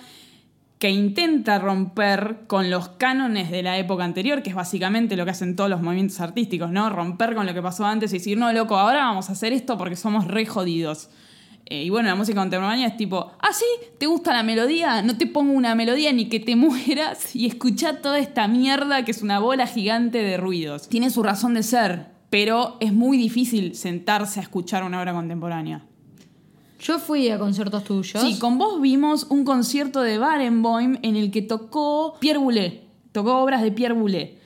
que 0.80 0.92
intenta 0.92 1.58
romper 1.58 2.42
con 2.46 2.70
los 2.70 2.90
cánones 2.90 3.50
de 3.50 3.64
la 3.64 3.78
época 3.78 4.04
anterior, 4.04 4.44
que 4.44 4.52
es 4.52 4.56
básicamente 4.56 5.18
lo 5.18 5.26
que 5.26 5.32
hacen 5.32 5.56
todos 5.56 5.70
los 5.70 5.82
movimientos 5.82 6.20
artísticos, 6.20 6.70
¿no? 6.70 6.90
Romper 6.90 7.34
con 7.34 7.48
lo 7.48 7.54
que 7.54 7.62
pasó 7.62 7.86
antes 7.86 8.14
y 8.14 8.20
decir, 8.20 8.38
no, 8.38 8.52
loco, 8.54 8.78
ahora 8.78 9.06
vamos 9.06 9.30
a 9.30 9.32
hacer 9.32 9.54
esto 9.54 9.78
porque 9.78 9.96
somos 9.96 10.28
re 10.28 10.46
jodidos. 10.46 11.10
Eh, 11.70 11.84
y 11.84 11.90
bueno, 11.90 12.08
la 12.08 12.16
música 12.16 12.40
contemporánea 12.40 12.88
es 12.88 12.96
tipo, 12.96 13.32
ah, 13.40 13.52
sí, 13.52 13.66
¿te 13.98 14.06
gusta 14.06 14.32
la 14.32 14.42
melodía? 14.42 15.02
No 15.02 15.18
te 15.18 15.28
pongo 15.28 15.52
una 15.52 15.76
melodía 15.76 16.14
ni 16.14 16.30
que 16.30 16.40
te 16.40 16.56
mueras 16.56 17.36
y 17.36 17.46
escucha 17.46 18.02
toda 18.02 18.20
esta 18.20 18.48
mierda 18.48 19.04
que 19.04 19.12
es 19.12 19.22
una 19.22 19.40
bola 19.40 19.68
gigante 19.68 20.20
de 20.20 20.38
ruidos. 20.38 20.88
Tiene 20.88 21.10
su 21.10 21.24
razón 21.24 21.56
de 21.56 21.64
ser, 21.64 22.08
pero 22.30 22.78
es 22.80 22.94
muy 22.94 23.18
difícil 23.18 23.76
sentarse 23.76 24.40
a 24.40 24.44
escuchar 24.44 24.84
una 24.84 25.02
obra 25.02 25.14
contemporánea. 25.14 25.84
Yo 26.80 27.00
fui 27.00 27.30
a 27.30 27.38
conciertos 27.38 27.84
tuyos. 27.84 28.22
Sí, 28.22 28.40
con 28.40 28.58
vos 28.58 28.80
vimos 28.80 29.26
un 29.30 29.44
concierto 29.44 30.02
de 30.02 30.20
Barenboim 30.20 31.00
en 31.02 31.18
el 31.18 31.32
que 31.32 31.42
tocó 31.42 32.16
Pierre 32.20 32.40
Boulez. 32.40 32.82
Tocó 33.12 33.40
obras 33.40 33.62
de 33.62 33.72
Pierre 33.72 33.96
Boulez. 33.96 34.37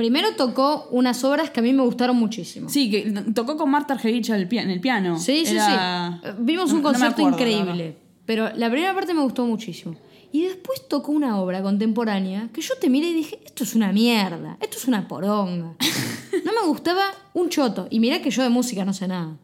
Primero 0.00 0.28
tocó 0.34 0.88
unas 0.92 1.22
obras 1.24 1.50
que 1.50 1.60
a 1.60 1.62
mí 1.62 1.74
me 1.74 1.82
gustaron 1.82 2.16
muchísimo. 2.16 2.70
Sí, 2.70 2.90
que 2.90 3.12
tocó 3.34 3.58
con 3.58 3.70
Marta 3.70 3.92
Argerich 3.92 4.30
en 4.30 4.70
el 4.70 4.80
piano. 4.80 5.18
Sí, 5.18 5.44
sí, 5.44 5.52
Era- 5.52 6.18
sí. 6.22 6.28
Vimos 6.38 6.72
un 6.72 6.78
no 6.78 6.84
concierto 6.84 7.20
acuerdo, 7.20 7.36
increíble. 7.36 7.98
Pero 8.24 8.48
la 8.56 8.70
primera 8.70 8.94
parte 8.94 9.12
me 9.12 9.20
gustó 9.20 9.44
muchísimo. 9.44 9.96
Y 10.32 10.44
después 10.44 10.88
tocó 10.88 11.12
una 11.12 11.38
obra 11.38 11.62
contemporánea 11.62 12.48
que 12.50 12.62
yo 12.62 12.76
te 12.80 12.88
miré 12.88 13.08
y 13.10 13.12
dije, 13.12 13.40
esto 13.44 13.64
es 13.64 13.74
una 13.74 13.92
mierda, 13.92 14.56
esto 14.62 14.78
es 14.78 14.88
una 14.88 15.06
poronga. 15.06 15.74
No 16.46 16.52
me 16.52 16.66
gustaba 16.66 17.02
un 17.34 17.50
choto. 17.50 17.86
Y 17.90 18.00
mirá 18.00 18.22
que 18.22 18.30
yo 18.30 18.42
de 18.42 18.48
música 18.48 18.86
no 18.86 18.94
sé 18.94 19.06
nada. 19.06 19.36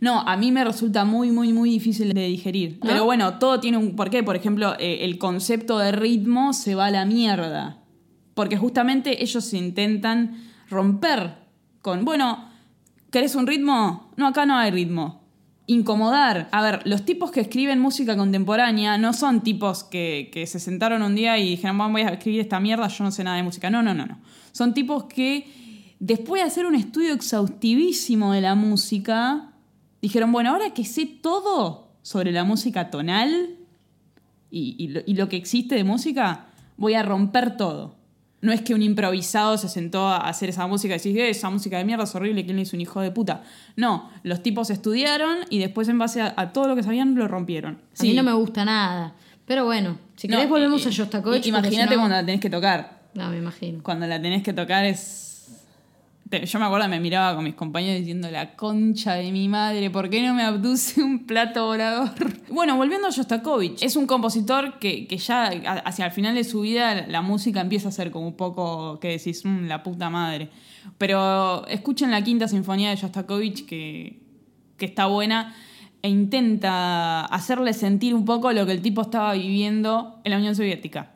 No, 0.00 0.22
a 0.22 0.36
mí 0.36 0.50
me 0.50 0.64
resulta 0.64 1.04
muy, 1.04 1.30
muy, 1.30 1.52
muy 1.52 1.70
difícil 1.70 2.12
de 2.12 2.26
digerir. 2.26 2.80
Pero 2.80 3.04
bueno, 3.04 3.38
todo 3.38 3.60
tiene 3.60 3.76
un 3.76 3.94
porqué. 3.94 4.24
Por 4.24 4.34
ejemplo, 4.34 4.74
eh, 4.80 5.04
el 5.04 5.18
concepto 5.18 5.78
de 5.78 5.92
ritmo 5.92 6.52
se 6.52 6.74
va 6.74 6.86
a 6.86 6.90
la 6.90 7.04
mierda. 7.04 7.83
Porque 8.34 8.56
justamente 8.56 9.22
ellos 9.22 9.52
intentan 9.54 10.52
romper 10.68 11.36
con, 11.82 12.04
bueno, 12.04 12.50
¿querés 13.10 13.34
un 13.36 13.46
ritmo? 13.46 14.10
No, 14.16 14.26
acá 14.26 14.44
no 14.44 14.56
hay 14.56 14.70
ritmo. 14.70 15.22
Incomodar. 15.66 16.48
A 16.50 16.62
ver, 16.62 16.82
los 16.84 17.04
tipos 17.04 17.30
que 17.30 17.40
escriben 17.40 17.78
música 17.78 18.16
contemporánea 18.16 18.98
no 18.98 19.12
son 19.12 19.42
tipos 19.42 19.84
que, 19.84 20.44
se 20.46 20.58
sentaron 20.58 21.02
un 21.02 21.14
día 21.14 21.38
y 21.38 21.50
dijeron, 21.50 21.78
"Bueno, 21.78 21.92
voy 21.92 22.02
a 22.02 22.08
escribir 22.08 22.40
esta 22.40 22.60
mierda, 22.60 22.88
yo 22.88 23.04
no 23.04 23.10
sé 23.10 23.24
nada 23.24 23.36
de 23.36 23.44
música. 23.44 23.70
No, 23.70 23.82
no, 23.82 23.94
no, 23.94 24.04
no. 24.04 24.18
Son 24.52 24.74
tipos 24.74 25.04
que 25.04 25.94
después 26.00 26.42
de 26.42 26.48
hacer 26.48 26.66
un 26.66 26.74
estudio 26.74 27.14
exhaustivísimo 27.14 28.32
de 28.32 28.40
la 28.40 28.54
música, 28.54 29.52
dijeron, 30.02 30.32
bueno, 30.32 30.50
ahora 30.50 30.74
que 30.74 30.84
sé 30.84 31.06
todo 31.06 31.92
sobre 32.02 32.32
la 32.32 32.44
música 32.44 32.90
tonal 32.90 33.56
y 34.50 35.14
lo 35.14 35.28
que 35.28 35.36
existe 35.36 35.74
de 35.74 35.82
música, 35.82 36.46
voy 36.76 36.94
a 36.94 37.02
romper 37.02 37.56
todo. 37.56 38.03
No 38.44 38.52
es 38.52 38.60
que 38.62 38.74
un 38.74 38.82
improvisado 38.82 39.56
se 39.58 39.68
sentó 39.68 40.06
a 40.08 40.18
hacer 40.28 40.48
esa 40.50 40.66
música 40.66 40.94
y 40.94 40.98
decís, 40.98 41.16
"Eh, 41.16 41.30
esa 41.30 41.50
música 41.50 41.78
de 41.78 41.84
mierda 41.84 42.04
es 42.04 42.14
horrible, 42.14 42.44
¿quién 42.44 42.56
le 42.56 42.62
hizo 42.62 42.76
un 42.76 42.80
hijo 42.82 43.00
de 43.00 43.10
puta? 43.10 43.42
No, 43.76 44.10
los 44.22 44.42
tipos 44.42 44.70
estudiaron 44.70 45.38
y 45.50 45.58
después 45.58 45.88
en 45.88 45.98
base 45.98 46.20
a, 46.20 46.34
a 46.36 46.52
todo 46.52 46.68
lo 46.68 46.76
que 46.76 46.82
sabían 46.82 47.14
lo 47.14 47.26
rompieron. 47.26 47.78
A 47.98 48.02
mí 48.02 48.12
no 48.12 48.22
me 48.22 48.32
gusta 48.32 48.64
nada. 48.64 49.14
Pero 49.46 49.64
bueno, 49.64 49.98
si 50.16 50.28
No, 50.28 50.36
querés 50.36 50.50
volvemos 50.50 50.86
a 50.86 50.90
Shostakovich. 50.90 51.46
Imagínate 51.46 51.90
si 51.90 51.90
no- 51.96 52.00
cuando 52.00 52.16
la 52.16 52.24
tenés 52.26 52.40
que 52.40 52.50
tocar. 52.50 53.00
No, 53.14 53.28
me 53.30 53.38
imagino. 53.38 53.82
Cuando 53.82 54.06
la 54.06 54.20
tenés 54.20 54.42
que 54.42 54.52
tocar 54.52 54.84
es... 54.84 55.33
Yo 56.44 56.58
me 56.58 56.64
acuerdo, 56.64 56.88
me 56.88 57.00
miraba 57.00 57.34
con 57.34 57.44
mis 57.44 57.54
compañeros 57.54 58.00
diciendo, 58.00 58.30
la 58.30 58.56
concha 58.56 59.14
de 59.14 59.30
mi 59.30 59.48
madre, 59.48 59.90
¿por 59.90 60.10
qué 60.10 60.26
no 60.26 60.34
me 60.34 60.42
abduce 60.42 61.02
un 61.02 61.26
plato 61.26 61.66
volador? 61.66 62.10
Bueno, 62.50 62.76
volviendo 62.76 63.06
a 63.08 63.10
Shostakovich, 63.10 63.82
es 63.82 63.96
un 63.96 64.06
compositor 64.06 64.78
que, 64.78 65.06
que 65.06 65.18
ya 65.18 65.46
hacia 65.84 66.06
el 66.06 66.12
final 66.12 66.34
de 66.34 66.44
su 66.44 66.60
vida 66.60 67.06
la 67.06 67.22
música 67.22 67.60
empieza 67.60 67.88
a 67.88 67.92
ser 67.92 68.10
como 68.10 68.26
un 68.26 68.36
poco, 68.36 68.98
que 69.00 69.08
decís, 69.08 69.44
"Mm, 69.44 69.66
la 69.66 69.82
puta 69.82 70.10
madre. 70.10 70.50
Pero 70.98 71.66
escuchen 71.66 72.10
la 72.10 72.22
quinta 72.22 72.48
sinfonía 72.48 72.90
de 72.90 72.96
Shostakovich 72.96 73.66
que, 73.66 74.20
que 74.76 74.84
está 74.86 75.06
buena 75.06 75.54
e 76.02 76.08
intenta 76.08 77.24
hacerle 77.24 77.72
sentir 77.72 78.14
un 78.14 78.24
poco 78.24 78.52
lo 78.52 78.66
que 78.66 78.72
el 78.72 78.82
tipo 78.82 79.02
estaba 79.02 79.32
viviendo 79.34 80.20
en 80.24 80.30
la 80.32 80.38
Unión 80.38 80.54
Soviética 80.54 81.14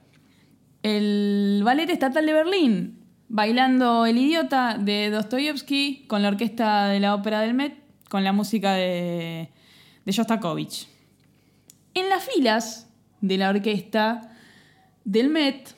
el 0.83 1.63
Ballet 1.65 1.91
Estatal 1.91 2.25
de 2.25 2.33
Berlín, 2.33 2.98
bailando 3.29 4.07
El 4.07 4.19
Idiota 4.19 4.79
de 4.79 5.11
Dostoyevsky 5.11 6.05
con 6.07 6.23
la 6.23 6.29
orquesta 6.29 6.89
de 6.89 7.01
la 7.01 7.15
Ópera 7.15 7.41
del 7.41 7.55
Met, 7.55 7.75
con 8.09 8.25
la 8.25 8.33
música 8.33 8.73
de, 8.75 9.51
de 10.05 10.13
Shostakovich. 10.13 10.89
En 11.95 12.09
las 12.09 12.25
filas 12.25 12.89
de 13.21 13.37
la 13.37 13.51
orquesta 13.51 14.33
del 15.05 15.29
Met 15.29 15.75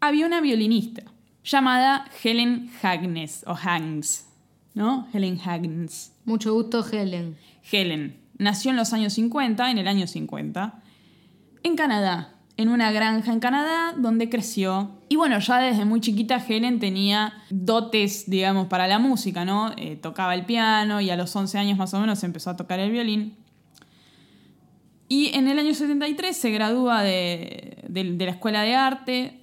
había 0.00 0.26
una 0.26 0.40
violinista 0.40 1.02
llamada 1.44 2.06
Helen 2.22 2.70
Hagnes, 2.82 3.44
o 3.46 3.52
Hagnes, 3.52 4.26
¿no? 4.74 5.08
Helen 5.12 5.40
Hagnes. 5.44 6.12
Mucho 6.24 6.54
gusto, 6.54 6.84
Helen. 6.84 7.36
Helen 7.70 8.16
nació 8.38 8.70
en 8.70 8.76
los 8.76 8.92
años 8.92 9.12
50, 9.14 9.70
en 9.70 9.78
el 9.78 9.88
año 9.88 10.06
50, 10.06 10.82
en 11.62 11.76
Canadá, 11.76 12.34
en 12.56 12.68
una 12.68 12.92
granja 12.92 13.32
en 13.32 13.40
Canadá 13.40 13.94
donde 13.96 14.28
creció. 14.28 14.90
Y 15.14 15.16
bueno, 15.16 15.38
ya 15.38 15.58
desde 15.60 15.84
muy 15.84 16.00
chiquita 16.00 16.38
Helen 16.44 16.80
tenía 16.80 17.34
dotes, 17.48 18.28
digamos, 18.28 18.66
para 18.66 18.88
la 18.88 18.98
música, 18.98 19.44
¿no? 19.44 19.70
Eh, 19.76 19.94
tocaba 19.94 20.34
el 20.34 20.44
piano 20.44 21.00
y 21.00 21.08
a 21.08 21.14
los 21.16 21.36
11 21.36 21.56
años 21.56 21.78
más 21.78 21.94
o 21.94 22.00
menos 22.00 22.24
empezó 22.24 22.50
a 22.50 22.56
tocar 22.56 22.80
el 22.80 22.90
violín. 22.90 23.36
Y 25.06 25.32
en 25.36 25.46
el 25.46 25.56
año 25.60 25.72
73 25.72 26.36
se 26.36 26.50
gradúa 26.50 27.04
de, 27.04 27.84
de- 27.86 28.16
de 28.16 28.24
la 28.24 28.32
Escuela 28.32 28.62
de 28.62 28.74
Arte, 28.74 29.40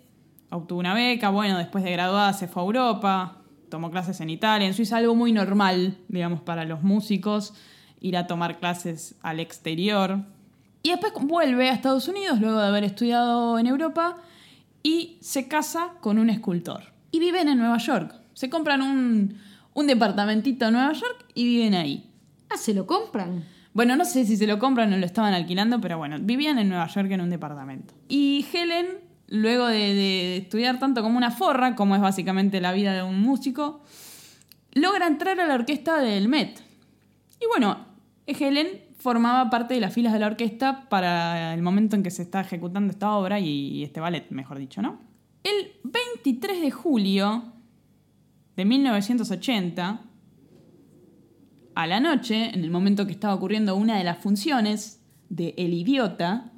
obtuvo 0.50 0.78
una 0.82 0.94
beca, 0.94 1.30
bueno, 1.30 1.58
después 1.58 1.86
de 1.86 1.92
graduada 1.94 2.34
se 2.34 2.50
fue 2.50 2.64
a 2.64 2.66
Europa, 2.66 3.38
tomó 3.70 3.92
clases 3.92 4.20
en 4.20 4.30
Italia, 4.30 4.68
en 4.68 4.74
Suiza, 4.74 4.98
algo 4.98 5.16
muy 5.16 5.32
normal, 5.32 5.96
digamos, 6.10 6.42
para 6.42 6.66
los 6.66 6.84
músicos, 6.84 7.54
ir 8.02 8.18
a 8.18 8.28
tomar 8.28 8.60
clases 8.60 9.16
al 9.22 9.40
exterior. 9.40 10.20
Y 10.84 10.90
después 10.90 11.14
vuelve 11.22 11.70
a 11.70 11.74
Estados 11.74 12.10
Unidos 12.10 12.42
luego 12.42 12.60
de 12.60 12.68
haber 12.68 12.84
estudiado 12.84 13.58
en 13.58 13.68
Europa 13.68 14.18
y 14.84 15.18
se 15.22 15.48
casa 15.48 15.94
con 16.00 16.18
un 16.18 16.30
escultor. 16.30 16.84
Y 17.12 17.20
viven 17.20 17.48
en 17.48 17.58
Nueva 17.58 17.78
York. 17.78 18.16
Se 18.34 18.50
compran 18.50 18.82
un, 18.82 19.38
un 19.74 19.88
departamentito 19.88 20.66
en 20.66 20.74
Nueva 20.74 20.94
York 20.94 21.26
y 21.34 21.44
viven 21.44 21.76
ahí. 21.76 22.10
Ah, 22.50 22.58
¿se 22.58 22.74
lo 22.74 22.86
compran? 22.86 23.46
Bueno, 23.74 23.96
no 23.96 24.06
sé 24.06 24.26
si 24.26 24.36
se 24.36 24.48
lo 24.48 24.60
compran 24.60 24.92
o 24.94 24.98
lo 24.98 25.06
estaban 25.06 25.34
alquilando, 25.34 25.80
pero 25.80 25.98
bueno, 25.98 26.18
vivían 26.20 26.60
en 26.60 26.70
Nueva 26.70 26.88
York 26.88 27.10
en 27.12 27.22
un 27.22 27.30
departamento. 27.30 27.94
Y 28.10 28.46
Helen, 28.52 28.88
luego 29.28 29.68
de, 29.68 29.94
de 29.94 30.38
estudiar 30.38 30.80
tanto 30.80 31.02
como 31.02 31.18
una 31.18 31.32
forra, 31.32 31.76
como 31.76 31.96
es 31.96 32.02
básicamente 32.02 32.60
la 32.60 32.74
vida 32.74 32.94
de 32.94 33.04
un 33.04 33.22
músico, 33.22 33.82
logra 34.74 35.08
entrar 35.08 35.40
a 35.40 35.46
la 35.46 35.54
orquesta 35.54 36.00
del 36.00 36.28
Met. 36.28 36.62
Y 37.40 37.46
bueno, 37.48 37.86
Helen 38.28 38.82
formaba 39.02 39.50
parte 39.50 39.74
de 39.74 39.80
las 39.80 39.94
filas 39.94 40.14
de 40.14 40.20
la 40.20 40.28
orquesta 40.28 40.88
para 40.88 41.54
el 41.54 41.62
momento 41.62 41.96
en 41.96 42.04
que 42.04 42.12
se 42.12 42.22
está 42.22 42.42
ejecutando 42.42 42.92
esta 42.92 43.12
obra 43.16 43.40
y 43.40 43.84
este 43.84 44.00
ballet, 44.00 44.30
mejor 44.30 44.60
dicho, 44.60 44.82
¿no? 44.82 45.00
El 45.44 45.72
23 45.84 46.62
de 46.62 46.70
julio 46.70 47.44
de 48.56 48.66
1980, 48.66 50.02
a 51.74 51.88
la 51.88 52.00
noche, 52.00 52.54
en 52.54 52.64
el 52.64 52.70
momento 52.70 53.08
que 53.08 53.14
estaba 53.14 53.34
ocurriendo 53.34 53.76
una 53.76 53.98
de 53.98 54.04
las 54.04 54.20
funciones 54.20 55.02
de 55.30 55.56
El 55.58 55.74
Idiota, 55.74 56.52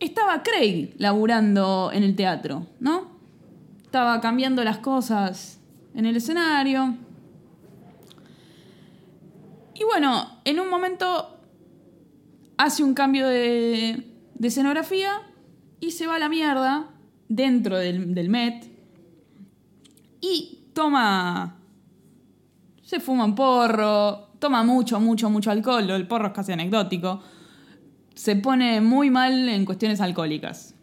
estaba 0.00 0.42
Craig 0.42 0.94
laburando 0.96 1.90
en 1.92 2.04
el 2.04 2.16
teatro, 2.16 2.66
¿no? 2.80 3.18
Estaba 3.82 4.20
cambiando 4.20 4.64
las 4.64 4.78
cosas 4.78 5.60
en 5.94 6.06
el 6.06 6.16
escenario. 6.16 6.96
Y 9.78 9.84
bueno, 9.84 10.40
en 10.44 10.58
un 10.58 10.68
momento 10.68 11.38
hace 12.56 12.82
un 12.82 12.94
cambio 12.94 13.28
de, 13.28 14.02
de 14.34 14.48
escenografía 14.48 15.22
y 15.78 15.92
se 15.92 16.08
va 16.08 16.16
a 16.16 16.18
la 16.18 16.28
mierda 16.28 16.90
dentro 17.28 17.78
del, 17.78 18.12
del 18.12 18.28
Met 18.28 18.66
y 20.20 20.64
toma. 20.72 21.60
Se 22.82 22.98
fuma 22.98 23.24
un 23.24 23.36
porro, 23.36 24.30
toma 24.40 24.64
mucho, 24.64 24.98
mucho, 24.98 25.30
mucho 25.30 25.52
alcohol. 25.52 25.88
El 25.90 26.08
porro 26.08 26.28
es 26.28 26.32
casi 26.32 26.50
anecdótico. 26.50 27.22
Se 28.14 28.34
pone 28.34 28.80
muy 28.80 29.10
mal 29.10 29.48
en 29.48 29.64
cuestiones 29.64 30.00
alcohólicas. 30.00 30.74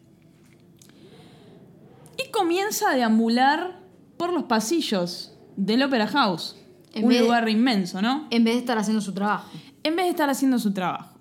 Y 2.18 2.32
comienza 2.32 2.92
a 2.92 2.96
deambular 2.96 3.82
por 4.16 4.32
los 4.32 4.44
pasillos 4.44 5.38
del 5.58 5.84
Opera 5.84 6.08
House. 6.08 6.56
En 6.96 7.04
un 7.06 7.10
lugar 7.26 7.48
inmenso, 7.50 8.02
¿no? 8.02 8.28
En 8.32 8.44
vez 8.44 8.56
de 8.56 8.60
estar 8.62 8.78
haciendo 8.78 9.02
su 9.02 9.14
trabajo. 9.14 9.50
En 9.84 9.96
vez 9.96 10.06
de 10.06 10.10
estar 10.12 10.30
haciendo 10.30 10.58
su 10.60 10.74
trabajo. 10.74 11.18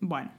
Bueno. 0.00 0.30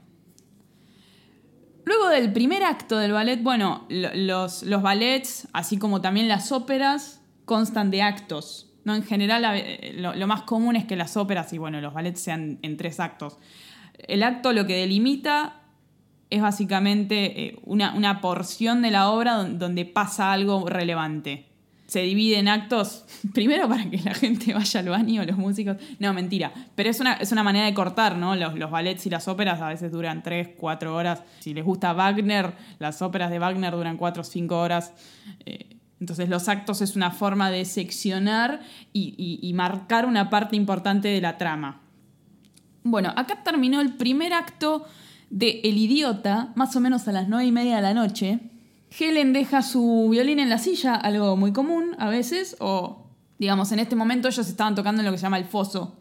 Luego 1.85 2.09
del 2.09 2.31
primer 2.33 2.63
acto 2.63 2.97
del 2.97 3.11
ballet, 3.11 3.41
bueno, 3.41 3.85
lo- 3.89 4.13
los, 4.13 4.63
los 4.63 4.81
ballets, 4.81 5.47
así 5.53 5.77
como 5.77 6.01
también 6.01 6.27
las 6.27 6.51
óperas, 6.51 7.21
constan 7.45 7.89
de 7.91 8.01
actos. 8.01 8.71
¿no? 8.85 8.95
En 8.95 9.03
general, 9.03 9.43
eh, 9.55 9.93
lo, 9.97 10.13
lo 10.15 10.27
más 10.27 10.43
común 10.43 10.75
es 10.75 10.85
que 10.85 10.95
las 10.95 11.17
óperas 11.17 11.51
y 11.53 11.57
bueno, 11.57 11.81
los 11.81 11.93
ballets 11.93 12.21
sean 12.21 12.59
en 12.61 12.77
tres 12.77 12.99
actos. 12.99 13.37
El 13.97 14.23
acto 14.23 14.53
lo 14.53 14.65
que 14.67 14.75
delimita 14.75 15.61
es 16.29 16.41
básicamente 16.41 17.47
eh, 17.47 17.59
una, 17.65 17.93
una 17.95 18.21
porción 18.21 18.81
de 18.83 18.91
la 18.91 19.09
obra 19.09 19.33
don- 19.33 19.57
donde 19.59 19.85
pasa 19.85 20.31
algo 20.31 20.69
relevante. 20.69 21.48
Se 21.89 22.01
divide 22.03 22.37
en 22.37 22.47
actos, 22.47 23.03
primero 23.33 23.67
para 23.67 23.89
que 23.89 23.97
la 23.97 24.13
gente 24.13 24.53
vaya 24.53 24.79
al 24.79 24.89
baño, 24.89 25.23
los 25.25 25.37
músicos. 25.37 25.77
No, 25.97 26.13
mentira. 26.13 26.53
Pero 26.75 26.89
es 26.89 26.99
una, 26.99 27.13
es 27.13 27.31
una 27.31 27.41
manera 27.43 27.65
de 27.65 27.73
cortar, 27.73 28.15
¿no? 28.15 28.35
Los, 28.35 28.53
los 28.57 28.69
ballets 28.69 29.05
y 29.07 29.09
las 29.09 29.27
óperas 29.27 29.59
a 29.59 29.67
veces 29.69 29.91
duran 29.91 30.21
3, 30.21 30.49
4 30.57 30.95
horas. 30.95 31.23
Si 31.39 31.53
les 31.53 31.65
gusta 31.65 31.93
Wagner, 31.93 32.53
las 32.77 33.01
óperas 33.01 33.31
de 33.31 33.39
Wagner 33.39 33.73
duran 33.73 33.97
4 33.97 34.21
o 34.21 34.23
5 34.23 34.57
horas. 34.59 34.93
Eh, 35.45 35.77
entonces 35.99 36.29
los 36.29 36.47
actos 36.47 36.81
es 36.81 36.95
una 36.95 37.11
forma 37.11 37.49
de 37.51 37.65
seccionar 37.65 38.61
y, 38.93 39.15
y- 39.17 39.39
y 39.49 39.53
marcar 39.53 40.05
una 40.05 40.29
parte 40.29 40.55
importante 40.55 41.07
de 41.07 41.19
la 41.21 41.37
trama. 41.37 41.81
Bueno, 42.83 43.11
acá 43.17 43.43
terminó 43.43 43.81
el 43.81 43.95
primer 43.95 44.31
acto 44.33 44.85
de 45.29 45.59
El 45.63 45.77
Idiota, 45.77 46.53
más 46.55 46.75
o 46.75 46.79
menos 46.79 47.07
a 47.07 47.11
las 47.11 47.27
nueve 47.27 47.45
y 47.45 47.51
media 47.51 47.75
de 47.77 47.81
la 47.81 47.93
noche. 47.93 48.39
Helen 48.97 49.33
deja 49.33 49.61
su 49.61 50.07
violín 50.09 50.39
en 50.39 50.49
la 50.49 50.57
silla, 50.57 50.95
algo 50.95 51.35
muy 51.35 51.53
común 51.53 51.95
a 51.99 52.09
veces, 52.09 52.55
o 52.59 53.05
digamos, 53.37 53.71
en 53.71 53.79
este 53.79 53.95
momento 53.95 54.27
ellos 54.27 54.47
estaban 54.47 54.75
tocando 54.75 55.01
en 55.01 55.05
lo 55.05 55.11
que 55.11 55.17
se 55.17 55.23
llama 55.23 55.37
el 55.37 55.45
foso. 55.45 55.95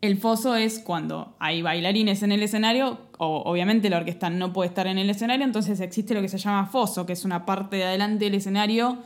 El 0.00 0.16
foso 0.16 0.54
es 0.54 0.78
cuando 0.78 1.36
hay 1.40 1.60
bailarines 1.60 2.22
en 2.22 2.32
el 2.32 2.42
escenario, 2.42 3.08
o 3.18 3.42
obviamente 3.44 3.90
la 3.90 3.98
orquesta 3.98 4.30
no 4.30 4.52
puede 4.52 4.68
estar 4.68 4.86
en 4.86 4.96
el 4.96 5.10
escenario, 5.10 5.44
entonces 5.44 5.80
existe 5.80 6.14
lo 6.14 6.22
que 6.22 6.28
se 6.28 6.38
llama 6.38 6.66
foso, 6.66 7.04
que 7.04 7.12
es 7.12 7.24
una 7.24 7.44
parte 7.44 7.76
de 7.76 7.84
adelante 7.84 8.24
del 8.24 8.34
escenario 8.34 8.98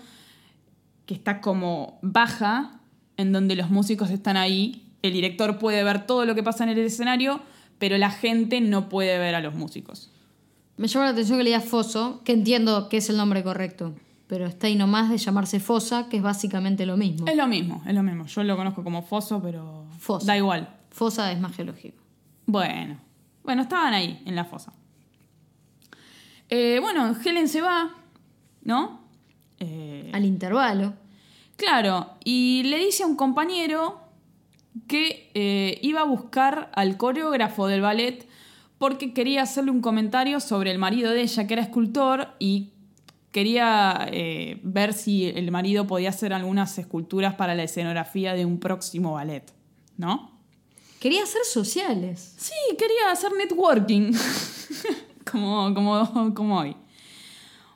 que 1.07 1.15
está 1.15 1.41
como 1.41 1.99
baja, 2.03 2.81
en 3.17 3.33
donde 3.33 3.57
los 3.57 3.71
músicos 3.71 4.11
están 4.11 4.37
ahí. 4.37 4.87
El 5.03 5.13
director 5.13 5.59
puede 5.59 5.83
ver 5.83 6.07
todo 6.07 6.25
lo 6.25 6.35
que 6.35 6.43
pasa 6.43 6.65
en 6.65 6.71
el 6.71 6.79
escenario, 6.79 7.41
pero 7.79 7.99
la 7.99 8.11
gente 8.11 8.61
no 8.61 8.89
puede 8.89 9.19
ver 9.19 9.35
a 9.35 9.41
los 9.41 9.55
músicos. 9.55 10.12
Me 10.83 10.89
llama 10.89 11.05
la 11.05 11.13
atención 11.13 11.39
que 11.39 11.45
leía 11.45 11.61
Foso, 11.61 12.23
que 12.25 12.33
entiendo 12.33 12.89
que 12.89 12.97
es 12.97 13.09
el 13.09 13.17
nombre 13.17 13.45
correcto. 13.45 13.95
Pero 14.27 14.47
está 14.47 14.67
ahí 14.67 14.75
nomás 14.75 15.11
de 15.11 15.17
llamarse 15.17 15.61
Fosa, 15.61 16.09
que 16.09 16.17
es 16.17 16.25
básicamente 16.25 16.87
lo 16.87 16.97
mismo. 16.97 17.29
Es 17.29 17.37
lo 17.37 17.47
mismo, 17.47 17.81
es 17.87 17.95
lo 17.95 18.03
mismo. 18.03 18.27
Yo 18.27 18.43
lo 18.43 18.57
conozco 18.57 18.83
como 18.83 19.03
foso, 19.03 19.41
pero 19.41 19.85
Foso. 20.01 20.27
da 20.27 20.37
igual. 20.37 20.69
Fosa 20.91 21.31
es 21.31 21.39
más 21.39 21.55
geológico. 21.55 22.03
Bueno, 22.47 22.99
bueno, 23.45 23.63
estaban 23.63 23.95
ahí, 23.95 24.21
en 24.27 24.35
la 24.35 24.45
fosa. 24.45 24.73
Eh, 26.49 26.81
bueno, 26.83 27.15
Helen 27.25 27.47
se 27.47 27.61
va, 27.61 27.95
¿no? 28.65 29.03
Eh, 29.61 30.11
Al 30.13 30.25
intervalo. 30.25 30.95
Claro, 31.55 32.11
y 32.25 32.65
le 32.65 32.79
dice 32.79 33.05
a 33.05 33.07
un 33.07 33.15
compañero 33.15 34.01
que 34.89 35.31
eh, 35.35 35.79
iba 35.83 36.01
a 36.01 36.05
buscar 36.05 36.73
al 36.75 36.97
coreógrafo 36.97 37.69
del 37.69 37.83
ballet 37.83 38.32
porque 38.83 39.15
quería 39.15 39.43
hacerle 39.43 39.71
un 39.71 39.81
comentario 39.81 40.41
sobre 40.41 40.73
el 40.73 40.79
marido 40.81 41.13
de 41.13 41.23
ella, 41.23 41.47
que 41.47 41.55
era 41.55 41.63
escultor, 41.63 42.35
y 42.41 42.73
quería 43.31 44.09
eh, 44.11 44.59
ver 44.65 44.93
si 44.93 45.29
el 45.29 45.53
marido 45.53 45.87
podía 45.87 46.09
hacer 46.09 46.33
algunas 46.33 46.77
esculturas 46.79 47.35
para 47.35 47.55
la 47.55 47.63
escenografía 47.63 48.35
de 48.35 48.45
un 48.45 48.59
próximo 48.59 49.13
ballet, 49.13 49.45
¿no? 49.97 50.37
Quería 50.99 51.25
ser 51.27 51.45
sociales. 51.45 52.35
Sí, 52.39 52.55
quería 52.77 53.13
hacer 53.13 53.31
networking, 53.39 54.15
como, 55.31 55.73
como, 55.75 56.35
como 56.35 56.59
hoy. 56.59 56.77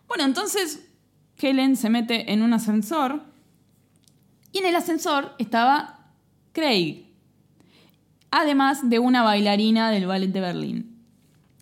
Bueno, 0.09 0.25
entonces 0.25 0.89
Helen 1.39 1.77
se 1.77 1.89
mete 1.89 2.33
en 2.33 2.43
un 2.43 2.53
ascensor 2.53 3.23
y 4.51 4.59
en 4.59 4.67
el 4.67 4.75
ascensor 4.75 5.37
estaba 5.39 6.11
Craig, 6.51 7.05
además 8.33 8.91
de 8.91 8.99
una 8.99 9.23
bailarina 9.23 9.93
del 9.93 10.09
ballet 10.09 10.33
de 10.33 10.41
Berlín. 10.41 10.95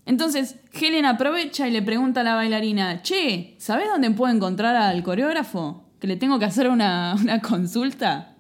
Entonces 0.07 0.57
Helen 0.73 1.07
aprovecha 1.07 1.67
y 1.67 1.71
le 1.71 1.83
pregunta 1.83 2.21
a 2.21 2.25
la 2.25 2.35
bailarina, 2.35 3.03
che, 3.03 3.55
¿sabes 3.59 3.89
dónde 3.89 4.11
puedo 4.11 4.35
encontrar 4.35 4.77
al 4.77 5.03
coreógrafo? 5.03 5.85
Que 5.99 6.07
le 6.07 6.17
tengo 6.17 6.39
que 6.39 6.45
hacer 6.45 6.69
una, 6.69 7.17
consulta. 7.49 8.37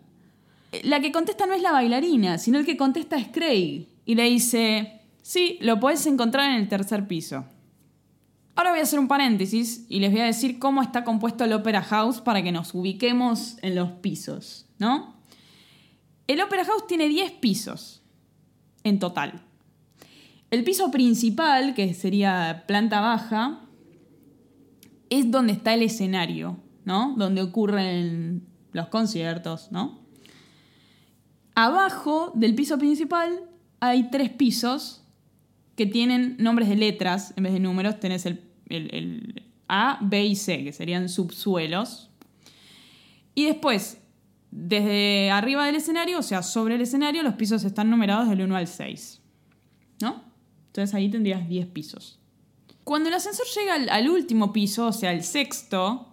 La 0.82 1.00
que 1.00 1.12
contesta 1.12 1.46
no 1.46 1.54
es 1.54 1.62
la 1.62 1.72
bailarina, 1.72 2.38
sino 2.38 2.58
el 2.58 2.66
que 2.66 2.76
contesta 2.76 3.16
es 3.16 3.28
Craig. 3.28 3.86
Y 4.04 4.14
le 4.14 4.24
dice, 4.24 5.00
sí, 5.22 5.58
lo 5.60 5.80
podés 5.80 6.06
encontrar 6.06 6.50
en 6.50 6.56
el 6.56 6.68
tercer 6.68 7.06
piso. 7.06 7.44
Ahora 8.56 8.70
voy 8.70 8.80
a 8.80 8.82
hacer 8.82 8.98
un 8.98 9.08
paréntesis 9.08 9.86
y 9.88 10.00
les 10.00 10.12
voy 10.12 10.20
a 10.20 10.26
decir 10.26 10.58
cómo 10.58 10.82
está 10.82 11.02
compuesto 11.02 11.44
el 11.44 11.52
Opera 11.52 11.82
House 11.82 12.20
para 12.20 12.42
que 12.42 12.52
nos 12.52 12.74
ubiquemos 12.74 13.56
en 13.62 13.74
los 13.74 13.90
pisos, 13.92 14.66
¿no? 14.78 15.14
El 16.26 16.40
Opera 16.40 16.64
House 16.64 16.86
tiene 16.86 17.08
10 17.08 17.32
pisos 17.32 18.02
en 18.84 18.98
total. 18.98 19.42
El 20.54 20.62
piso 20.62 20.90
principal, 20.92 21.74
que 21.74 21.94
sería 21.94 22.64
planta 22.68 23.00
baja, 23.00 23.60
es 25.10 25.28
donde 25.30 25.52
está 25.52 25.74
el 25.74 25.82
escenario, 25.82 26.58
¿no? 26.84 27.14
Donde 27.16 27.42
ocurren 27.42 28.46
los 28.72 28.86
conciertos, 28.86 29.72
¿no? 29.72 29.98
Abajo 31.56 32.32
del 32.34 32.54
piso 32.54 32.78
principal 32.78 33.40
hay 33.80 34.10
tres 34.10 34.30
pisos 34.30 35.04
que 35.76 35.86
tienen 35.86 36.36
nombres 36.38 36.68
de 36.68 36.76
letras 36.76 37.34
en 37.36 37.42
vez 37.44 37.52
de 37.52 37.60
números. 37.60 37.98
Tenés 37.98 38.24
el, 38.26 38.40
el- 38.68 39.42
A, 39.68 39.98
B 40.02 40.24
y 40.24 40.36
C, 40.36 40.62
que 40.62 40.72
serían 40.72 41.08
subsuelos. 41.08 42.10
Y 43.34 43.44
después, 43.46 43.98
desde 44.52 45.30
arriba 45.32 45.66
del 45.66 45.76
escenario, 45.76 46.18
o 46.18 46.22
sea, 46.22 46.42
sobre 46.42 46.76
el 46.76 46.80
escenario, 46.82 47.22
los 47.24 47.34
pisos 47.34 47.64
están 47.64 47.90
numerados 47.90 48.28
del 48.28 48.42
1 48.42 48.54
al 48.56 48.68
6. 48.68 49.20
¿No? 50.00 50.33
Entonces 50.74 50.92
ahí 50.96 51.08
tendrías 51.08 51.48
10 51.48 51.68
pisos. 51.68 52.18
Cuando 52.82 53.08
el 53.08 53.14
ascensor 53.14 53.46
llega 53.54 53.74
al, 53.74 53.88
al 53.90 54.10
último 54.10 54.52
piso, 54.52 54.88
o 54.88 54.92
sea, 54.92 55.12
el 55.12 55.22
sexto, 55.22 56.08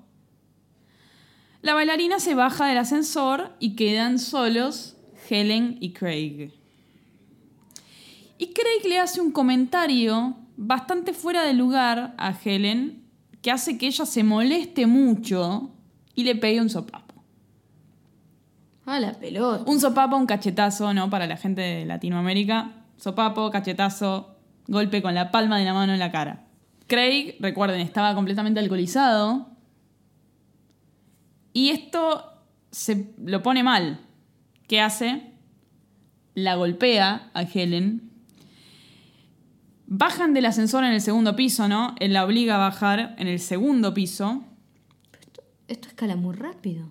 la 1.63 1.73
bailarina 1.73 2.19
se 2.19 2.35
baja 2.35 2.67
del 2.67 2.77
ascensor 2.77 3.55
y 3.59 3.75
quedan 3.75 4.19
solos 4.19 4.97
Helen 5.27 5.79
y 5.81 5.93
Craig. 5.93 6.51
Y 8.37 8.53
Craig 8.53 8.87
le 8.87 8.99
hace 8.99 9.19
un 9.19 9.31
comentario 9.31 10.35
bastante 10.57 11.13
fuera 11.13 11.43
de 11.43 11.53
lugar 11.53 12.13
a 12.19 12.31
Helen 12.31 13.01
que 13.41 13.49
hace 13.49 13.79
que 13.79 13.87
ella 13.87 14.05
se 14.05 14.23
moleste 14.23 14.85
mucho 14.85 15.71
y 16.13 16.23
le 16.23 16.35
pegue 16.35 16.61
un 16.61 16.69
sopapo. 16.69 17.15
A 18.85 18.99
la 18.99 19.13
pelota. 19.13 19.63
Un 19.65 19.79
sopapo, 19.79 20.17
un 20.17 20.27
cachetazo, 20.27 20.93
¿no? 20.93 21.09
Para 21.09 21.25
la 21.25 21.37
gente 21.37 21.61
de 21.61 21.85
Latinoamérica. 21.85 22.85
Sopapo, 22.97 23.49
cachetazo, 23.49 24.30
golpe 24.71 25.01
con 25.01 25.13
la 25.13 25.31
palma 25.31 25.59
de 25.59 25.65
la 25.65 25.73
mano 25.73 25.93
en 25.93 25.99
la 25.99 26.11
cara. 26.11 26.45
Craig, 26.87 27.35
recuerden, 27.39 27.81
estaba 27.81 28.15
completamente 28.15 28.59
alcoholizado. 28.59 29.49
Y 31.53 31.69
esto 31.69 32.41
se 32.71 33.13
lo 33.23 33.43
pone 33.43 33.63
mal. 33.63 33.99
¿Qué 34.67 34.79
hace? 34.79 35.33
La 36.33 36.55
golpea 36.55 37.29
a 37.33 37.41
Helen. 37.43 38.09
Bajan 39.87 40.33
del 40.33 40.45
ascensor 40.45 40.85
en 40.85 40.93
el 40.93 41.01
segundo 41.01 41.35
piso, 41.35 41.67
¿no? 41.67 41.95
Él 41.99 42.13
la 42.13 42.23
obliga 42.23 42.55
a 42.55 42.69
bajar 42.69 43.15
en 43.17 43.27
el 43.27 43.39
segundo 43.39 43.93
piso. 43.93 44.45
Esto 45.67 45.89
escala 45.89 46.15
muy 46.15 46.33
rápido. 46.33 46.89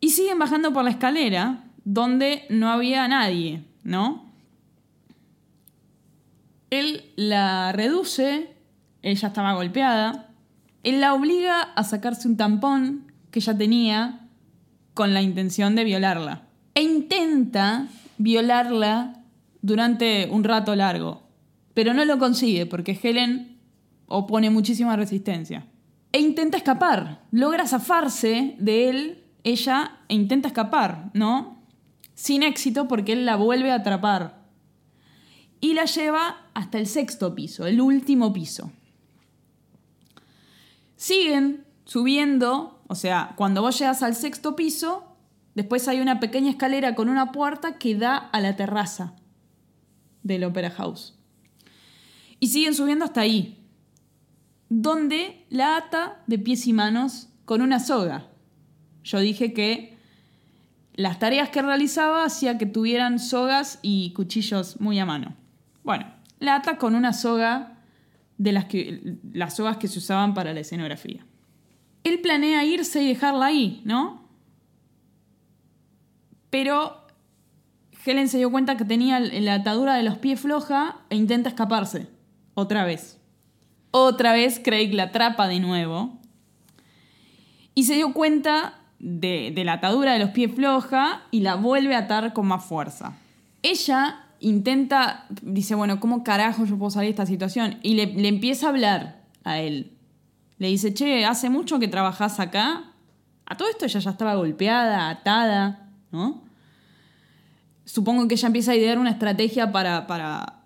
Y 0.00 0.10
siguen 0.10 0.38
bajando 0.38 0.72
por 0.74 0.84
la 0.84 0.90
escalera, 0.90 1.64
donde 1.84 2.44
no 2.50 2.68
había 2.70 3.08
nadie, 3.08 3.64
¿no? 3.82 4.25
Él 6.70 7.12
la 7.16 7.72
reduce, 7.72 8.56
ella 9.02 9.28
estaba 9.28 9.54
golpeada. 9.54 10.30
Él 10.82 11.00
la 11.00 11.14
obliga 11.14 11.62
a 11.62 11.84
sacarse 11.84 12.28
un 12.28 12.36
tampón 12.36 13.12
que 13.30 13.38
ella 13.38 13.56
tenía 13.56 14.28
con 14.94 15.14
la 15.14 15.22
intención 15.22 15.74
de 15.74 15.84
violarla. 15.84 16.48
E 16.74 16.82
intenta 16.82 17.88
violarla 18.18 19.22
durante 19.62 20.28
un 20.30 20.44
rato 20.44 20.74
largo. 20.74 21.22
Pero 21.74 21.92
no 21.92 22.04
lo 22.04 22.18
consigue 22.18 22.66
porque 22.66 22.98
Helen 23.00 23.58
opone 24.06 24.50
muchísima 24.50 24.96
resistencia. 24.96 25.66
E 26.12 26.20
intenta 26.20 26.56
escapar. 26.56 27.24
Logra 27.30 27.66
zafarse 27.66 28.56
de 28.58 28.88
él, 28.88 29.24
ella, 29.44 29.98
e 30.08 30.14
intenta 30.14 30.48
escapar, 30.48 31.10
¿no? 31.12 31.62
Sin 32.14 32.42
éxito 32.42 32.88
porque 32.88 33.12
él 33.12 33.26
la 33.26 33.36
vuelve 33.36 33.70
a 33.70 33.76
atrapar. 33.76 34.46
Y 35.60 35.74
la 35.74 35.84
lleva 35.84 36.45
hasta 36.56 36.78
el 36.78 36.86
sexto 36.86 37.34
piso, 37.34 37.66
el 37.66 37.82
último 37.82 38.32
piso. 38.32 38.72
Siguen 40.96 41.66
subiendo, 41.84 42.82
o 42.86 42.94
sea, 42.94 43.34
cuando 43.36 43.60
vos 43.60 43.78
llegas 43.78 44.02
al 44.02 44.14
sexto 44.14 44.56
piso, 44.56 45.04
después 45.54 45.86
hay 45.86 46.00
una 46.00 46.18
pequeña 46.18 46.48
escalera 46.48 46.94
con 46.94 47.10
una 47.10 47.30
puerta 47.30 47.76
que 47.76 47.94
da 47.94 48.16
a 48.16 48.40
la 48.40 48.56
terraza 48.56 49.16
del 50.22 50.44
Opera 50.44 50.70
House. 50.70 51.18
Y 52.40 52.46
siguen 52.46 52.72
subiendo 52.72 53.04
hasta 53.04 53.20
ahí, 53.20 53.62
donde 54.70 55.44
la 55.50 55.76
ata 55.76 56.22
de 56.26 56.38
pies 56.38 56.66
y 56.66 56.72
manos 56.72 57.28
con 57.44 57.60
una 57.60 57.80
soga. 57.80 58.30
Yo 59.04 59.20
dije 59.20 59.52
que 59.52 59.98
las 60.94 61.18
tareas 61.18 61.50
que 61.50 61.60
realizaba 61.60 62.24
hacía 62.24 62.56
que 62.56 62.64
tuvieran 62.64 63.18
sogas 63.18 63.78
y 63.82 64.14
cuchillos 64.14 64.80
muy 64.80 64.98
a 64.98 65.04
mano. 65.04 65.36
Bueno, 65.84 66.15
la 66.38 66.56
ata 66.56 66.78
con 66.78 66.94
una 66.94 67.12
soga 67.12 67.78
de 68.38 68.52
las, 68.52 68.66
que, 68.66 69.18
las 69.32 69.56
sogas 69.56 69.78
que 69.78 69.88
se 69.88 69.98
usaban 69.98 70.34
para 70.34 70.52
la 70.52 70.60
escenografía. 70.60 71.24
Él 72.04 72.20
planea 72.20 72.64
irse 72.64 73.02
y 73.02 73.08
dejarla 73.08 73.46
ahí, 73.46 73.80
¿no? 73.84 74.28
Pero 76.50 77.06
Helen 78.04 78.28
se 78.28 78.38
dio 78.38 78.50
cuenta 78.50 78.76
que 78.76 78.84
tenía 78.84 79.18
la 79.18 79.54
atadura 79.54 79.94
de 79.94 80.02
los 80.02 80.18
pies 80.18 80.40
floja 80.40 80.98
e 81.10 81.16
intenta 81.16 81.48
escaparse. 81.48 82.08
Otra 82.54 82.84
vez. 82.84 83.20
Otra 83.90 84.32
vez 84.32 84.60
Craig 84.62 84.92
la 84.92 85.04
atrapa 85.04 85.48
de 85.48 85.58
nuevo. 85.58 86.18
Y 87.74 87.84
se 87.84 87.94
dio 87.94 88.12
cuenta 88.12 88.80
de, 88.98 89.52
de 89.54 89.64
la 89.64 89.74
atadura 89.74 90.12
de 90.12 90.20
los 90.20 90.30
pies 90.30 90.54
floja 90.54 91.22
y 91.30 91.40
la 91.40 91.56
vuelve 91.56 91.94
a 91.94 92.00
atar 92.00 92.32
con 92.32 92.46
más 92.46 92.64
fuerza. 92.64 93.16
Ella 93.62 94.25
intenta, 94.40 95.26
dice, 95.42 95.74
bueno, 95.74 96.00
¿cómo 96.00 96.24
carajo 96.24 96.64
yo 96.64 96.78
puedo 96.78 96.90
salir 96.90 97.08
de 97.08 97.10
esta 97.10 97.26
situación? 97.26 97.78
Y 97.82 97.94
le, 97.94 98.06
le 98.06 98.28
empieza 98.28 98.66
a 98.66 98.68
hablar 98.70 99.22
a 99.44 99.58
él. 99.58 99.92
Le 100.58 100.68
dice, 100.68 100.94
che, 100.94 101.24
¿hace 101.24 101.50
mucho 101.50 101.78
que 101.78 101.88
trabajás 101.88 102.40
acá? 102.40 102.92
A 103.46 103.56
todo 103.56 103.68
esto 103.68 103.84
ella 103.84 104.00
ya 104.00 104.10
estaba 104.10 104.34
golpeada, 104.34 105.08
atada, 105.08 105.88
¿no? 106.10 106.42
Supongo 107.84 108.26
que 108.26 108.34
ella 108.34 108.48
empieza 108.48 108.72
a 108.72 108.76
idear 108.76 108.98
una 108.98 109.10
estrategia 109.10 109.70
para, 109.70 110.06
para 110.06 110.60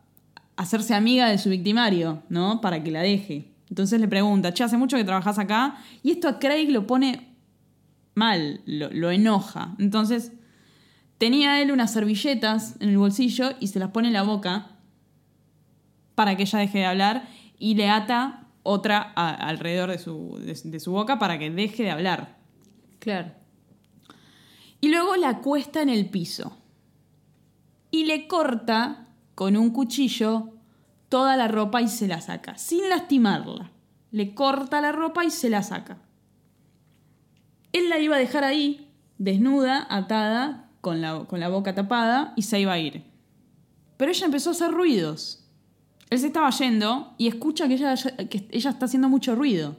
hacerse 0.57 0.95
amiga 0.95 1.29
de 1.29 1.39
su 1.39 1.51
victimario, 1.51 2.23
¿no? 2.29 2.61
Para 2.61 2.83
que 2.83 2.91
la 2.91 3.03
deje. 3.03 3.51
Entonces 3.68 4.01
le 4.01 4.09
pregunta, 4.09 4.55
che, 4.55 4.64
¿hace 4.64 4.77
mucho 4.77 4.97
que 4.97 5.05
trabajás 5.05 5.39
acá? 5.39 5.77
Y 6.03 6.12
esto 6.12 6.29
a 6.29 6.39
Craig 6.39 6.71
lo 6.71 6.87
pone 6.87 7.35
mal, 8.14 8.62
lo, 8.64 8.91
lo 8.91 9.11
enoja. 9.11 9.75
Entonces 9.79 10.33
tenía 11.21 11.61
él 11.61 11.71
unas 11.71 11.93
servilletas 11.93 12.77
en 12.81 12.89
el 12.89 12.97
bolsillo 12.97 13.51
y 13.61 13.66
se 13.66 13.79
las 13.79 13.91
pone 13.91 14.09
en 14.09 14.14
la 14.14 14.23
boca 14.23 14.71
para 16.14 16.35
que 16.37 16.45
ella 16.45 16.59
deje 16.61 16.79
de 16.79 16.87
hablar 16.87 17.29
y 17.59 17.75
le 17.75 17.91
ata 17.91 18.47
otra 18.62 19.12
a- 19.14 19.35
alrededor 19.35 19.91
de 19.91 19.99
su, 19.99 20.39
de- 20.41 20.59
de 20.71 20.81
su 20.81 20.93
boca 20.93 21.18
para 21.18 21.39
que 21.39 21.51
deje 21.51 21.83
de 21.83 21.91
hablar. 21.91 22.39
Claro. 23.01 23.33
Y 24.81 24.89
luego 24.89 25.14
la 25.16 25.29
acuesta 25.29 25.83
en 25.83 25.91
el 25.91 26.09
piso 26.09 26.57
y 27.91 28.07
le 28.07 28.27
corta 28.27 29.07
con 29.35 29.59
un 29.59 29.71
cuchillo 29.71 30.55
toda 31.11 31.37
la 31.37 31.49
ropa 31.49 31.83
y 31.83 31.89
se 31.89 32.09
la 32.09 32.23
saca, 32.23 32.57
sin 32.57 32.89
lastimarla. 32.89 33.71
Le 34.11 34.35
corta 34.35 34.81
la 34.81 34.93
ropa 34.93 35.25
y 35.27 35.31
se 35.31 35.51
la 35.51 35.62
saca. 35.62 35.99
Él 37.73 37.91
la 37.91 37.99
iba 37.99 38.16
a 38.16 38.18
dejar 38.18 38.43
ahí, 38.45 38.91
desnuda, 39.18 39.87
atada, 39.91 40.70
con 40.81 41.01
la, 41.01 41.24
con 41.24 41.41
la 41.41 41.49
boca 41.49 41.74
tapada, 41.74 42.33
y 42.37 42.43
se 42.43 42.61
iba 42.61 42.72
a 42.72 42.78
ir. 42.78 43.05
Pero 43.97 44.11
ella 44.11 44.26
empezó 44.26 44.51
a 44.51 44.53
hacer 44.53 44.70
ruidos. 44.70 45.45
Él 46.09 46.18
se 46.18 46.28
estaba 46.28 46.51
yendo 46.51 47.14
y 47.18 47.28
escucha 47.28 47.68
que 47.68 47.74
ella, 47.74 47.95
que 47.95 48.49
ella 48.51 48.70
está 48.70 48.87
haciendo 48.87 49.09
mucho 49.09 49.35
ruido. 49.35 49.76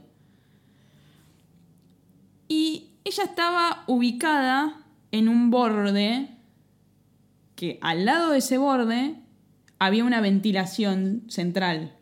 Y 2.47 2.91
ella 3.03 3.23
estaba 3.23 3.83
ubicada 3.87 4.85
en 5.11 5.27
un 5.27 5.49
borde 5.49 6.29
que 7.55 7.79
al 7.81 8.05
lado 8.05 8.31
de 8.31 8.39
ese 8.39 8.57
borde 8.57 9.15
había 9.79 10.05
una 10.05 10.21
ventilación 10.21 11.23
central. 11.27 11.95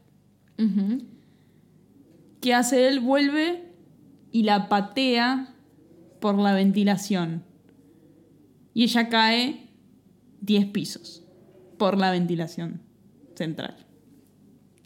Ujú. 0.58 1.04
¿Qué 2.42 2.54
hace 2.54 2.88
él? 2.88 3.00
Vuelve 3.00 3.74
y 4.32 4.44
la 4.44 4.70
patea 4.70 5.54
por 6.20 6.38
la 6.38 6.54
ventilación. 6.54 7.44
Y 8.80 8.84
ella 8.84 9.10
cae 9.10 9.68
10 10.40 10.68
pisos 10.68 11.22
por 11.78 11.98
la 11.98 12.12
ventilación 12.12 12.82
central. 13.36 13.76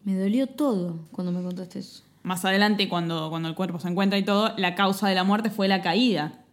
Me 0.04 0.18
dolió 0.18 0.48
todo 0.48 1.06
cuando 1.12 1.32
me 1.32 1.44
contaste 1.44 1.78
eso. 1.78 2.02
Más 2.24 2.44
adelante, 2.44 2.90
cuando, 2.90 3.30
cuando 3.30 3.50
el 3.50 3.54
cuerpo 3.54 3.80
se 3.80 3.90
encuentra 3.90 4.18
y 4.18 4.26
todo, 4.26 4.52
la 4.58 4.74
causa 4.74 5.08
de 5.08 5.14
la 5.14 5.24
muerte 5.24 5.52
fue 5.52 5.68
la 5.68 5.84
caída. 5.84 6.44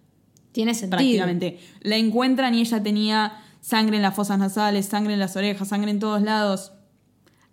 Tiene 0.52 0.74
sentido. 0.74 0.98
prácticamente. 0.98 1.58
La 1.80 1.96
encuentran 1.96 2.54
y 2.54 2.60
ella 2.60 2.82
tenía 2.82 3.42
sangre 3.62 3.96
en 3.96 4.02
las 4.02 4.14
fosas 4.14 4.38
nasales, 4.38 4.84
sangre 4.84 5.14
en 5.14 5.18
las 5.18 5.34
orejas, 5.34 5.66
sangre 5.66 5.92
en 5.92 5.98
todos 5.98 6.20
lados 6.20 6.72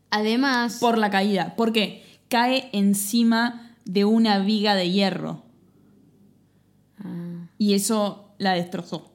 Además, 0.09 0.79
por 0.81 0.97
la 0.97 1.09
caída. 1.09 1.55
¿Por 1.55 1.71
qué? 1.71 2.03
Cae 2.27 2.69
encima 2.73 3.73
de 3.85 4.03
una 4.03 4.39
viga 4.39 4.75
de 4.75 4.91
hierro 4.91 5.43
Ah, 7.01 7.47
y 7.57 7.73
eso 7.73 8.33
la 8.37 8.51
destrozó. 8.51 9.13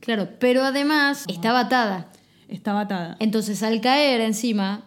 Claro, 0.00 0.28
pero 0.38 0.64
además 0.64 1.24
estaba 1.28 1.60
atada. 1.60 2.10
Estaba 2.48 2.80
atada. 2.82 3.16
Entonces, 3.20 3.62
al 3.62 3.80
caer 3.80 4.20
encima, 4.22 4.84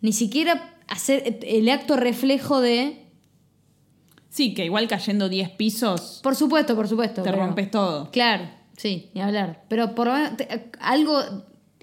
ni 0.00 0.12
siquiera 0.12 0.74
hacer 0.88 1.38
el 1.42 1.68
acto 1.68 1.96
reflejo 1.96 2.60
de. 2.60 3.06
Sí, 4.30 4.54
que 4.54 4.64
igual 4.64 4.88
cayendo 4.88 5.28
10 5.28 5.50
pisos 5.50 6.20
Por 6.22 6.34
supuesto, 6.36 6.74
por 6.74 6.88
supuesto. 6.88 7.22
te 7.22 7.32
rompes 7.32 7.70
todo. 7.70 8.10
Claro, 8.12 8.48
sí, 8.76 9.10
ni 9.14 9.20
hablar. 9.20 9.64
Pero 9.68 9.94
por 9.94 10.06
lo 10.06 10.14
menos 10.14 10.36
te- 10.36 10.70
algo. 10.80 11.18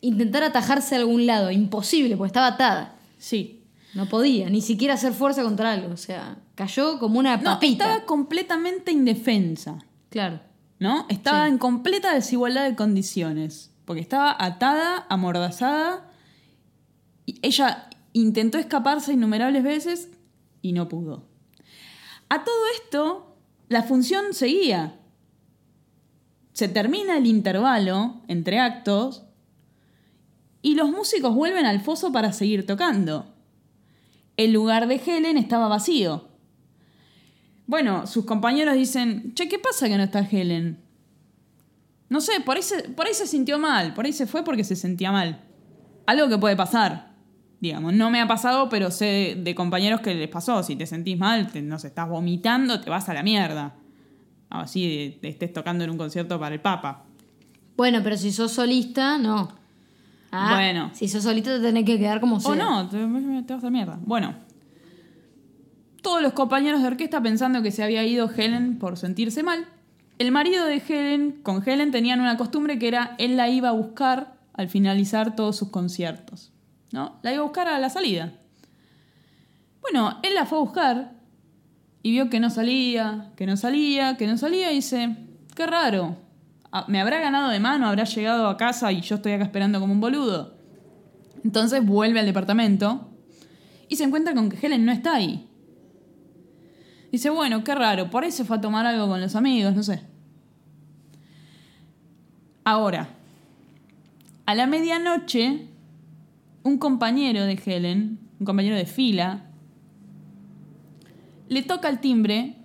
Intentar 0.01 0.43
atajarse 0.43 0.95
a 0.95 0.99
algún 0.99 1.25
lado. 1.25 1.51
Imposible, 1.51 2.15
porque 2.15 2.27
estaba 2.29 2.47
atada. 2.47 2.95
Sí. 3.17 3.65
No 3.93 4.05
podía, 4.07 4.49
ni 4.49 4.61
siquiera 4.61 4.93
hacer 4.93 5.11
fuerza 5.13 5.43
contra 5.43 5.73
algo. 5.73 5.91
O 5.93 5.97
sea, 5.97 6.37
cayó 6.55 6.97
como 6.99 7.19
una 7.19 7.35
No, 7.37 7.43
papita. 7.43 7.83
estaba 7.85 8.05
completamente 8.05 8.91
indefensa. 8.93 9.79
Claro. 10.09 10.39
¿No? 10.79 11.05
Estaba 11.09 11.45
Sí. 11.45 11.51
en 11.51 11.57
completa 11.57 12.13
desigualdad 12.13 12.63
de 12.69 12.75
condiciones. 12.75 13.71
Porque 13.85 14.01
estaba 14.01 14.35
atada, 14.39 15.05
amordazada. 15.09 16.09
Y 17.25 17.39
ella 17.41 17.89
intentó 18.13 18.57
escaparse 18.57 19.13
innumerables 19.13 19.63
veces 19.63 20.09
y 20.61 20.73
no 20.73 20.87
pudo. 20.87 21.25
A 22.29 22.43
todo 22.43 22.55
esto, 22.81 23.35
la 23.67 23.83
función 23.83 24.33
seguía. 24.33 24.95
Se 26.53 26.67
termina 26.67 27.17
el 27.17 27.25
intervalo 27.25 28.21
entre 28.27 28.59
actos 28.59 29.23
y 30.61 30.75
los 30.75 30.89
músicos 30.89 31.33
vuelven 31.35 31.65
al 31.65 31.81
foso 31.81 32.11
para 32.11 32.31
seguir 32.33 32.65
tocando. 32.65 33.33
El 34.37 34.53
lugar 34.53 34.87
de 34.87 34.95
Helen 35.05 35.37
estaba 35.37 35.67
vacío. 35.67 36.28
Bueno, 37.69 38.07
sus 38.07 38.25
compañeros 38.25 38.73
dicen, 38.73 39.31
che, 39.35 39.47
¿qué 39.47 39.59
pasa 39.59 39.87
que 39.87 39.95
no 39.95 40.01
está 40.01 40.21
Helen? 40.21 40.79
No 42.09 42.19
sé, 42.19 42.41
por 42.43 42.57
ahí, 42.57 42.63
se, 42.63 42.89
por 42.89 43.05
ahí 43.05 43.13
se 43.13 43.27
sintió 43.27 43.59
mal, 43.59 43.93
por 43.93 44.07
ahí 44.07 44.11
se 44.11 44.25
fue 44.25 44.43
porque 44.43 44.63
se 44.63 44.75
sentía 44.75 45.11
mal. 45.11 45.43
Algo 46.07 46.27
que 46.29 46.39
puede 46.39 46.55
pasar, 46.55 47.11
digamos. 47.59 47.93
No 47.93 48.09
me 48.09 48.21
ha 48.21 48.27
pasado, 48.27 48.69
pero 48.69 48.89
sé 48.89 49.37
de 49.39 49.53
compañeros 49.53 50.01
que 50.01 50.15
les 50.15 50.29
pasó. 50.29 50.63
Si 50.63 50.75
te 50.75 50.87
sentís 50.87 51.15
mal, 51.19 51.51
te, 51.51 51.61
no 51.61 51.77
sé, 51.77 51.89
estás 51.89 52.09
vomitando, 52.09 52.81
te 52.81 52.89
vas 52.89 53.07
a 53.07 53.13
la 53.13 53.21
mierda. 53.21 53.75
Así 54.49 54.87
de, 54.87 55.19
de 55.21 55.29
estés 55.29 55.53
tocando 55.53 55.83
en 55.83 55.91
un 55.91 55.97
concierto 55.99 56.39
para 56.39 56.55
el 56.55 56.61
Papa. 56.61 57.03
Bueno, 57.77 57.99
pero 58.03 58.17
si 58.17 58.31
sos 58.31 58.51
solista, 58.51 59.19
no. 59.19 59.47
Ah, 60.31 60.55
Bueno. 60.55 60.89
Si 60.95 61.07
sos 61.07 61.21
solista, 61.21 61.51
te 61.57 61.61
tenés 61.61 61.85
que 61.85 61.99
quedar 61.99 62.19
como 62.19 62.39
sea. 62.39 62.49
O 62.49 62.55
no, 62.55 62.89
te, 62.89 62.97
te 62.97 63.53
vas 63.53 63.61
a 63.63 63.67
la 63.67 63.69
mierda. 63.69 63.99
Bueno. 64.01 64.48
Todos 66.01 66.21
los 66.21 66.33
compañeros 66.33 66.81
de 66.81 66.87
orquesta 66.87 67.21
pensando 67.21 67.61
que 67.61 67.71
se 67.71 67.83
había 67.83 68.05
ido 68.05 68.29
Helen 68.29 68.79
por 68.79 68.97
sentirse 68.97 69.43
mal. 69.43 69.65
El 70.17 70.31
marido 70.31 70.65
de 70.65 70.81
Helen 70.85 71.39
con 71.43 71.67
Helen 71.67 71.91
tenían 71.91 72.21
una 72.21 72.37
costumbre 72.37 72.79
que 72.79 72.87
era 72.87 73.15
él 73.17 73.37
la 73.37 73.49
iba 73.49 73.69
a 73.69 73.73
buscar 73.73 74.35
al 74.53 74.69
finalizar 74.69 75.35
todos 75.35 75.57
sus 75.57 75.69
conciertos. 75.69 76.51
¿No? 76.91 77.19
La 77.21 77.31
iba 77.31 77.41
a 77.41 77.45
buscar 77.45 77.67
a 77.67 77.79
la 77.79 77.89
salida. 77.89 78.33
Bueno, 79.81 80.19
él 80.23 80.33
la 80.35 80.45
fue 80.45 80.57
a 80.57 80.61
buscar 80.61 81.13
y 82.01 82.11
vio 82.11 82.29
que 82.29 82.39
no 82.39 82.49
salía, 82.49 83.31
que 83.35 83.45
no 83.45 83.57
salía, 83.57 84.17
que 84.17 84.27
no 84.27 84.37
salía 84.37 84.71
y 84.71 84.75
dice, 84.75 85.15
qué 85.55 85.65
raro. 85.65 86.17
Ah, 86.71 86.85
¿Me 86.87 87.01
habrá 87.01 87.19
ganado 87.19 87.49
de 87.49 87.59
mano? 87.59 87.87
¿Habrá 87.87 88.03
llegado 88.03 88.47
a 88.47 88.57
casa 88.57 88.91
y 88.91 89.01
yo 89.01 89.15
estoy 89.15 89.33
acá 89.33 89.43
esperando 89.43 89.79
como 89.79 89.93
un 89.93 89.99
boludo? 89.99 90.53
Entonces 91.43 91.85
vuelve 91.85 92.19
al 92.19 92.25
departamento 92.25 93.09
y 93.87 93.95
se 93.95 94.03
encuentra 94.03 94.33
con 94.33 94.49
que 94.49 94.65
Helen 94.65 94.85
no 94.85 94.91
está 94.91 95.15
ahí. 95.15 95.48
Dice, 97.11 97.29
bueno, 97.29 97.63
qué 97.63 97.73
raro, 97.73 98.09
por 98.09 98.23
ahí 98.23 98.31
se 98.31 98.45
fue 98.45 98.57
a 98.57 98.61
tomar 98.61 98.85
algo 98.85 99.07
con 99.07 99.19
los 99.19 99.35
amigos, 99.35 99.75
no 99.75 99.83
sé. 99.83 100.01
Ahora, 102.63 103.09
a 104.45 104.55
la 104.55 104.67
medianoche, 104.67 105.67
un 106.63 106.77
compañero 106.77 107.45
de 107.45 107.59
Helen, 107.65 108.19
un 108.39 108.45
compañero 108.45 108.75
de 108.75 108.85
fila, 108.85 109.45
le 111.47 111.63
toca 111.63 111.89
el 111.89 111.99
timbre 111.99 112.57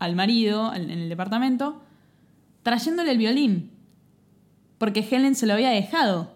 al 0.00 0.16
marido 0.16 0.74
en 0.74 0.90
el 0.90 1.08
departamento, 1.08 1.82
trayéndole 2.62 3.12
el 3.12 3.18
violín, 3.18 3.70
porque 4.78 5.06
Helen 5.08 5.34
se 5.36 5.46
lo 5.46 5.52
había 5.52 5.70
dejado. 5.70 6.34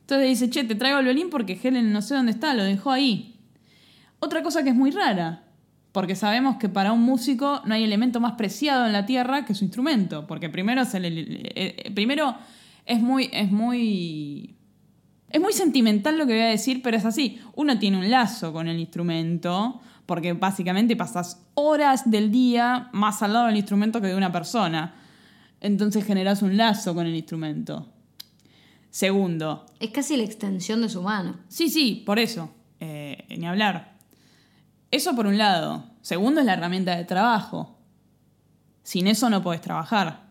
Entonces 0.00 0.28
dice, 0.28 0.50
che, 0.50 0.64
te 0.64 0.74
traigo 0.74 0.98
el 0.98 1.04
violín 1.04 1.30
porque 1.30 1.58
Helen 1.62 1.92
no 1.92 2.02
sé 2.02 2.14
dónde 2.14 2.32
está, 2.32 2.54
lo 2.54 2.64
dejó 2.64 2.90
ahí. 2.90 3.38
Otra 4.18 4.42
cosa 4.42 4.64
que 4.64 4.70
es 4.70 4.74
muy 4.74 4.90
rara, 4.90 5.44
porque 5.92 6.14
sabemos 6.14 6.56
que 6.56 6.68
para 6.68 6.92
un 6.92 7.02
músico 7.02 7.62
no 7.64 7.74
hay 7.74 7.84
elemento 7.84 8.20
más 8.20 8.32
preciado 8.32 8.86
en 8.86 8.92
la 8.92 9.06
tierra 9.06 9.44
que 9.44 9.54
su 9.54 9.64
instrumento, 9.64 10.26
porque 10.26 10.48
primero, 10.48 10.82
es 10.82 10.94
el, 10.94 11.92
primero 11.94 12.36
es 12.86 13.00
muy, 13.00 13.28
es 13.32 13.50
muy 13.50 14.56
es 15.30 15.40
muy 15.40 15.52
sentimental 15.52 16.18
lo 16.18 16.26
que 16.26 16.32
voy 16.32 16.42
a 16.42 16.48
decir, 16.48 16.82
pero 16.82 16.96
es 16.96 17.04
así. 17.04 17.40
Uno 17.54 17.78
tiene 17.78 17.98
un 17.98 18.10
lazo 18.10 18.52
con 18.52 18.66
el 18.66 18.80
instrumento, 18.80 19.80
porque 20.04 20.32
básicamente 20.32 20.96
pasas 20.96 21.46
horas 21.54 22.10
del 22.10 22.32
día 22.32 22.88
más 22.92 23.22
al 23.22 23.32
lado 23.32 23.46
del 23.46 23.56
instrumento 23.56 24.00
que 24.00 24.08
de 24.08 24.16
una 24.16 24.32
persona. 24.32 24.96
Entonces 25.60 26.04
generas 26.04 26.42
un 26.42 26.56
lazo 26.56 26.96
con 26.96 27.06
el 27.06 27.14
instrumento. 27.14 27.92
Segundo. 28.90 29.66
Es 29.78 29.90
casi 29.90 30.16
la 30.16 30.24
extensión 30.24 30.82
de 30.82 30.88
su 30.88 31.00
mano. 31.00 31.36
Sí, 31.46 31.68
sí, 31.68 32.02
por 32.04 32.18
eso. 32.18 32.50
Eh, 32.80 33.24
ni 33.38 33.46
hablar. 33.46 33.99
Eso 34.90 35.14
por 35.14 35.26
un 35.26 35.38
lado. 35.38 35.84
Segundo 36.00 36.40
es 36.40 36.46
la 36.46 36.54
herramienta 36.54 36.96
de 36.96 37.04
trabajo. 37.04 37.78
Sin 38.82 39.06
eso 39.06 39.30
no 39.30 39.42
podés 39.42 39.60
trabajar. 39.60 40.30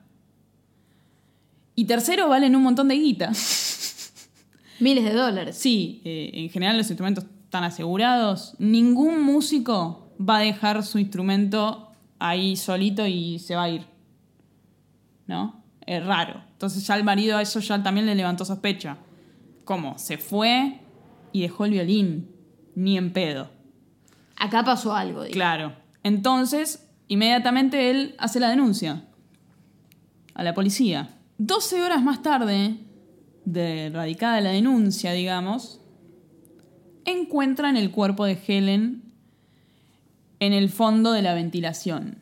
Y 1.76 1.86
tercero, 1.86 2.28
valen 2.28 2.55
un 2.55 2.64
montón 2.64 2.89
de 2.89 2.95
guita. 2.95 3.32
Miles 4.80 5.03
de 5.03 5.14
dólares. 5.14 5.57
Sí, 5.57 6.01
eh, 6.03 6.32
en 6.34 6.49
general 6.49 6.78
los 6.78 6.89
instrumentos 6.89 7.26
están 7.43 7.64
asegurados. 7.64 8.55
Ningún 8.60 9.22
músico 9.22 10.12
va 10.20 10.38
a 10.38 10.41
dejar 10.41 10.84
su 10.84 10.99
instrumento 10.99 11.91
ahí 12.18 12.55
solito 12.57 13.07
y 13.07 13.39
se 13.39 13.55
va 13.55 13.64
a 13.64 13.70
ir. 13.70 13.86
¿No? 15.28 15.64
Es 15.86 16.05
raro. 16.05 16.43
Entonces 16.51 16.86
ya 16.86 16.97
el 16.97 17.03
marido 17.03 17.38
a 17.38 17.41
eso 17.41 17.60
ya 17.60 17.82
también 17.82 18.05
le 18.05 18.16
levantó 18.16 18.43
sospecha. 18.43 18.97
¿Cómo? 19.64 19.97
Se 19.97 20.18
fue 20.18 20.82
y 21.32 21.41
dejó 21.41 21.66
el 21.66 21.72
violín. 21.72 22.30
Ni 22.76 22.97
en 22.97 23.14
pedo. 23.14 23.59
Acá 24.40 24.64
pasó 24.64 24.96
algo. 24.96 25.24
Claro. 25.32 25.74
Entonces, 26.04 26.88
inmediatamente 27.08 27.92
él 27.92 28.16
hace 28.18 28.40
la 28.40 28.50
denuncia 28.50 29.04
a 30.34 30.44
la 30.44 30.54
policía. 30.54 31.18
12 31.38 31.84
horas 31.84 32.02
más 32.02 32.22
tarde, 32.22 32.78
de 33.46 33.90
radicada 33.94 34.42
la 34.42 34.52
denuncia, 34.52 35.12
digamos, 35.12 35.82
encuentran 37.06 37.78
el 37.78 37.92
cuerpo 37.92 38.26
de 38.26 38.40
Helen 38.48 39.04
en 40.40 40.54
el 40.54 40.70
fondo 40.70 41.12
de 41.12 41.22
la 41.22 41.34
ventilación, 41.34 42.20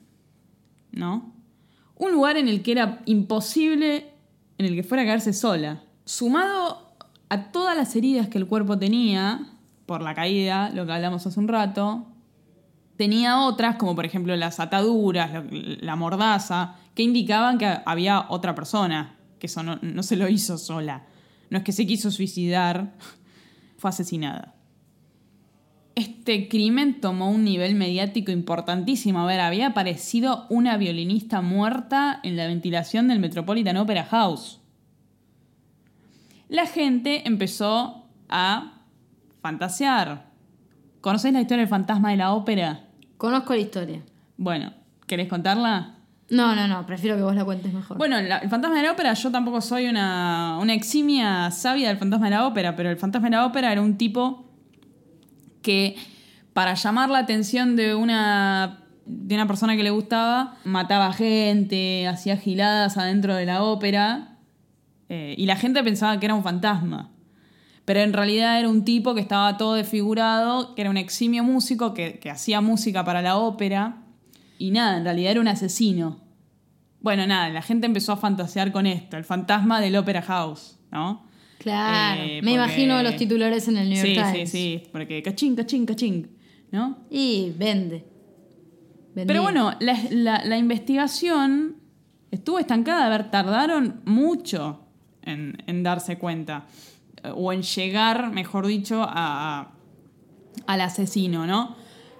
¿no? 0.91 1.33
Un 1.95 2.11
lugar 2.11 2.37
en 2.37 2.47
el 2.47 2.63
que 2.63 2.71
era 2.71 3.01
imposible 3.05 4.11
en 4.57 4.65
el 4.65 4.75
que 4.75 4.83
fuera 4.83 5.03
a 5.03 5.05
caerse 5.05 5.33
sola. 5.33 5.83
Sumado 6.05 6.95
a 7.29 7.51
todas 7.51 7.75
las 7.75 7.95
heridas 7.95 8.27
que 8.29 8.37
el 8.37 8.47
cuerpo 8.47 8.77
tenía 8.77 9.56
por 9.87 10.01
la 10.03 10.13
caída, 10.13 10.69
lo 10.69 10.85
que 10.85 10.91
hablamos 10.91 11.25
hace 11.25 11.39
un 11.39 11.47
rato, 11.47 12.05
tenía 12.97 13.39
otras, 13.39 13.77
como 13.77 13.95
por 13.95 14.05
ejemplo 14.05 14.35
las 14.35 14.59
ataduras, 14.59 15.43
la 15.49 15.95
mordaza, 15.95 16.75
que 16.93 17.03
indicaban 17.03 17.57
que 17.57 17.79
había 17.85 18.25
otra 18.29 18.53
persona, 18.53 19.15
que 19.39 19.47
eso 19.47 19.63
no, 19.63 19.79
no 19.81 20.03
se 20.03 20.17
lo 20.17 20.27
hizo 20.27 20.57
sola. 20.57 21.05
No 21.49 21.57
es 21.57 21.63
que 21.63 21.71
se 21.71 21.87
quiso 21.87 22.11
suicidar, 22.11 22.93
fue 23.77 23.89
asesinada. 23.89 24.53
Este 25.95 26.47
crimen 26.47 26.99
tomó 27.01 27.31
un 27.31 27.43
nivel 27.43 27.73
mediático 27.73 28.31
importantísimo. 28.31 29.21
A 29.21 29.25
ver, 29.25 29.39
había 29.39 29.67
aparecido 29.67 30.45
una 30.49 30.77
violinista 30.77 31.41
muerta 31.41 32.19
en 32.21 32.35
la 32.35 32.45
ventilación 32.45 33.07
del 33.07 33.19
Metropolitan 33.19 33.77
Opera 33.77 34.03
House. 34.03 34.59
La 36.49 36.67
gente 36.67 37.27
empezó 37.27 38.05
a 38.29 38.76
fantasear. 39.47 40.25
¿Conocéis 40.99 41.33
la 41.33 41.39
historia 41.39 41.61
del 41.61 41.69
fantasma 41.69 42.11
de 42.11 42.17
la 42.17 42.33
ópera? 42.33 42.81
Conozco 43.15 43.53
la 43.53 43.59
historia. 43.59 44.01
Bueno, 44.35 44.73
¿querés 45.05 45.29
contarla? 45.29 45.95
No, 46.29 46.53
no, 46.53 46.67
no, 46.67 46.85
prefiero 46.85 47.15
que 47.15 47.23
vos 47.23 47.33
la 47.33 47.45
cuentes 47.45 47.73
mejor. 47.73 47.97
Bueno, 47.97 48.17
el 48.17 48.49
fantasma 48.49 48.75
de 48.75 48.83
la 48.83 48.91
ópera, 48.91 49.13
yo 49.13 49.31
tampoco 49.31 49.61
soy 49.61 49.87
una, 49.87 50.57
una 50.61 50.73
eximia 50.73 51.49
sabia 51.51 51.87
del 51.87 51.97
fantasma 51.97 52.25
de 52.25 52.31
la 52.31 52.45
ópera, 52.45 52.75
pero 52.75 52.89
el 52.89 52.97
fantasma 52.97 53.29
de 53.29 53.37
la 53.37 53.45
ópera 53.45 53.71
era 53.71 53.81
un 53.81 53.97
tipo 53.97 54.51
que 55.61 55.95
para 56.51 56.73
llamar 56.73 57.09
la 57.09 57.19
atención 57.19 57.77
de 57.77 57.95
una, 57.95 58.79
de 59.05 59.35
una 59.35 59.47
persona 59.47 59.77
que 59.77 59.83
le 59.83 59.91
gustaba, 59.91 60.55
mataba 60.65 61.13
gente, 61.13 62.05
hacía 62.05 62.35
giladas 62.35 62.97
adentro 62.97 63.33
de 63.33 63.45
la 63.45 63.63
ópera, 63.63 64.39
eh, 65.07 65.35
y 65.37 65.45
la 65.45 65.55
gente 65.55 65.81
pensaba 65.85 66.19
que 66.19 66.25
era 66.25 66.35
un 66.35 66.43
fantasma. 66.43 67.11
Pero 67.87 68.01
en 68.01 68.11
realidad 68.11 68.59
era 68.59 68.67
un 68.67 68.83
tipo 68.83 69.15
que 69.15 69.21
estaba 69.21 69.57
todo 69.57 69.73
desfigurado, 69.73 70.75
que 70.75 70.81
era 70.81 70.91
un 70.91 70.97
eximio 70.97 71.43
músico, 71.43 71.95
que, 71.95 72.19
que 72.19 72.29
hacía 72.29 72.61
música 72.61 73.03
para 73.03 73.23
la 73.23 73.37
ópera 73.37 74.03
y 74.59 74.71
nada, 74.71 74.97
en 74.97 75.03
realidad 75.03 75.31
era 75.31 75.41
un 75.41 75.47
asesino. 75.47 76.19
Bueno, 76.99 77.27
nada, 77.27 77.49
la 77.49 77.61
gente 77.61 77.85
empezó 77.85 78.11
a 78.11 78.17
fantasear 78.17 78.71
con 78.71 78.85
esto, 78.87 79.17
el 79.17 79.23
fantasma 79.23 79.79
del 79.79 79.95
Opera 79.95 80.21
House, 80.21 80.77
¿no? 80.91 81.25
Claro, 81.59 82.21
eh, 82.21 82.41
me 82.43 82.53
imagino 82.53 83.01
los 83.03 83.15
titulares 83.15 83.67
en 83.67 83.77
el 83.77 83.89
New 83.89 83.97
York 83.97 84.31
Times. 84.31 84.49
Sí, 84.49 84.57
sí, 84.57 84.79
sí, 84.81 84.89
porque 84.91 85.21
cachín, 85.23 85.55
cachín, 85.55 85.85
cachín, 85.85 86.29
¿no? 86.71 86.99
Y 87.09 87.51
vende. 87.57 88.05
Pero 89.25 89.41
bueno, 89.41 89.71
la, 89.79 90.57
investigación 90.57 91.77
estuvo 92.29 92.59
estancada, 92.59 93.07
a 93.07 93.09
ver, 93.09 93.31
tardaron 93.31 94.01
mucho 94.05 94.81
en, 95.23 95.83
darse 95.83 96.19
cuenta, 96.19 96.67
o 97.35 97.53
en 97.53 97.61
llegar, 97.61 98.31
mejor 98.31 98.67
dicho, 98.67 99.05
a, 99.07 99.71
al 100.65 100.81
asesino, 100.81 101.45
¿no? 101.45 101.75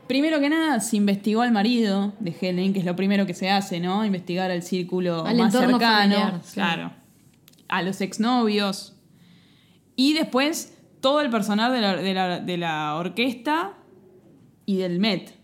Primero 0.07 0.39
que 0.39 0.49
nada, 0.49 0.79
se 0.79 0.95
investigó 0.95 1.41
al 1.41 1.51
marido 1.51 2.13
de 2.19 2.33
Helen, 2.39 2.73
que 2.73 2.79
es 2.79 2.85
lo 2.85 2.95
primero 2.95 3.25
que 3.25 3.33
se 3.33 3.49
hace, 3.49 3.79
¿no? 3.79 4.05
Investigar 4.05 4.51
al 4.51 4.63
círculo 4.63 5.25
más 5.25 5.51
cercano. 5.51 6.41
claro. 6.53 6.91
A 7.67 7.81
los 7.81 7.99
exnovios. 7.99 8.95
Y 9.97 10.13
después 10.13 10.77
todo 11.01 11.21
el 11.21 11.29
personal 11.29 11.71
de 11.73 12.57
la, 12.57 12.95
orquesta 12.95 13.73
y 14.65 14.77
del 14.77 14.99
Met. 14.99 15.35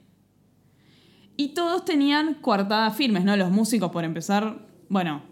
Y 1.36 1.49
todos 1.49 1.84
tenían 1.84 2.36
coartadas 2.36 2.95
firmes, 2.95 3.26
¿no? 3.26 3.36
Los 3.36 3.51
músicos, 3.51 3.91
por 3.91 4.04
empezar, 4.04 4.66
bueno, 4.88 5.24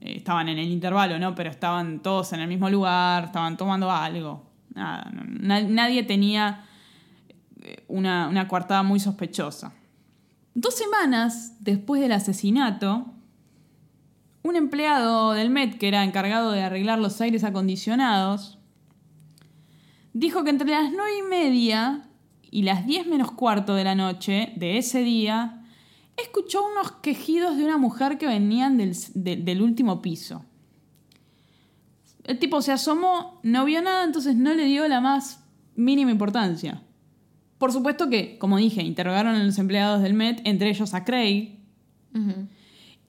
estaban 0.00 0.48
en 0.48 0.58
el 0.58 0.68
intervalo, 0.68 1.18
¿no? 1.18 1.34
Pero 1.34 1.50
estaban 1.50 2.00
todos 2.00 2.32
en 2.32 2.40
el 2.40 2.48
mismo 2.48 2.70
lugar, 2.70 3.24
estaban 3.24 3.56
tomando 3.56 3.90
algo. 3.90 4.44
Nada, 4.74 5.10
nadie 5.12 6.02
tenía 6.02 6.64
una, 7.88 8.28
una 8.28 8.48
coartada 8.48 8.82
muy 8.82 9.00
sospechosa. 9.00 9.72
Dos 10.54 10.74
semanas 10.74 11.56
después 11.60 12.00
del 12.00 12.12
asesinato, 12.12 13.06
un 14.42 14.56
empleado 14.56 15.32
del 15.32 15.50
Met 15.50 15.78
que 15.78 15.88
era 15.88 16.02
encargado 16.02 16.52
de 16.52 16.62
arreglar 16.62 16.98
los 16.98 17.20
aires 17.20 17.44
acondicionados 17.44 18.58
dijo 20.12 20.44
que 20.44 20.50
entre 20.50 20.70
las 20.70 20.90
nueve 20.92 21.18
y 21.18 21.22
media 21.22 22.08
y 22.50 22.62
las 22.62 22.86
diez 22.86 23.06
menos 23.06 23.30
cuarto 23.32 23.74
de 23.74 23.84
la 23.84 23.94
noche 23.94 24.52
de 24.56 24.78
ese 24.78 25.02
día 25.02 25.59
escuchó 26.16 26.64
unos 26.66 26.92
quejidos 26.92 27.56
de 27.56 27.64
una 27.64 27.78
mujer 27.78 28.18
que 28.18 28.26
venían 28.26 28.76
del, 28.76 28.94
del 29.14 29.62
último 29.62 30.02
piso. 30.02 30.44
El 32.24 32.38
tipo 32.38 32.62
se 32.62 32.72
asomó, 32.72 33.40
no 33.42 33.64
vio 33.64 33.82
nada, 33.82 34.04
entonces 34.04 34.36
no 34.36 34.54
le 34.54 34.64
dio 34.64 34.86
la 34.86 35.00
más 35.00 35.42
mínima 35.74 36.10
importancia. 36.10 36.82
Por 37.58 37.72
supuesto 37.72 38.08
que, 38.08 38.38
como 38.38 38.56
dije, 38.56 38.82
interrogaron 38.82 39.34
a 39.34 39.44
los 39.44 39.58
empleados 39.58 40.02
del 40.02 40.14
Met, 40.14 40.40
entre 40.44 40.70
ellos 40.70 40.94
a 40.94 41.04
Craig, 41.04 41.58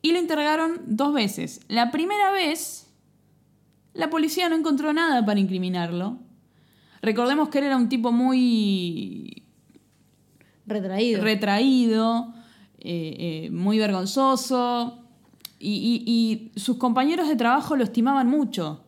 y 0.01 0.11
lo 0.11 0.19
interrogaron 0.19 0.81
dos 0.87 1.13
veces. 1.13 1.61
La 1.67 1.91
primera 1.91 2.31
vez, 2.31 2.91
la 3.93 4.09
policía 4.09 4.49
no 4.49 4.55
encontró 4.55 4.91
nada 4.93 5.25
para 5.25 5.39
incriminarlo. 5.39 6.19
Recordemos 7.01 7.49
que 7.49 7.59
él 7.59 7.65
era 7.65 7.77
un 7.77 7.89
tipo 7.89 8.11
muy... 8.11 9.43
Retraído. 10.65 11.23
Retraído, 11.23 12.33
eh, 12.83 13.45
eh, 13.45 13.49
muy 13.51 13.77
vergonzoso. 13.79 14.97
Y, 15.59 15.69
y- 16.05 16.51
y 16.55 16.59
sus 16.59 16.77
compañeros 16.77 17.27
de 17.27 17.35
trabajo 17.35 17.75
lo 17.75 17.83
estimaban 17.83 18.27
mucho. 18.27 18.83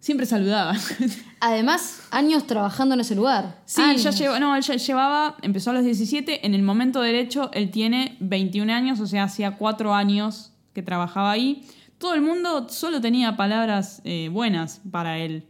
Siempre 0.00 0.26
saludaban. 0.26 0.78
Además, 1.40 2.02
años 2.10 2.46
trabajando 2.46 2.94
en 2.94 3.00
ese 3.02 3.14
lugar. 3.14 3.60
Sí, 3.66 3.82
Años. 3.82 4.18
ya 4.18 4.38
no, 4.40 4.56
él 4.56 4.62
ya 4.62 4.76
llevaba, 4.76 5.36
empezó 5.42 5.70
a 5.70 5.74
los 5.74 5.84
17, 5.84 6.46
en 6.46 6.54
el 6.54 6.62
momento 6.62 7.00
derecho 7.00 7.50
él 7.52 7.70
tiene 7.70 8.16
21 8.20 8.72
años, 8.72 9.00
o 9.00 9.06
sea, 9.06 9.24
hacía 9.24 9.56
4 9.56 9.92
años 9.94 10.52
que 10.72 10.82
trabajaba 10.82 11.30
ahí. 11.32 11.66
Todo 11.98 12.14
el 12.14 12.22
mundo 12.22 12.68
solo 12.68 13.00
tenía 13.00 13.36
palabras 13.36 14.00
eh, 14.04 14.30
buenas 14.32 14.80
para 14.90 15.18
él. 15.18 15.44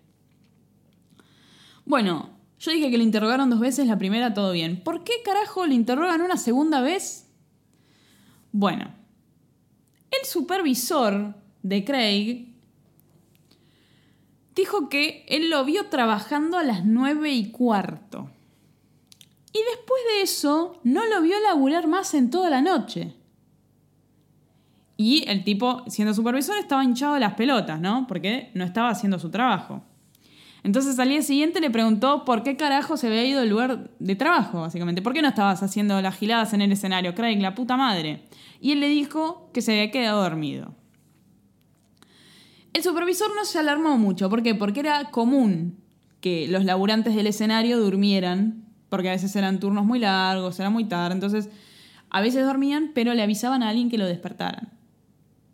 Bueno, 1.85 2.31
yo 2.59 2.71
dije 2.73 2.91
que 2.91 2.99
le 2.99 3.05
interrogaron 3.05 3.51
dos 3.51 3.61
veces, 3.61 3.87
la 3.87 3.99
primera 3.99 4.35
todo 4.35 4.53
bien. 4.53 4.83
¿Por 4.83 5.05
qué 5.05 5.13
carajo 5.25 5.67
le 5.67 5.75
interrogan 5.75 6.21
una 6.23 6.37
segunda 6.37 6.81
vez? 6.81 7.28
Bueno, 8.53 8.93
el 10.11 10.27
supervisor 10.27 11.35
de 11.63 11.85
Craig 11.85 12.49
dijo 14.55 14.89
que 14.89 15.25
él 15.29 15.51
lo 15.51 15.65
vio 15.65 15.89
trabajando 15.89 16.59
a 16.59 16.65
las 16.65 16.85
nueve 16.85 17.31
y 17.31 17.51
cuarto. 17.51 18.31
Y 19.53 19.59
después 19.75 20.01
de 20.13 20.23
eso, 20.23 20.81
no 20.85 21.07
lo 21.07 21.23
vio 21.23 21.39
laburar 21.41 21.87
más 21.87 22.15
en 22.15 22.31
toda 22.31 22.51
la 22.51 22.61
noche. 22.61 23.15
Y 24.97 25.29
el 25.29 25.45
tipo, 25.45 25.85
siendo 25.87 26.13
supervisor, 26.13 26.59
estaba 26.59 26.85
hinchado 26.85 27.19
las 27.19 27.35
pelotas, 27.35 27.81
¿no? 27.81 28.07
Porque 28.09 28.51
no 28.55 28.65
estaba 28.65 28.91
haciendo 28.91 29.19
su 29.19 29.31
trabajo. 29.31 29.85
Entonces 30.65 30.99
al 30.99 31.09
día 31.09 31.23
siguiente 31.23 31.61
le 31.61 31.71
preguntó 31.71 32.25
por 32.25 32.43
qué 32.43 32.57
carajo 32.57 32.97
se 32.97 33.07
había 33.07 33.25
ido 33.25 33.41
del 33.41 33.51
lugar 33.51 33.91
de 33.99 34.17
trabajo, 34.17 34.61
básicamente. 34.61 35.03
¿Por 35.03 35.13
qué 35.13 35.23
no 35.23 35.29
estabas 35.29 35.63
haciendo 35.63 36.01
las 36.01 36.17
giladas 36.17 36.53
en 36.53 36.63
el 36.63 36.73
escenario, 36.73 37.15
Craig, 37.15 37.41
la 37.41 37.55
puta 37.55 37.77
madre? 37.77 38.25
Y 38.61 38.73
él 38.73 38.81
le 38.81 38.89
dijo 38.89 39.51
que 39.53 39.63
se 39.63 39.73
había 39.73 39.91
quedado 39.91 40.23
dormido. 40.23 40.75
El 42.73 42.83
supervisor 42.83 43.35
no 43.35 43.45
se 43.45 43.59
alarmó 43.59 43.97
mucho. 43.99 44.29
¿Por 44.29 44.43
qué? 44.43 44.55
Porque 44.55 44.81
era 44.81 45.11
común 45.11 45.79
que 46.21 46.49
los 46.49 46.65
laburantes 46.65 47.15
del 47.15 47.27
escenario 47.29 47.79
durmieran, 47.79 48.65
porque 48.89 49.09
a 49.09 49.13
veces 49.13 49.35
eran 49.37 49.61
turnos 49.61 49.85
muy 49.85 49.99
largos, 49.99 50.59
era 50.59 50.71
muy 50.71 50.85
tarde. 50.85 51.15
Entonces, 51.15 51.49
a 52.11 52.21
veces 52.21 52.45
dormían, 52.45 52.93
pero 52.95 53.15
le 53.15 53.23
avisaban 53.23 53.63
a 53.63 53.69
alguien 53.69 53.91
que 53.91 53.99
lo 53.99 54.07
despertaran. 54.07 54.73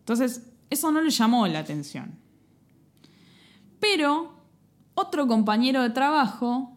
Entonces, 0.00 0.50
eso 0.70 0.90
no 0.92 1.00
le 1.00 1.10
llamó 1.10 1.46
la 1.46 1.60
atención. 1.60 2.18
Pero 3.80 4.33
otro 4.94 5.26
compañero 5.26 5.82
de 5.82 5.90
trabajo 5.90 6.72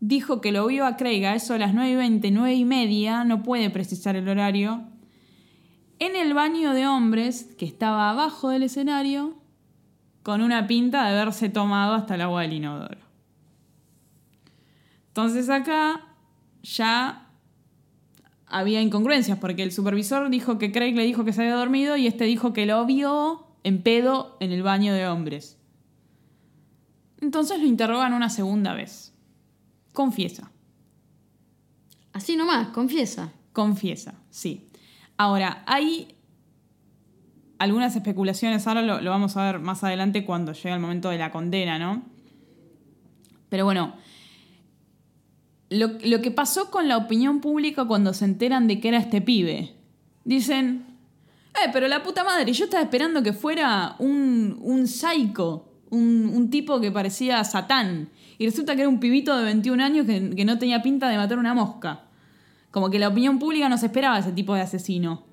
dijo 0.00 0.40
que 0.40 0.52
lo 0.52 0.66
vio 0.66 0.86
a 0.86 0.96
Craig 0.96 1.24
a 1.24 1.34
eso 1.34 1.54
a 1.54 1.58
las 1.58 1.74
9 1.74 1.90
y 1.90 1.94
20, 1.94 2.30
9 2.30 2.54
y 2.54 2.64
media, 2.64 3.24
no 3.24 3.42
puede 3.42 3.70
precisar 3.70 4.16
el 4.16 4.28
horario, 4.28 4.82
en 5.98 6.16
el 6.16 6.34
baño 6.34 6.74
de 6.74 6.86
hombres 6.86 7.54
que 7.58 7.64
estaba 7.64 8.10
abajo 8.10 8.50
del 8.50 8.64
escenario 8.64 9.34
con 10.22 10.40
una 10.40 10.66
pinta 10.66 11.04
de 11.04 11.10
haberse 11.10 11.48
tomado 11.48 11.94
hasta 11.94 12.16
el 12.16 12.22
agua 12.22 12.42
del 12.42 12.54
inodoro. 12.54 12.98
Entonces 15.08 15.48
acá 15.48 16.00
ya 16.62 17.28
había 18.46 18.80
incongruencias 18.80 19.38
porque 19.38 19.62
el 19.62 19.72
supervisor 19.72 20.28
dijo 20.30 20.58
que 20.58 20.72
Craig 20.72 20.94
le 20.94 21.04
dijo 21.04 21.24
que 21.24 21.32
se 21.32 21.42
había 21.42 21.54
dormido 21.54 21.96
y 21.96 22.06
este 22.06 22.24
dijo 22.24 22.52
que 22.52 22.66
lo 22.66 22.84
vio 22.84 23.46
en 23.62 23.82
pedo 23.82 24.36
en 24.40 24.52
el 24.52 24.62
baño 24.62 24.92
de 24.92 25.06
hombres. 25.06 25.58
Entonces 27.24 27.58
lo 27.58 27.66
interrogan 27.66 28.12
una 28.12 28.28
segunda 28.28 28.74
vez. 28.74 29.14
Confiesa. 29.94 30.50
Así 32.12 32.36
nomás, 32.36 32.68
confiesa. 32.68 33.32
Confiesa, 33.54 34.14
sí. 34.28 34.68
Ahora, 35.16 35.64
hay 35.66 36.16
algunas 37.58 37.96
especulaciones, 37.96 38.66
ahora 38.66 38.82
lo, 38.82 39.00
lo 39.00 39.10
vamos 39.10 39.38
a 39.38 39.44
ver 39.44 39.58
más 39.58 39.82
adelante 39.82 40.26
cuando 40.26 40.52
llegue 40.52 40.74
el 40.74 40.80
momento 40.80 41.08
de 41.08 41.16
la 41.16 41.30
condena, 41.30 41.78
¿no? 41.78 42.02
Pero 43.48 43.64
bueno, 43.64 43.94
lo, 45.70 45.92
lo 46.04 46.20
que 46.20 46.30
pasó 46.30 46.70
con 46.70 46.88
la 46.88 46.98
opinión 46.98 47.40
pública 47.40 47.86
cuando 47.86 48.12
se 48.12 48.26
enteran 48.26 48.66
de 48.66 48.80
que 48.80 48.88
era 48.88 48.98
este 48.98 49.22
pibe. 49.22 49.74
Dicen, 50.24 50.84
eh, 51.54 51.70
pero 51.72 51.88
la 51.88 52.02
puta 52.02 52.22
madre, 52.22 52.52
yo 52.52 52.66
estaba 52.66 52.82
esperando 52.82 53.22
que 53.22 53.32
fuera 53.32 53.96
un, 53.98 54.58
un 54.60 54.86
psycho, 54.86 55.73
un, 55.94 56.32
un 56.34 56.50
tipo 56.50 56.80
que 56.80 56.90
parecía 56.90 57.42
Satán. 57.44 58.10
Y 58.38 58.46
resulta 58.46 58.74
que 58.74 58.82
era 58.82 58.88
un 58.88 59.00
pibito 59.00 59.36
de 59.36 59.44
21 59.44 59.82
años 59.82 60.06
que, 60.06 60.30
que 60.34 60.44
no 60.44 60.58
tenía 60.58 60.82
pinta 60.82 61.08
de 61.08 61.16
matar 61.16 61.38
una 61.38 61.54
mosca. 61.54 62.04
Como 62.70 62.90
que 62.90 62.98
la 62.98 63.08
opinión 63.08 63.38
pública 63.38 63.68
no 63.68 63.78
se 63.78 63.86
esperaba 63.86 64.18
ese 64.18 64.32
tipo 64.32 64.54
de 64.54 64.62
asesino. 64.62 65.24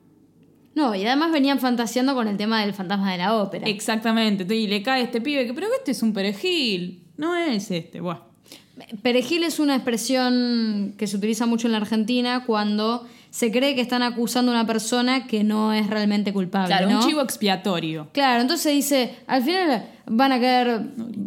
No, 0.74 0.96
y 0.96 1.06
además 1.06 1.32
venían 1.32 1.60
fantaseando 1.60 2.14
con 2.14 2.28
el 2.28 2.38
tema 2.38 2.62
del 2.62 2.74
fantasma 2.74 3.12
de 3.12 3.18
la 3.18 3.36
ópera. 3.36 3.68
Exactamente. 3.68 4.56
Y 4.56 4.68
le 4.68 4.82
cae 4.82 5.04
este 5.04 5.20
pibe 5.20 5.46
que, 5.46 5.54
pero 5.54 5.68
este 5.78 5.92
es 5.92 6.02
un 6.02 6.14
perejil. 6.14 7.04
No 7.18 7.36
es 7.36 7.72
este. 7.72 8.00
Buah. 8.00 8.20
Perejil 9.02 9.44
es 9.44 9.60
una 9.60 9.76
expresión 9.76 10.96
que 10.98 11.08
se 11.08 11.18
utiliza 11.18 11.46
mucho 11.46 11.68
en 11.68 11.74
la 11.74 11.80
Argentina 11.80 12.46
cuando 12.46 13.06
se 13.32 13.50
cree 13.52 13.74
que 13.74 13.82
están 13.82 14.04
acusando 14.04 14.52
a 14.52 14.56
una 14.56 14.68
persona 14.68 15.26
que 15.26 15.44
no 15.44 15.74
es 15.74 15.88
realmente 15.90 16.32
culpable. 16.34 16.68
Claro, 16.68 16.90
¿no? 16.92 17.00
un 17.00 17.08
chivo 17.08 17.22
expiatorio. 17.22 18.10
Claro, 18.12 18.42
entonces 18.42 18.72
dice, 18.74 19.16
al 19.26 19.42
final 19.42 19.86
van 20.06 20.32
a 20.34 20.40
caer, 20.40 20.82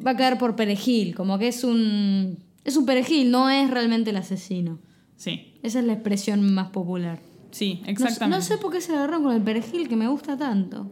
va 0.07 0.13
a 0.13 0.17
caer 0.17 0.39
por 0.39 0.55
perejil, 0.55 1.15
como 1.17 1.39
que 1.39 1.49
es 1.49 1.65
un, 1.65 2.39
es 2.63 2.77
un 2.77 2.85
perejil, 2.87 3.31
no 3.31 3.51
es 3.51 3.71
realmente 3.71 4.11
el 4.11 4.17
asesino. 4.17 4.79
Sí, 5.17 5.55
Esa 5.63 5.79
es 5.81 5.87
la 5.87 5.95
expresión 5.95 6.53
más 6.55 6.69
popular. 6.71 7.19
sí, 7.51 7.81
No, 7.85 7.91
exactamente. 7.91 8.37
no 8.37 8.43
sé 8.43 8.59
por 8.59 8.71
qué 8.73 8.81
se 8.81 8.93
agarraron 8.93 9.23
con 9.25 9.35
el 9.35 9.43
perejil 9.43 9.89
que 9.89 9.97
me 9.97 10.07
gusta 10.07 10.37
tanto. 10.37 10.91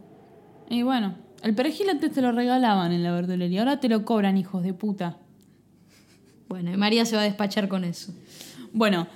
Y 0.69 0.81
bueno, 0.81 1.15
el 1.43 1.53
perejil 1.53 1.89
antes 1.89 2.11
te 2.11 2.21
lo 2.21 2.31
regalaban 2.31 2.91
en 2.91 3.03
la 3.03 3.11
verdulería. 3.11 3.59
Ahora 3.61 3.79
te 3.79 3.87
lo 3.89 4.03
cobran, 4.03 4.35
hijos 4.37 4.63
de 4.63 4.73
puta. 4.73 5.17
Bueno, 6.47 6.71
y 6.73 6.77
María 6.77 7.05
se 7.05 7.15
va 7.15 7.21
a 7.21 7.25
despachar 7.25 7.67
con 7.67 7.83
eso. 7.83 8.13
Bueno, 8.71 9.07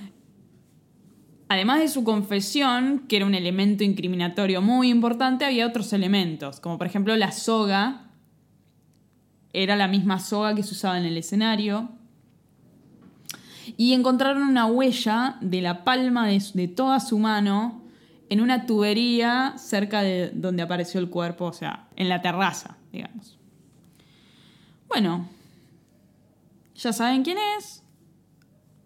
además 1.49 1.79
de 1.79 1.87
su 1.87 2.03
confesión, 2.03 3.05
que 3.07 3.17
era 3.17 3.25
un 3.25 3.35
elemento 3.35 3.83
incriminatorio 3.83 4.61
muy 4.61 4.89
importante, 4.89 5.45
había 5.45 5.67
otros 5.67 5.93
elementos, 5.93 6.59
como 6.59 6.77
por 6.77 6.87
ejemplo 6.87 7.15
la 7.15 7.31
soga. 7.31 8.03
Era 9.53 9.75
la 9.75 9.87
misma 9.87 10.19
soga 10.19 10.53
que 10.55 10.63
se 10.63 10.73
usaba 10.73 10.97
en 10.97 11.05
el 11.05 11.17
escenario. 11.17 11.89
Y 13.75 13.93
encontraron 13.93 14.43
una 14.43 14.65
huella 14.65 15.37
de 15.41 15.61
la 15.61 15.83
palma 15.83 16.27
de, 16.27 16.67
toda 16.67 16.99
su 16.99 17.19
mano 17.19 17.81
en 18.29 18.41
una 18.41 18.65
tubería 18.65 19.55
cerca 19.57 20.01
de 20.01 20.31
donde 20.33 20.63
apareció 20.63 20.99
el 20.99 21.09
cuerpo, 21.09 21.45
o 21.45 21.53
sea, 21.53 21.87
en 21.95 22.09
la 22.09 22.21
terraza, 22.21 22.77
digamos. 22.91 23.37
Bueno, 24.87 25.27
ya 26.75 26.93
saben 26.93 27.23
quién 27.23 27.37
es. 27.57 27.83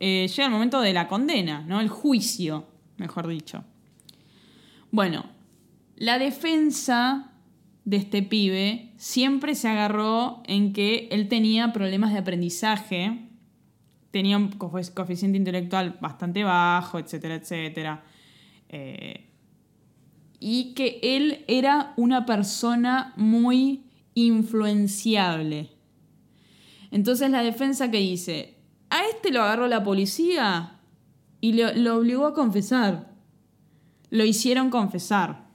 Eh, 0.04 0.28
llega 0.28 0.46
el 0.46 0.52
momento 0.52 0.82
de 0.82 0.94
la 0.94 1.08
condena, 1.08 1.64
¿no? 1.68 1.80
El 1.80 1.88
juicio, 1.88 2.66
mejor 2.98 3.28
dicho. 3.28 3.64
Bueno, 4.90 5.26
la 5.96 6.18
defensa 6.18 7.34
de 7.86 7.98
este 7.98 8.24
pibe 8.24 8.94
siempre 8.98 9.54
se 9.54 9.68
agarró 9.68 10.42
en 10.48 10.74
que 10.74 11.08
él 11.12 11.28
tenía 11.28 11.72
problemas 11.72 12.14
de 12.14 12.18
aprendizaje, 12.18 13.28
tenía 14.10 14.38
un 14.38 14.50
coeficiente 14.50 15.38
intelectual 15.38 16.00
bastante 16.02 16.44
bajo, 16.44 16.98
etcétera, 16.98 17.36
etcétera. 17.36 18.04
Eh, 18.70 19.28
y 20.40 20.74
que 20.74 21.00
él 21.04 21.46
era 21.48 21.94
una 21.96 22.26
persona 22.26 23.14
muy 23.18 23.84
influenciable. 24.16 25.70
Entonces 26.90 27.30
la 27.30 27.44
defensa 27.44 27.92
que 27.92 28.00
dice, 28.00 28.61
a 28.92 29.06
este 29.06 29.32
lo 29.32 29.42
agarró 29.42 29.68
la 29.68 29.84
policía 29.84 30.80
y 31.40 31.54
lo, 31.54 31.96
obligó 31.96 32.28
a 32.28 32.34
confesar. 32.34 33.10
Lo 34.10 34.26
hicieron 34.26 34.70
confesar. 34.70 35.48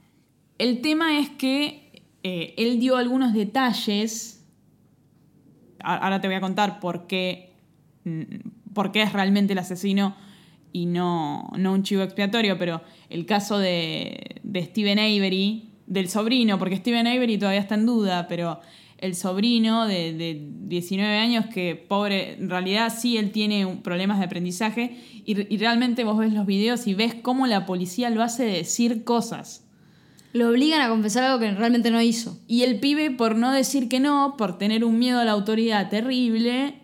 El 0.59 0.80
tema 0.80 1.20
es 1.20 1.28
que 1.28 2.03
eh, 2.22 2.55
él 2.57 2.80
dio 2.80 2.97
algunos 2.97 3.34
detalles. 3.34 4.45
Ahora 5.80 6.20
te 6.20 6.28
voy 6.28 6.37
a 6.37 6.41
contar 6.41 6.80
por 6.80 7.07
qué, 7.07 7.53
mm, 8.05 8.72
por 8.72 8.91
qué 8.91 9.03
es 9.03 9.12
realmente 9.12 9.53
el 9.53 9.59
asesino 9.59 10.16
y 10.72 10.87
no, 10.87 11.51
no 11.59 11.74
un 11.74 11.82
chivo 11.82 12.03
expiatorio, 12.03 12.57
pero 12.59 12.80
el 13.11 13.26
caso 13.26 13.59
de, 13.59 14.41
de 14.43 14.64
Steven 14.64 14.99
Avery, 14.99 15.70
del 15.87 16.09
sobrino, 16.09 16.59
porque 16.59 16.76
Steven 16.76 17.07
Avery 17.07 17.39
todavía 17.39 17.61
está 17.61 17.74
en 17.74 17.87
duda, 17.87 18.26
pero 18.28 18.61
el 18.99 19.15
sobrino 19.15 19.87
de, 19.87 20.13
de 20.13 20.49
19 20.67 21.19
años 21.19 21.47
que, 21.47 21.77
pobre, 21.77 22.35
en 22.35 22.49
realidad 22.49 22.93
sí 22.97 23.17
él 23.17 23.31
tiene 23.31 23.81
problemas 23.83 24.19
de 24.19 24.25
aprendizaje 24.25 24.97
y, 25.25 25.53
y 25.53 25.59
realmente 25.59 26.05
vos 26.05 26.19
ves 26.19 26.33
los 26.33 26.47
videos 26.47 26.87
y 26.87 26.95
ves 26.95 27.15
cómo 27.15 27.47
la 27.47 27.67
policía 27.67 28.11
lo 28.11 28.23
hace 28.23 28.45
decir 28.45 29.05
cosas. 29.05 29.65
Lo 30.33 30.51
obligan 30.51 30.83
a 30.83 30.89
confesar 30.89 31.25
algo 31.25 31.39
que 31.39 31.51
realmente 31.53 31.91
no 31.91 32.01
hizo. 32.03 32.39
Y 32.47 32.63
el 32.63 32.79
pibe, 32.81 33.11
por 33.11 33.37
no 33.37 33.53
decir 33.53 33.89
que 33.89 34.01
no, 34.01 34.35
por 34.37 34.59
tener 34.59 34.85
un 34.85 34.99
miedo 34.99 35.19
a 35.19 35.25
la 35.25 35.33
autoridad 35.33 35.89
terrible, 35.89 36.75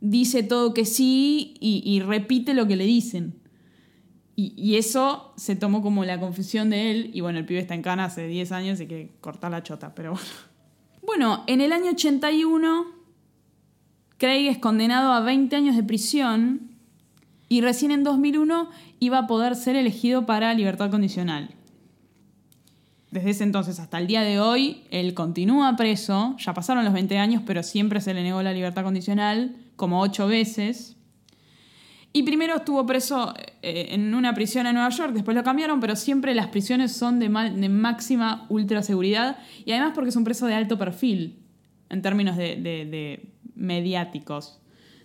dice 0.00 0.42
todo 0.42 0.72
que 0.72 0.84
sí 0.84 1.54
y, 1.58 1.82
y 1.84 2.00
repite 2.00 2.54
lo 2.54 2.66
que 2.68 2.76
le 2.76 2.84
dicen. 2.84 3.40
Y, 4.36 4.52
y 4.56 4.76
eso 4.76 5.32
se 5.36 5.56
tomó 5.56 5.82
como 5.82 6.04
la 6.04 6.20
confesión 6.20 6.70
de 6.70 6.90
él. 6.90 7.10
Y 7.12 7.22
bueno, 7.22 7.38
el 7.38 7.46
pibe 7.46 7.60
está 7.60 7.74
en 7.74 7.82
cana 7.82 8.04
hace 8.04 8.28
10 8.28 8.52
años 8.52 8.80
y 8.80 8.86
que 8.86 9.16
cortar 9.20 9.50
la 9.50 9.62
chota, 9.62 9.94
pero 9.94 10.12
bueno. 10.12 10.55
Bueno, 11.06 11.44
en 11.46 11.60
el 11.60 11.72
año 11.72 11.92
81, 11.92 12.86
Craig 14.18 14.48
es 14.48 14.58
condenado 14.58 15.12
a 15.12 15.20
20 15.20 15.54
años 15.54 15.76
de 15.76 15.84
prisión 15.84 16.72
y 17.48 17.60
recién 17.60 17.92
en 17.92 18.02
2001 18.02 18.68
iba 18.98 19.18
a 19.18 19.26
poder 19.28 19.54
ser 19.54 19.76
elegido 19.76 20.26
para 20.26 20.52
libertad 20.52 20.90
condicional. 20.90 21.50
Desde 23.12 23.30
ese 23.30 23.44
entonces 23.44 23.78
hasta 23.78 23.98
el 23.98 24.08
día 24.08 24.22
de 24.22 24.40
hoy, 24.40 24.82
él 24.90 25.14
continúa 25.14 25.76
preso, 25.76 26.34
ya 26.38 26.52
pasaron 26.54 26.84
los 26.84 26.92
20 26.92 27.16
años, 27.18 27.42
pero 27.46 27.62
siempre 27.62 28.00
se 28.00 28.12
le 28.12 28.24
negó 28.24 28.42
la 28.42 28.52
libertad 28.52 28.82
condicional, 28.82 29.54
como 29.76 30.00
ocho 30.00 30.26
veces. 30.26 30.95
Y 32.16 32.22
primero 32.22 32.56
estuvo 32.56 32.86
preso 32.86 33.34
eh, 33.60 33.88
en 33.90 34.14
una 34.14 34.32
prisión 34.32 34.66
en 34.66 34.72
Nueva 34.74 34.88
York, 34.88 35.12
después 35.12 35.36
lo 35.36 35.42
cambiaron, 35.44 35.80
pero 35.80 35.96
siempre 35.96 36.34
las 36.34 36.46
prisiones 36.46 36.92
son 36.92 37.18
de, 37.18 37.28
ma- 37.28 37.50
de 37.50 37.68
máxima 37.68 38.46
ultra 38.48 38.82
seguridad 38.82 39.36
y 39.66 39.72
además 39.72 39.92
porque 39.94 40.08
es 40.08 40.16
un 40.16 40.24
preso 40.24 40.46
de 40.46 40.54
alto 40.54 40.78
perfil 40.78 41.40
en 41.90 42.00
términos 42.00 42.38
de, 42.38 42.56
de- 42.56 42.86
de 42.86 43.32
mediáticos, 43.54 44.60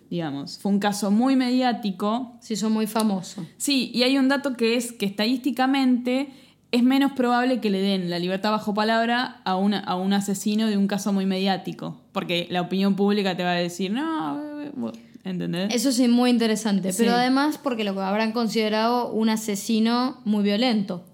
digamos. 0.08 0.58
Fue 0.58 0.72
un 0.72 0.78
caso 0.78 1.10
muy 1.10 1.36
mediático. 1.36 2.38
Sí, 2.40 2.56
son 2.56 2.72
muy 2.72 2.86
famosos. 2.86 3.44
Sí, 3.58 3.90
y 3.92 4.04
hay 4.04 4.16
un 4.16 4.28
dato 4.28 4.56
que 4.56 4.76
es 4.76 4.92
que 4.92 5.04
estadísticamente 5.04 6.30
es 6.70 6.82
menos 6.82 7.12
probable 7.12 7.60
que 7.60 7.68
le 7.68 7.82
den 7.82 8.08
la 8.08 8.18
libertad 8.18 8.52
bajo 8.52 8.72
palabra 8.72 9.42
a, 9.44 9.56
una- 9.56 9.80
a 9.80 9.96
un 9.96 10.14
asesino 10.14 10.66
de 10.66 10.78
un 10.78 10.86
caso 10.86 11.12
muy 11.12 11.26
mediático, 11.26 12.00
porque 12.12 12.46
la 12.50 12.62
opinión 12.62 12.96
pública 12.96 13.36
te 13.36 13.42
va 13.44 13.50
a 13.50 13.56
decir, 13.56 13.90
no, 13.92 14.40
eh, 14.62 14.72
eh", 14.74 14.92
¿entendés? 15.24 15.74
Eso 15.74 15.92
sí, 15.92 16.08
muy 16.08 16.30
interesante. 16.30 16.92
Sí. 16.92 17.02
Pero 17.02 17.16
además 17.16 17.58
porque 17.58 17.84
lo 17.84 18.00
habrán 18.00 18.32
considerado 18.32 19.10
un 19.12 19.28
asesino 19.28 20.20
muy 20.24 20.42
violento. 20.42 21.04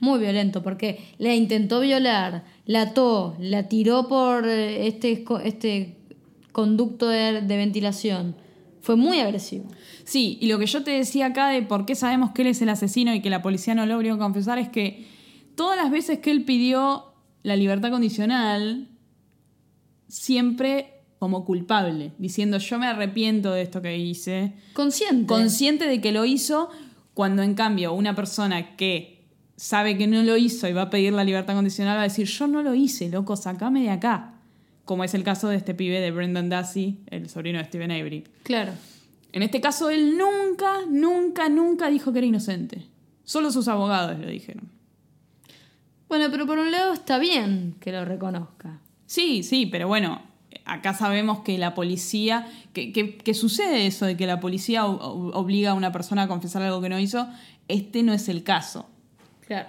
Muy 0.00 0.18
violento, 0.18 0.62
porque 0.62 0.98
la 1.18 1.34
intentó 1.34 1.80
violar, 1.80 2.44
la 2.66 2.82
ató, 2.82 3.36
la 3.38 3.68
tiró 3.68 4.08
por 4.08 4.48
eh, 4.48 4.88
este, 4.88 5.24
este 5.44 5.96
conducto 6.50 7.08
de, 7.08 7.40
de 7.40 7.56
ventilación. 7.56 8.34
Fue 8.80 8.96
muy 8.96 9.20
agresivo. 9.20 9.66
Sí, 10.02 10.38
y 10.40 10.46
lo 10.46 10.58
que 10.58 10.66
yo 10.66 10.82
te 10.82 10.90
decía 10.90 11.26
acá 11.26 11.48
de 11.50 11.62
por 11.62 11.86
qué 11.86 11.94
sabemos 11.94 12.32
que 12.32 12.42
él 12.42 12.48
es 12.48 12.60
el 12.62 12.68
asesino 12.68 13.14
y 13.14 13.22
que 13.22 13.30
la 13.30 13.42
policía 13.42 13.76
no 13.76 13.86
lo 13.86 13.96
obligó 13.96 14.16
a 14.16 14.18
confesar 14.18 14.58
es 14.58 14.68
que 14.68 15.06
todas 15.54 15.76
las 15.76 15.90
veces 15.92 16.18
que 16.18 16.32
él 16.32 16.44
pidió 16.44 17.12
la 17.42 17.56
libertad 17.56 17.90
condicional, 17.90 18.88
siempre 20.08 20.91
como 21.22 21.44
culpable, 21.44 22.10
diciendo 22.18 22.58
yo 22.58 22.80
me 22.80 22.88
arrepiento 22.88 23.52
de 23.52 23.62
esto 23.62 23.80
que 23.80 23.96
hice, 23.96 24.54
Consciente. 24.72 25.26
consciente 25.28 25.86
de 25.86 26.00
que 26.00 26.10
lo 26.10 26.24
hizo, 26.24 26.68
cuando 27.14 27.44
en 27.44 27.54
cambio 27.54 27.92
una 27.92 28.16
persona 28.16 28.74
que 28.74 29.22
sabe 29.54 29.96
que 29.96 30.08
no 30.08 30.20
lo 30.24 30.36
hizo 30.36 30.66
y 30.66 30.72
va 30.72 30.82
a 30.82 30.90
pedir 30.90 31.12
la 31.12 31.22
libertad 31.22 31.54
condicional 31.54 31.96
va 31.96 32.00
a 32.00 32.10
decir 32.10 32.26
yo 32.26 32.48
no 32.48 32.64
lo 32.64 32.74
hice, 32.74 33.08
loco, 33.08 33.36
sacame 33.36 33.82
de 33.82 33.90
acá. 33.90 34.34
Como 34.84 35.04
es 35.04 35.14
el 35.14 35.22
caso 35.22 35.46
de 35.48 35.54
este 35.58 35.74
pibe 35.74 36.00
de 36.00 36.10
Brendan 36.10 36.48
Dassey, 36.48 36.98
el 37.06 37.28
sobrino 37.28 37.60
de 37.60 37.66
Stephen 37.66 37.92
Avery. 37.92 38.24
claro. 38.42 38.72
En 39.32 39.44
este 39.44 39.60
caso, 39.60 39.90
él 39.90 40.18
nunca, 40.18 40.80
nunca, 40.90 41.48
nunca 41.48 41.88
dijo 41.88 42.12
que 42.12 42.18
era 42.18 42.26
inocente. 42.26 42.88
Solo 43.22 43.52
sus 43.52 43.68
abogados 43.68 44.18
lo 44.18 44.26
dijeron. 44.26 44.68
Bueno, 46.08 46.26
pero 46.32 46.46
por 46.46 46.58
un 46.58 46.72
lado 46.72 46.92
está 46.92 47.18
bien 47.20 47.76
que 47.78 47.92
lo 47.92 48.04
reconozca. 48.04 48.80
Sí, 49.06 49.44
sí, 49.44 49.66
pero 49.66 49.86
bueno, 49.86 50.20
acá 50.64 50.94
sabemos 50.94 51.40
que 51.40 51.58
la 51.58 51.74
policía, 51.74 52.46
que, 52.72 52.92
que- 52.92 53.16
que 53.18 53.34
sucede 53.34 53.86
eso 53.86 54.06
de 54.06 54.16
que 54.16 54.26
la 54.26 54.40
policía 54.40 54.84
obliga 54.86 55.70
a 55.70 55.74
una 55.74 55.92
persona 55.92 56.22
a 56.22 56.28
confesar 56.28 56.62
algo 56.62 56.80
que 56.80 56.88
no 56.88 56.98
hizo. 56.98 57.26
Este 57.68 58.02
no 58.02 58.12
es 58.12 58.28
el 58.28 58.42
caso. 58.42 58.86
Claro. 59.46 59.68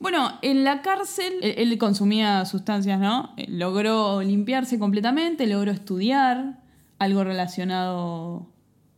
Bueno, 0.00 0.32
en 0.42 0.64
la 0.64 0.82
cárcel 0.82 1.32
él, 1.40 1.54
él 1.56 1.78
consumía 1.78 2.44
sustancias, 2.44 2.98
¿no? 3.00 3.32
Eh, 3.36 3.46
Logró 3.48 4.22
limpiarse 4.22 4.78
completamente, 4.78 5.46
logró 5.46 5.70
estudiar 5.70 6.60
algo 6.98 7.24
relacionado 7.24 8.46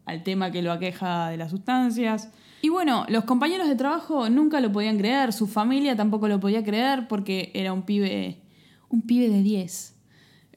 al 0.06 0.22
tema 0.22 0.50
que 0.50 0.62
lo 0.62 0.72
aqueja 0.72 1.28
de 1.30 1.36
las 1.36 1.50
sustancias. 1.50 2.30
Y 2.62 2.68
bueno, 2.70 3.04
los 3.08 3.24
compañeros 3.24 3.68
de 3.68 3.76
trabajo 3.76 4.28
nunca 4.30 4.60
lo 4.60 4.72
podían 4.72 4.96
creer, 4.98 5.32
su 5.32 5.46
familia 5.46 5.94
tampoco 5.96 6.26
lo 6.28 6.40
podía 6.40 6.64
creer 6.64 7.06
porque 7.08 7.50
era 7.54 7.72
un 7.72 7.82
pibe, 7.82 8.40
un 8.88 9.02
pibe 9.02 9.28
de 9.28 9.42
10. 9.42 9.95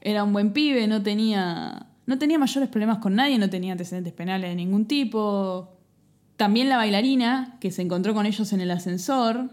Era 0.01 0.23
un 0.23 0.33
buen 0.33 0.53
pibe, 0.53 0.87
no 0.87 1.01
tenía, 1.03 1.87
no 2.05 2.17
tenía 2.17 2.37
mayores 2.39 2.69
problemas 2.69 2.99
con 2.99 3.15
nadie, 3.15 3.37
no 3.37 3.49
tenía 3.49 3.73
antecedentes 3.73 4.13
penales 4.13 4.49
de 4.49 4.55
ningún 4.55 4.85
tipo. 4.85 5.75
También 6.37 6.69
la 6.69 6.77
bailarina, 6.77 7.57
que 7.59 7.71
se 7.71 7.81
encontró 7.81 8.13
con 8.13 8.25
ellos 8.25 8.53
en 8.53 8.61
el 8.61 8.71
ascensor, 8.71 9.49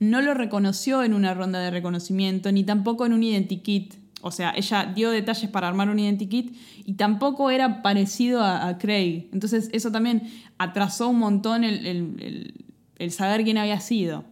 no 0.00 0.20
lo 0.20 0.34
reconoció 0.34 1.02
en 1.02 1.14
una 1.14 1.34
ronda 1.34 1.60
de 1.60 1.70
reconocimiento, 1.70 2.50
ni 2.52 2.64
tampoco 2.64 3.06
en 3.06 3.12
un 3.12 3.22
identikit. 3.22 3.94
O 4.20 4.32
sea, 4.32 4.52
ella 4.56 4.92
dio 4.92 5.10
detalles 5.10 5.48
para 5.48 5.68
armar 5.68 5.88
un 5.90 5.98
identikit 6.00 6.56
y 6.84 6.94
tampoco 6.94 7.50
era 7.50 7.82
parecido 7.82 8.42
a, 8.42 8.76
Craig. 8.78 9.28
Entonces 9.32 9.70
eso 9.72 9.92
también 9.92 10.22
atrasó 10.58 11.08
un 11.08 11.20
montón 11.20 11.62
el, 11.62 11.86
el- 11.86 12.16
el- 12.20 12.54
el 12.98 13.10
saber 13.12 13.44
quién 13.44 13.58
había 13.58 13.78
sido. 13.78 14.24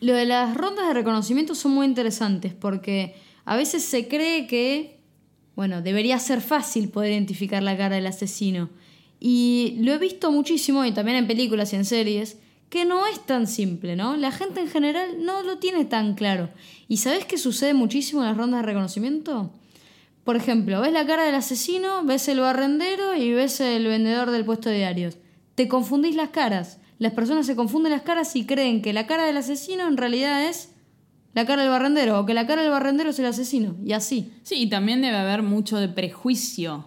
Lo 0.00 0.12
de 0.14 0.24
las 0.26 0.56
rondas 0.56 0.88
de 0.88 0.94
reconocimiento 0.94 1.54
son 1.54 1.72
muy 1.72 1.86
interesantes 1.86 2.52
porque 2.52 3.14
a 3.48 3.56
veces 3.56 3.82
se 3.82 4.08
cree 4.08 4.46
que, 4.46 5.00
bueno, 5.56 5.80
debería 5.80 6.18
ser 6.18 6.42
fácil 6.42 6.90
poder 6.90 7.12
identificar 7.12 7.62
la 7.62 7.78
cara 7.78 7.96
del 7.96 8.06
asesino. 8.06 8.68
Y 9.20 9.76
lo 9.78 9.94
he 9.94 9.98
visto 9.98 10.30
muchísimo, 10.30 10.84
y 10.84 10.92
también 10.92 11.16
en 11.16 11.26
películas 11.26 11.72
y 11.72 11.76
en 11.76 11.86
series, 11.86 12.36
que 12.68 12.84
no 12.84 13.06
es 13.06 13.24
tan 13.24 13.46
simple, 13.46 13.96
¿no? 13.96 14.18
La 14.18 14.32
gente 14.32 14.60
en 14.60 14.68
general 14.68 15.24
no 15.24 15.42
lo 15.42 15.56
tiene 15.56 15.86
tan 15.86 16.14
claro. 16.14 16.50
¿Y 16.88 16.98
sabes 16.98 17.24
qué 17.24 17.38
sucede 17.38 17.72
muchísimo 17.72 18.20
en 18.20 18.28
las 18.28 18.36
rondas 18.36 18.60
de 18.60 18.66
reconocimiento? 18.66 19.50
Por 20.24 20.36
ejemplo, 20.36 20.82
ves 20.82 20.92
la 20.92 21.06
cara 21.06 21.24
del 21.24 21.34
asesino, 21.34 22.04
ves 22.04 22.28
el 22.28 22.40
barrendero 22.40 23.14
y 23.14 23.32
ves 23.32 23.62
el 23.62 23.86
vendedor 23.86 24.30
del 24.30 24.44
puesto 24.44 24.68
de 24.68 24.76
diarios. 24.76 25.16
Te 25.54 25.68
confundís 25.68 26.16
las 26.16 26.28
caras. 26.28 26.80
Las 26.98 27.14
personas 27.14 27.46
se 27.46 27.56
confunden 27.56 27.92
las 27.92 28.02
caras 28.02 28.36
y 28.36 28.44
creen 28.44 28.82
que 28.82 28.92
la 28.92 29.06
cara 29.06 29.24
del 29.24 29.38
asesino 29.38 29.88
en 29.88 29.96
realidad 29.96 30.46
es 30.46 30.74
la 31.38 31.46
cara 31.46 31.62
del 31.62 31.70
barrendero 31.70 32.20
o 32.20 32.26
que 32.26 32.34
la 32.34 32.46
cara 32.46 32.62
del 32.62 32.70
barrendero 32.70 33.10
es 33.10 33.18
el 33.18 33.26
asesino. 33.26 33.76
Y 33.84 33.92
así. 33.92 34.32
Sí, 34.42 34.56
y 34.62 34.68
también 34.68 35.00
debe 35.02 35.16
haber 35.16 35.42
mucho 35.42 35.78
de 35.78 35.88
prejuicio 35.88 36.84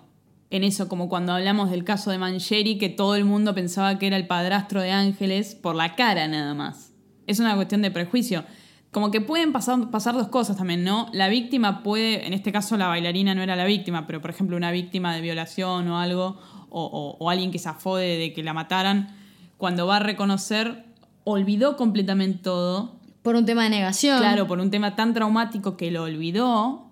en 0.50 0.64
eso, 0.66 0.90
como 0.90 1.08
cuando 1.08 1.32
hablamos 1.32 1.72
del 1.72 1.84
caso 1.86 2.12
de 2.12 2.18
Mancheri, 2.18 2.78
que 2.78 2.90
todo 2.90 3.16
el 3.16 3.24
mundo 3.24 3.56
pensaba 3.56 3.98
que 3.98 4.08
era 4.08 4.18
el 4.18 4.28
padrastro 4.28 4.82
de 4.82 4.92
Ángeles 4.92 5.56
por 5.56 5.76
la 5.76 5.96
cara 5.96 6.28
nada 6.28 6.54
más. 6.54 6.92
Es 7.26 7.40
una 7.40 7.56
cuestión 7.56 7.82
de 7.82 7.92
prejuicio. 7.92 8.44
Como 8.92 9.10
que 9.12 9.22
pueden 9.22 9.54
pasar, 9.54 9.90
pasar 9.90 10.14
dos 10.16 10.28
cosas 10.28 10.58
también, 10.58 10.84
¿no? 10.84 11.08
La 11.14 11.30
víctima 11.30 11.82
puede, 11.84 12.28
en 12.28 12.34
este 12.34 12.52
caso 12.52 12.76
la 12.76 12.88
bailarina 12.88 13.34
no 13.34 13.42
era 13.42 13.56
la 13.56 13.64
víctima, 13.64 14.06
pero 14.06 14.20
por 14.20 14.30
ejemplo 14.32 14.58
una 14.58 14.72
víctima 14.72 15.16
de 15.16 15.22
violación 15.22 15.88
o 15.88 15.98
algo, 16.00 16.38
o, 16.70 17.18
o- 17.18 17.30
alguien 17.30 17.52
que 17.52 17.60
zafó 17.60 17.96
de, 17.96 18.18
de 18.18 18.34
que 18.34 18.44
la 18.44 18.54
mataran, 18.54 19.16
cuando 19.58 19.88
va 19.88 19.96
a 19.98 20.00
reconocer, 20.02 20.84
olvidó 21.24 21.78
completamente 21.78 22.40
todo, 22.44 23.00
Por 23.24 23.36
un 23.36 23.46
tema 23.46 23.64
de 23.64 23.70
negación. 23.70 24.18
Claro, 24.20 24.48
por 24.48 24.60
un 24.60 24.72
tema 24.72 24.96
tan 24.96 25.14
traumático 25.14 25.78
que 25.78 25.92
lo 25.92 26.04
olvidó. 26.04 26.88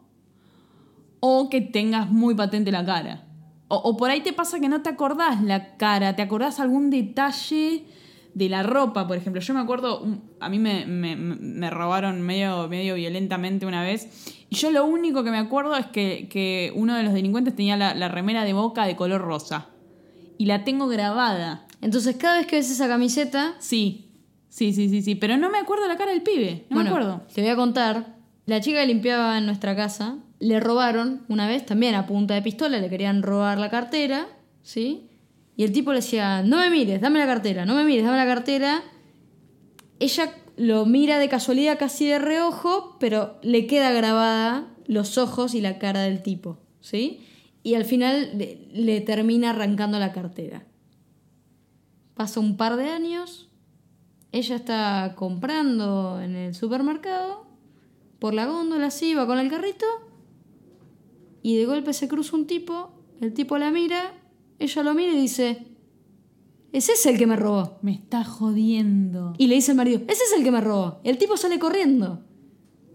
O 1.21 1.49
que 1.49 1.61
tengas 1.61 2.09
muy 2.09 2.35
patente 2.35 2.71
la 2.71 2.85
cara. 2.85 3.25
O, 3.67 3.75
o 3.77 3.97
por 3.97 4.09
ahí 4.09 4.21
te 4.21 4.33
pasa 4.33 4.59
que 4.59 4.69
no 4.69 4.81
te 4.81 4.89
acordás 4.89 5.41
la 5.43 5.75
cara, 5.77 6.15
te 6.15 6.21
acordás 6.21 6.59
algún 6.59 6.89
detalle 6.89 7.85
de 8.33 8.49
la 8.49 8.63
ropa, 8.63 9.05
por 9.07 9.17
ejemplo. 9.17 9.41
Yo 9.41 9.53
me 9.53 9.59
acuerdo, 9.59 10.05
a 10.39 10.49
mí 10.49 10.59
me, 10.59 10.85
me- 10.85 11.15
me 11.17 11.69
robaron 11.69 12.21
medio, 12.21 12.67
medio 12.69 12.95
violentamente 12.95 13.65
una 13.65 13.83
vez. 13.83 14.07
Y 14.49 14.55
yo 14.55 14.71
lo 14.71 14.85
único 14.85 15.23
que 15.23 15.31
me 15.31 15.37
acuerdo 15.37 15.75
es 15.75 15.87
que, 15.87 16.27
que 16.29 16.71
uno 16.75 16.95
de 16.95 17.03
los 17.03 17.13
delincuentes 17.13 17.55
tenía 17.55 17.75
la, 17.75 17.93
la 17.93 18.07
remera 18.07 18.43
de 18.45 18.53
boca 18.53 18.85
de 18.85 18.95
color 18.95 19.21
rosa. 19.21 19.67
Y 20.37 20.45
la 20.45 20.63
tengo 20.63 20.87
grabada. 20.87 21.67
Entonces 21.81 22.15
cada 22.15 22.37
vez 22.37 22.47
que 22.47 22.55
ves 22.55 22.71
esa 22.71 22.87
camiseta, 22.87 23.55
Sí, 23.59 24.08
sí, 24.49 24.73
sí, 24.73 24.89
sí, 24.89 25.01
sí. 25.01 25.15
Pero 25.15 25.37
no 25.37 25.49
me 25.49 25.57
acuerdo 25.57 25.87
la 25.87 25.97
cara 25.97 26.11
del 26.11 26.21
pibe. 26.21 26.65
No 26.69 26.75
bueno, 26.75 26.91
me 26.91 26.95
acuerdo. 26.97 27.21
te 27.33 27.41
voy 27.41 27.49
a 27.49 27.55
contar. 27.55 28.17
La 28.45 28.61
chica 28.61 28.81
que 28.81 28.87
limpiaba 28.87 29.37
en 29.37 29.45
nuestra 29.45 29.75
casa, 29.75 30.17
le 30.39 30.59
robaron 30.59 31.21
una 31.27 31.47
vez 31.47 31.65
también 31.65 31.95
a 31.95 32.07
punta 32.07 32.33
de 32.33 32.41
pistola, 32.41 32.79
le 32.79 32.89
querían 32.89 33.21
robar 33.21 33.59
la 33.59 33.69
cartera, 33.69 34.27
¿sí? 34.63 35.07
Y 35.55 35.63
el 35.63 35.71
tipo 35.71 35.91
le 35.91 35.97
decía, 35.97 36.41
no 36.41 36.57
me 36.57 36.69
mires, 36.69 37.01
dame 37.01 37.19
la 37.19 37.25
cartera, 37.25 37.65
no 37.65 37.75
me 37.75 37.83
mires, 37.83 38.05
dame 38.05 38.17
la 38.17 38.25
cartera. 38.25 38.81
Ella 39.99 40.33
lo 40.55 40.85
mira 40.85 41.19
de 41.19 41.29
casualidad 41.29 41.77
casi 41.77 42.07
de 42.07 42.17
reojo, 42.17 42.97
pero 42.99 43.37
le 43.43 43.67
queda 43.67 43.91
grabada 43.91 44.67
los 44.87 45.17
ojos 45.17 45.53
y 45.53 45.61
la 45.61 45.77
cara 45.77 46.01
del 46.01 46.23
tipo, 46.23 46.59
¿sí? 46.79 47.19
Y 47.61 47.75
al 47.75 47.85
final 47.85 48.31
le, 48.37 48.67
le 48.71 49.01
termina 49.01 49.49
arrancando 49.49 49.99
la 49.99 50.13
cartera. 50.13 50.65
Pasa 52.15 52.39
un 52.39 52.57
par 52.57 52.77
de 52.77 52.89
años, 52.89 53.48
ella 54.31 54.55
está 54.55 55.13
comprando 55.15 56.21
en 56.21 56.35
el 56.35 56.55
supermercado, 56.55 57.47
por 58.19 58.33
la 58.33 58.45
góndola 58.45 58.87
así, 58.87 59.13
va 59.13 59.25
con 59.25 59.39
el 59.39 59.49
carrito, 59.49 59.85
y 61.41 61.57
de 61.57 61.65
golpe 61.65 61.93
se 61.93 62.07
cruza 62.07 62.35
un 62.35 62.47
tipo, 62.47 62.91
el 63.21 63.33
tipo 63.33 63.57
la 63.57 63.71
mira, 63.71 64.13
ella 64.59 64.83
lo 64.83 64.93
mira 64.93 65.13
y 65.13 65.21
dice, 65.21 65.67
es 66.71 66.89
ese 66.89 67.09
el 67.09 67.17
que 67.17 67.25
me 67.25 67.35
robó. 67.35 67.79
Me 67.81 67.93
está 67.93 68.23
jodiendo. 68.23 69.33
Y 69.37 69.47
le 69.47 69.55
dice 69.55 69.71
el 69.71 69.77
marido, 69.77 70.01
ese 70.07 70.23
es 70.23 70.33
el 70.37 70.43
que 70.43 70.51
me 70.51 70.61
robó. 70.61 70.99
El 71.03 71.17
tipo 71.17 71.35
sale 71.37 71.57
corriendo. 71.57 72.23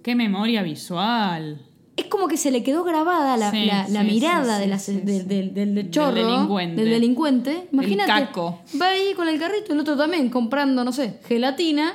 Qué 0.03 0.15
memoria 0.15 0.63
visual. 0.63 1.67
Es 1.97 2.07
como 2.07 2.27
que 2.27 2.37
se 2.37 2.51
le 2.51 2.63
quedó 2.65 2.83
grabada 2.83 3.37
la, 3.37 3.51
Sí, 3.53 3.67
la- 3.67 3.87
la 3.89 4.01
sí, 4.03 4.07
mirada 4.07 4.57
sí, 4.57 4.61
de 4.63 4.67
la- 4.67 5.05
de- 5.05 5.23
del, 5.25 5.55
del 5.55 5.75
Del 5.77 5.91
chorro, 5.91 6.13
delincuente. 6.15 6.81
del 6.83 6.91
delincuente. 6.91 7.69
Imagínate, 7.73 8.09
caco. 8.11 8.61
va 8.81 8.89
ahí 8.89 9.15
con 9.15 9.29
el 9.29 9.39
carrito, 9.39 9.73
el 9.73 9.81
otro 9.81 9.97
también, 9.97 10.29
comprando, 10.29 10.83
no 10.85 10.93
sé, 10.93 11.21
gelatina. 11.29 11.93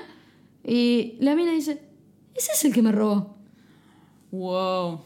Y 0.64 1.16
la 1.20 1.36
mina 1.36 1.52
dice, 1.52 1.82
ese 2.34 2.52
es 2.54 2.66
el 2.66 2.74
que 2.74 2.82
me 2.82 2.92
robó. 2.94 3.36
Wow. 4.32 5.02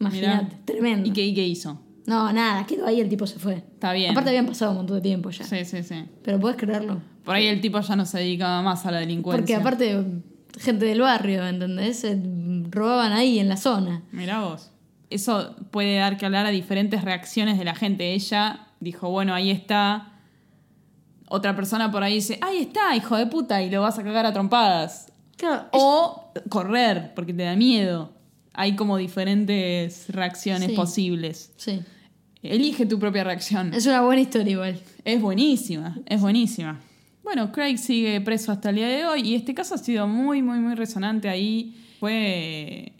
Imagínate, 0.00 0.44
Mirá. 0.44 0.58
tremendo. 0.64 1.08
¿Y 1.08 1.12
qué, 1.12 1.24
y 1.24 1.34
qué 1.34 1.46
hizo? 1.46 1.80
No, 2.06 2.30
nada, 2.32 2.66
quedó 2.66 2.86
ahí, 2.86 3.00
el 3.00 3.08
tipo 3.08 3.26
se 3.26 3.38
fue. 3.38 3.54
Está 3.54 3.92
bien. 3.94 4.10
Aparte 4.10 4.28
habían 4.30 4.46
pasado 4.46 4.72
un 4.72 4.78
montón 4.78 4.96
de 4.96 5.02
tiempo 5.02 5.30
ya. 5.30 5.44
Sí, 5.44 5.64
sí, 5.64 5.82
sí. 5.82 5.94
Pero 6.22 6.38
puedes 6.38 6.58
creerlo. 6.58 7.00
Por 7.24 7.34
ahí 7.34 7.46
el 7.46 7.60
tipo 7.62 7.80
ya 7.80 7.96
no 7.96 8.04
se 8.04 8.18
dedicaba 8.18 8.60
más 8.60 8.84
a 8.84 8.90
la 8.90 8.98
delincuencia. 8.98 9.40
Porque 9.40 9.54
aparte, 9.54 10.04
gente 10.58 10.84
del 10.86 11.00
barrio, 11.00 11.46
¿entendés? 11.46 12.00
Se 12.00 12.18
robaban 12.70 13.12
ahí 13.12 13.38
en 13.38 13.48
la 13.48 13.56
zona. 13.56 14.02
Mirá 14.12 14.40
vos. 14.42 14.70
Eso 15.10 15.54
puede 15.70 15.96
dar 15.96 16.16
que 16.16 16.26
hablar 16.26 16.46
a 16.46 16.50
diferentes 16.50 17.02
reacciones 17.02 17.58
de 17.58 17.64
la 17.64 17.74
gente. 17.74 18.12
Ella 18.14 18.68
dijo, 18.80 19.10
bueno, 19.10 19.34
ahí 19.34 19.50
está. 19.50 20.12
Otra 21.28 21.54
persona 21.56 21.90
por 21.90 22.02
ahí 22.02 22.14
dice, 22.14 22.38
ahí 22.42 22.58
está, 22.58 22.94
hijo 22.96 23.16
de 23.16 23.26
puta, 23.26 23.62
y 23.62 23.70
lo 23.70 23.80
vas 23.82 23.98
a 23.98 24.04
cagar 24.04 24.26
a 24.26 24.32
trompadas. 24.32 25.12
Claro, 25.36 25.66
O 25.72 26.32
correr, 26.48 27.12
porque 27.14 27.32
te 27.34 27.42
da 27.42 27.56
miedo. 27.56 28.12
Hay 28.52 28.76
como 28.76 28.96
diferentes 28.98 30.06
reacciones 30.08 30.70
Sí. 30.70 30.76
posibles. 30.76 31.52
sí. 31.56 31.80
Elige 32.42 32.84
tu 32.84 32.98
propia 32.98 33.24
reacción. 33.24 33.72
Es 33.72 33.86
una 33.86 34.02
buena 34.02 34.20
historia 34.20 34.52
igual. 34.52 34.78
Es 35.06 35.18
buenísima, 35.22 35.96
es 36.04 36.20
buenísima. 36.20 36.78
Bueno, 37.24 37.50
Craig 37.52 37.78
sigue 37.78 38.20
preso 38.20 38.52
hasta 38.52 38.68
el 38.70 38.76
día 38.76 38.88
de 38.88 39.06
hoy 39.06 39.22
y 39.22 39.34
este 39.34 39.54
caso 39.54 39.74
ha 39.74 39.78
sido 39.78 40.06
muy, 40.06 40.42
muy, 40.42 40.58
muy 40.58 40.74
resonante 40.74 41.28
ahí. 41.28 41.74
Fue. 41.98 42.92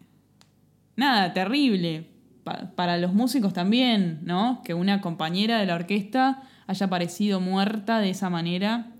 Nada, 0.96 1.32
terrible. 1.34 2.08
Pa- 2.42 2.72
para 2.74 2.96
los 2.96 3.12
músicos 3.12 3.52
también, 3.52 4.20
¿no? 4.22 4.62
Que 4.64 4.74
una 4.74 5.00
compañera 5.00 5.58
de 5.58 5.66
la 5.66 5.74
orquesta 5.74 6.42
haya 6.66 6.86
aparecido 6.86 7.38
muerta 7.40 8.00
de 8.00 8.10
esa 8.10 8.30
manera. 8.30 8.92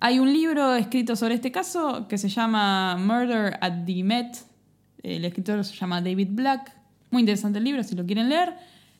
Hay 0.00 0.18
un 0.18 0.32
libro 0.32 0.74
escrito 0.74 1.16
sobre 1.16 1.34
este 1.34 1.52
caso 1.52 2.06
que 2.08 2.18
se 2.18 2.28
llama 2.28 2.96
Murder 2.96 3.58
at 3.60 3.84
the 3.84 4.02
Met. 4.02 4.36
El 5.02 5.24
escritor 5.24 5.64
se 5.64 5.74
llama 5.74 6.00
David 6.00 6.28
Black. 6.30 6.74
Muy 7.10 7.20
interesante 7.20 7.58
el 7.58 7.64
libro, 7.64 7.82
si 7.82 7.94
lo 7.94 8.04
quieren 8.06 8.28
leer. 8.28 8.54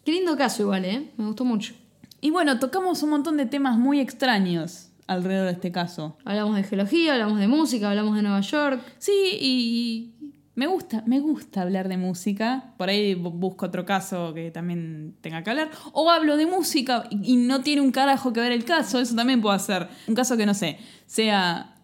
Qué 0.05 0.13
lindo 0.13 0.37
caso 0.37 0.63
igual, 0.63 0.85
¿eh? 0.85 1.11
Me 1.17 1.27
gustó 1.27 1.45
mucho. 1.45 1.75
Y 2.21 2.31
bueno, 2.31 2.59
tocamos 2.59 3.03
un 3.03 3.11
montón 3.11 3.37
de 3.37 3.47
temas 3.47 3.79
muy 3.79 4.01
extraños 4.01 4.91
alrededor 5.07 5.47
de 5.47 5.53
este 5.53 5.73
caso. 5.73 6.17
Hablamos 6.25 6.57
de 6.57 6.63
geología, 6.65 7.13
hablamos 7.15 7.39
de 7.39 7.49
música, 7.49 7.89
hablamos 7.91 8.17
de 8.17 8.23
Nueva 8.23 8.41
York. 8.41 8.81
Sí, 8.99 9.13
y 9.41 10.13
me 10.55 10.67
gusta, 10.67 11.03
me 11.07 11.21
gusta 11.21 11.63
hablar 11.63 11.89
de 11.89 11.97
música. 11.97 12.73
Por 12.79 12.89
ahí 12.89 13.15
bu- 13.15 13.33
busco 13.33 13.67
otro 13.67 13.85
caso 13.85 14.33
que 14.35 14.51
también 14.51 15.15
tenga 15.21 15.43
que 15.43 15.51
hablar. 15.51 15.71
O 15.93 16.11
hablo 16.11 16.37
de 16.37 16.47
música 16.47 17.05
y 17.11 17.35
y 17.35 17.37
no 17.37 17.61
tiene 17.63 17.83
un 17.83 17.93
carajo 17.93 18.33
que 18.33 18.41
ver 18.41 18.53
el 18.53 18.65
caso. 18.65 18.99
Eso 19.01 19.15
también 19.15 19.41
puedo 19.41 19.55
hacer. 19.55 19.89
Un 20.09 20.15
caso 20.15 20.37
que 20.37 20.47
no 20.47 20.55
sé, 20.55 20.79
sea 21.07 21.75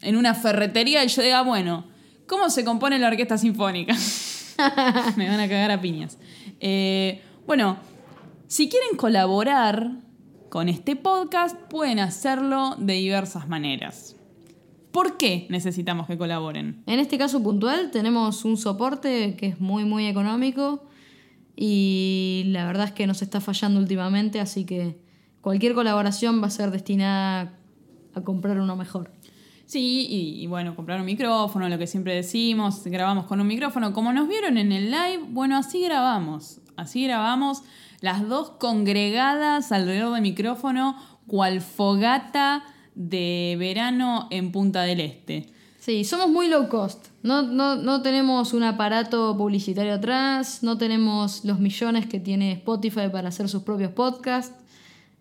en 0.00 0.16
una 0.16 0.34
ferretería 0.34 1.04
y 1.04 1.08
yo 1.08 1.22
diga, 1.22 1.42
bueno, 1.42 1.84
¿cómo 2.26 2.50
se 2.50 2.64
compone 2.64 2.98
la 2.98 3.06
orquesta 3.08 3.38
sinfónica? 3.38 3.94
me 5.16 5.28
van 5.28 5.40
a 5.40 5.48
cagar 5.48 5.70
a 5.70 5.80
piñas. 5.80 6.18
Eh, 6.60 7.22
bueno, 7.46 7.76
si 8.48 8.68
quieren 8.68 8.96
colaborar 8.96 9.92
con 10.52 10.68
este 10.68 10.96
podcast, 10.96 11.56
pueden 11.70 11.98
hacerlo 11.98 12.76
de 12.76 12.92
diversas 12.92 13.48
maneras. 13.48 14.16
¿Por 14.90 15.16
qué 15.16 15.46
necesitamos 15.48 16.06
que 16.06 16.18
colaboren? 16.18 16.82
En 16.84 17.00
este 17.00 17.16
caso 17.16 17.42
puntual 17.42 17.90
tenemos 17.90 18.44
un 18.44 18.58
soporte 18.58 19.34
que 19.36 19.46
es 19.46 19.60
muy, 19.62 19.86
muy 19.86 20.06
económico 20.06 20.84
y 21.56 22.42
la 22.48 22.66
verdad 22.66 22.88
es 22.88 22.92
que 22.92 23.06
nos 23.06 23.22
está 23.22 23.40
fallando 23.40 23.80
últimamente, 23.80 24.40
así 24.40 24.66
que 24.66 25.00
cualquier 25.40 25.72
colaboración 25.72 26.42
va 26.42 26.48
a 26.48 26.50
ser 26.50 26.70
destinada 26.70 27.58
a 28.14 28.20
comprar 28.20 28.60
uno 28.60 28.76
mejor. 28.76 29.10
Sí, 29.64 30.06
y, 30.06 30.42
y 30.42 30.46
bueno, 30.48 30.76
comprar 30.76 31.00
un 31.00 31.06
micrófono, 31.06 31.66
lo 31.70 31.78
que 31.78 31.86
siempre 31.86 32.14
decimos, 32.14 32.84
grabamos 32.84 33.24
con 33.24 33.40
un 33.40 33.46
micrófono. 33.46 33.94
Como 33.94 34.12
nos 34.12 34.28
vieron 34.28 34.58
en 34.58 34.70
el 34.70 34.90
live, 34.90 35.24
bueno, 35.30 35.56
así 35.56 35.82
grabamos. 35.82 36.60
Así 36.76 37.04
grabamos 37.04 37.62
las 38.02 38.28
dos 38.28 38.50
congregadas 38.50 39.72
alrededor 39.72 40.12
del 40.12 40.22
micrófono, 40.22 40.96
cual 41.26 41.62
fogata 41.62 42.64
de 42.94 43.56
verano 43.58 44.28
en 44.30 44.52
Punta 44.52 44.82
del 44.82 45.00
Este. 45.00 45.48
Sí, 45.78 46.04
somos 46.04 46.28
muy 46.28 46.48
low 46.48 46.68
cost. 46.68 47.06
No, 47.22 47.42
no, 47.42 47.76
no 47.76 48.02
tenemos 48.02 48.52
un 48.52 48.64
aparato 48.64 49.36
publicitario 49.36 49.94
atrás, 49.94 50.62
no 50.62 50.78
tenemos 50.78 51.44
los 51.44 51.58
millones 51.58 52.06
que 52.06 52.20
tiene 52.20 52.52
Spotify 52.52 53.08
para 53.10 53.28
hacer 53.28 53.48
sus 53.48 53.62
propios 53.62 53.92
podcasts. 53.92 54.54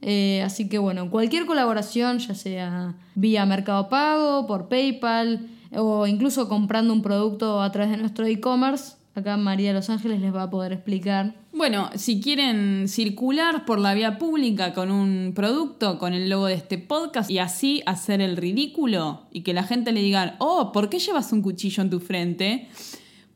Eh, 0.02 0.42
así 0.44 0.68
que 0.68 0.80
bueno, 0.80 1.10
cualquier 1.12 1.46
colaboración, 1.46 2.18
ya 2.18 2.34
sea 2.34 2.96
vía 3.14 3.46
Mercado 3.46 3.90
Pago, 3.90 4.48
por 4.48 4.68
PayPal 4.68 5.48
o 5.76 6.08
incluso 6.08 6.50
comprando 6.50 6.94
un 6.94 7.04
producto 7.04 7.62
a 7.62 7.72
través 7.72 7.92
de 7.92 7.98
nuestro 7.98 8.26
e-commerce, 8.26 8.96
acá 9.16 9.38
María 9.38 9.72
Los 9.74 9.90
Ángeles 9.90 10.22
les 10.22 10.32
va 10.34 10.44
a 10.44 10.50
poder 10.50 10.72
explicar. 10.74 11.34
Bueno, 11.54 11.90
si 11.96 12.22
quieren 12.22 12.88
circular 12.88 13.66
por 13.66 13.80
la 13.80 13.94
vía 13.94 14.18
pública 14.18 14.74
con 14.74 14.90
un 14.92 15.34
producto, 15.36 16.00
con 16.00 16.14
el 16.14 16.30
logo 16.30 16.46
de 16.48 16.54
este 16.56 16.78
podcast 16.78 17.30
y 17.30 17.40
así 17.40 17.84
hacer 17.86 18.22
el 18.22 18.38
ridículo 18.38 19.28
y 19.32 19.42
que 19.42 19.54
la 19.54 19.64
gente 19.64 19.92
le 19.92 20.02
diga, 20.02 20.38
oh, 20.40 20.72
¿por 20.72 20.88
qué 20.90 21.00
llevas 21.00 21.34
un 21.34 21.42
cuchillo 21.42 21.84
en 21.84 21.90
tu 21.90 22.00
frente? 22.00 22.70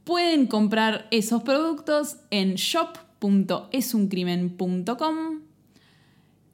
Pueden 0.03 0.47
comprar 0.47 1.07
esos 1.11 1.43
productos 1.43 2.17
en 2.29 2.55
shop.esuncrimen.com. 2.55 5.41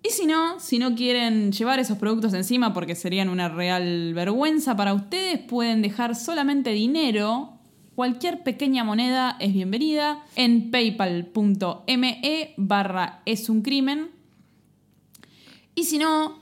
Y 0.04 0.10
si 0.10 0.26
no, 0.26 0.60
si 0.60 0.80
no 0.80 0.96
quieren 0.96 1.52
llevar 1.52 1.78
esos 1.80 2.00
productos 2.00 2.34
encima 2.34 2.74
porque 2.74 2.96
serían 2.96 3.30
una 3.30 3.50
real 3.50 4.16
vergüenza 4.16 4.76
para 4.76 4.96
ustedes, 4.96 5.38
pueden 5.40 5.84
dejar 5.84 6.16
solamente 6.16 6.72
dinero. 6.72 7.61
Cualquier 7.96 8.44
pequeña 8.44 8.86
moneda 8.86 9.36
es 9.40 9.54
bienvenida 9.54 10.24
en 10.38 10.72
paypal.me 10.72 12.54
barra 12.56 13.22
es 13.26 13.50
un 13.50 13.62
crimen. 13.62 14.12
Y 15.76 15.84
si 15.84 15.98
no, 15.98 16.40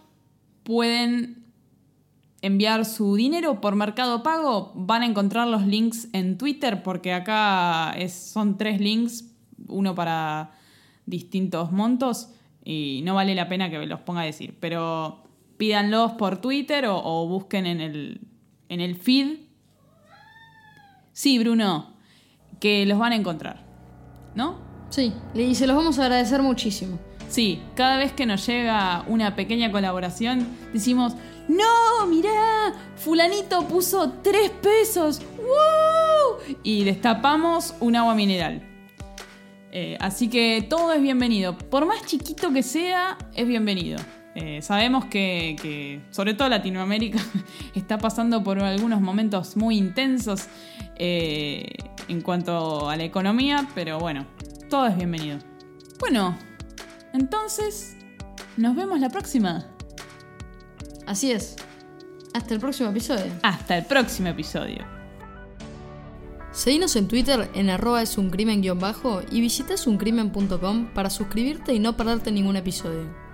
pueden 0.63 1.43
enviar 2.41 2.85
su 2.85 3.15
dinero 3.15 3.61
por 3.61 3.75
Mercado 3.75 4.21
Pago. 4.21 4.71
Van 4.75 5.01
a 5.01 5.07
encontrar 5.07 5.47
los 5.47 5.65
links 5.65 6.07
en 6.13 6.37
Twitter 6.37 6.83
porque 6.83 7.13
acá 7.13 7.95
son 8.09 8.57
tres 8.57 8.79
links, 8.79 9.25
uno 9.67 9.95
para 9.95 10.51
distintos 11.07 11.71
montos 11.71 12.29
y 12.63 13.01
no 13.03 13.15
vale 13.15 13.33
la 13.33 13.49
pena 13.49 13.71
que 13.71 13.83
los 13.87 14.01
ponga 14.01 14.21
a 14.21 14.25
decir. 14.25 14.55
Pero 14.59 15.23
pídanlos 15.57 16.11
por 16.11 16.39
Twitter 16.41 16.85
o, 16.85 17.01
o 17.03 17.27
busquen 17.27 17.65
en 17.65 17.81
el, 17.81 18.21
en 18.69 18.81
el 18.81 18.95
feed. 18.95 19.48
Sí, 21.19 21.37
Bruno, 21.37 21.85
que 22.61 22.85
los 22.85 22.97
van 22.97 23.11
a 23.11 23.17
encontrar. 23.17 23.61
¿No? 24.35 24.57
Sí, 24.89 25.11
y 25.35 25.53
se 25.53 25.67
los 25.67 25.75
vamos 25.75 25.99
a 25.99 26.03
agradecer 26.03 26.41
muchísimo. 26.41 26.97
Sí, 27.27 27.61
cada 27.75 27.97
vez 27.97 28.13
que 28.13 28.25
nos 28.25 28.47
llega 28.47 29.03
una 29.05 29.35
pequeña 29.35 29.69
colaboración, 29.69 30.47
decimos, 30.71 31.15
no, 31.49 32.07
mirá, 32.07 32.73
fulanito 32.95 33.67
puso 33.67 34.13
tres 34.23 34.49
pesos, 34.49 35.21
¡Woo! 35.35 36.55
Y 36.63 36.85
destapamos 36.85 37.75
un 37.81 37.97
agua 37.97 38.15
mineral. 38.15 38.61
Eh, 39.73 39.97
así 39.99 40.29
que 40.29 40.65
todo 40.69 40.93
es 40.93 41.01
bienvenido. 41.01 41.57
Por 41.57 41.85
más 41.85 42.05
chiquito 42.05 42.53
que 42.53 42.63
sea, 42.63 43.17
es 43.35 43.45
bienvenido. 43.45 43.99
Eh, 44.35 44.61
sabemos 44.61 45.05
que, 45.05 45.55
que, 45.61 46.01
sobre 46.11 46.33
todo 46.33 46.49
Latinoamérica, 46.49 47.19
está 47.75 47.97
pasando 47.97 48.43
por 48.43 48.59
algunos 48.59 49.01
momentos 49.01 49.57
muy 49.57 49.77
intensos 49.77 50.47
eh, 50.95 51.65
en 52.07 52.21
cuanto 52.21 52.89
a 52.89 52.95
la 52.95 53.03
economía, 53.03 53.67
pero 53.73 53.99
bueno, 53.99 54.25
todo 54.69 54.87
es 54.87 54.95
bienvenido. 54.95 55.39
Bueno, 55.99 56.37
entonces, 57.13 57.97
nos 58.57 58.75
vemos 58.75 58.99
la 58.99 59.09
próxima. 59.09 59.65
Así 61.07 61.31
es. 61.31 61.55
Hasta 62.33 62.53
el 62.53 62.59
próximo 62.59 62.89
episodio. 62.89 63.31
Hasta 63.41 63.77
el 63.77 63.85
próximo 63.85 64.29
episodio. 64.29 64.85
Seguinos 66.51 66.95
en 66.95 67.07
Twitter 67.07 67.49
en 67.53 67.69
arroba 67.69 68.01
es 68.01 68.17
un 68.17 68.29
crimen 68.29 68.61
bajo 68.79 69.21
y 69.31 69.39
visita 69.39 69.75
esuncrimen.com 69.75 70.93
para 70.93 71.09
suscribirte 71.09 71.73
y 71.73 71.79
no 71.79 71.95
perderte 71.95 72.31
ningún 72.31 72.57
episodio. 72.57 73.28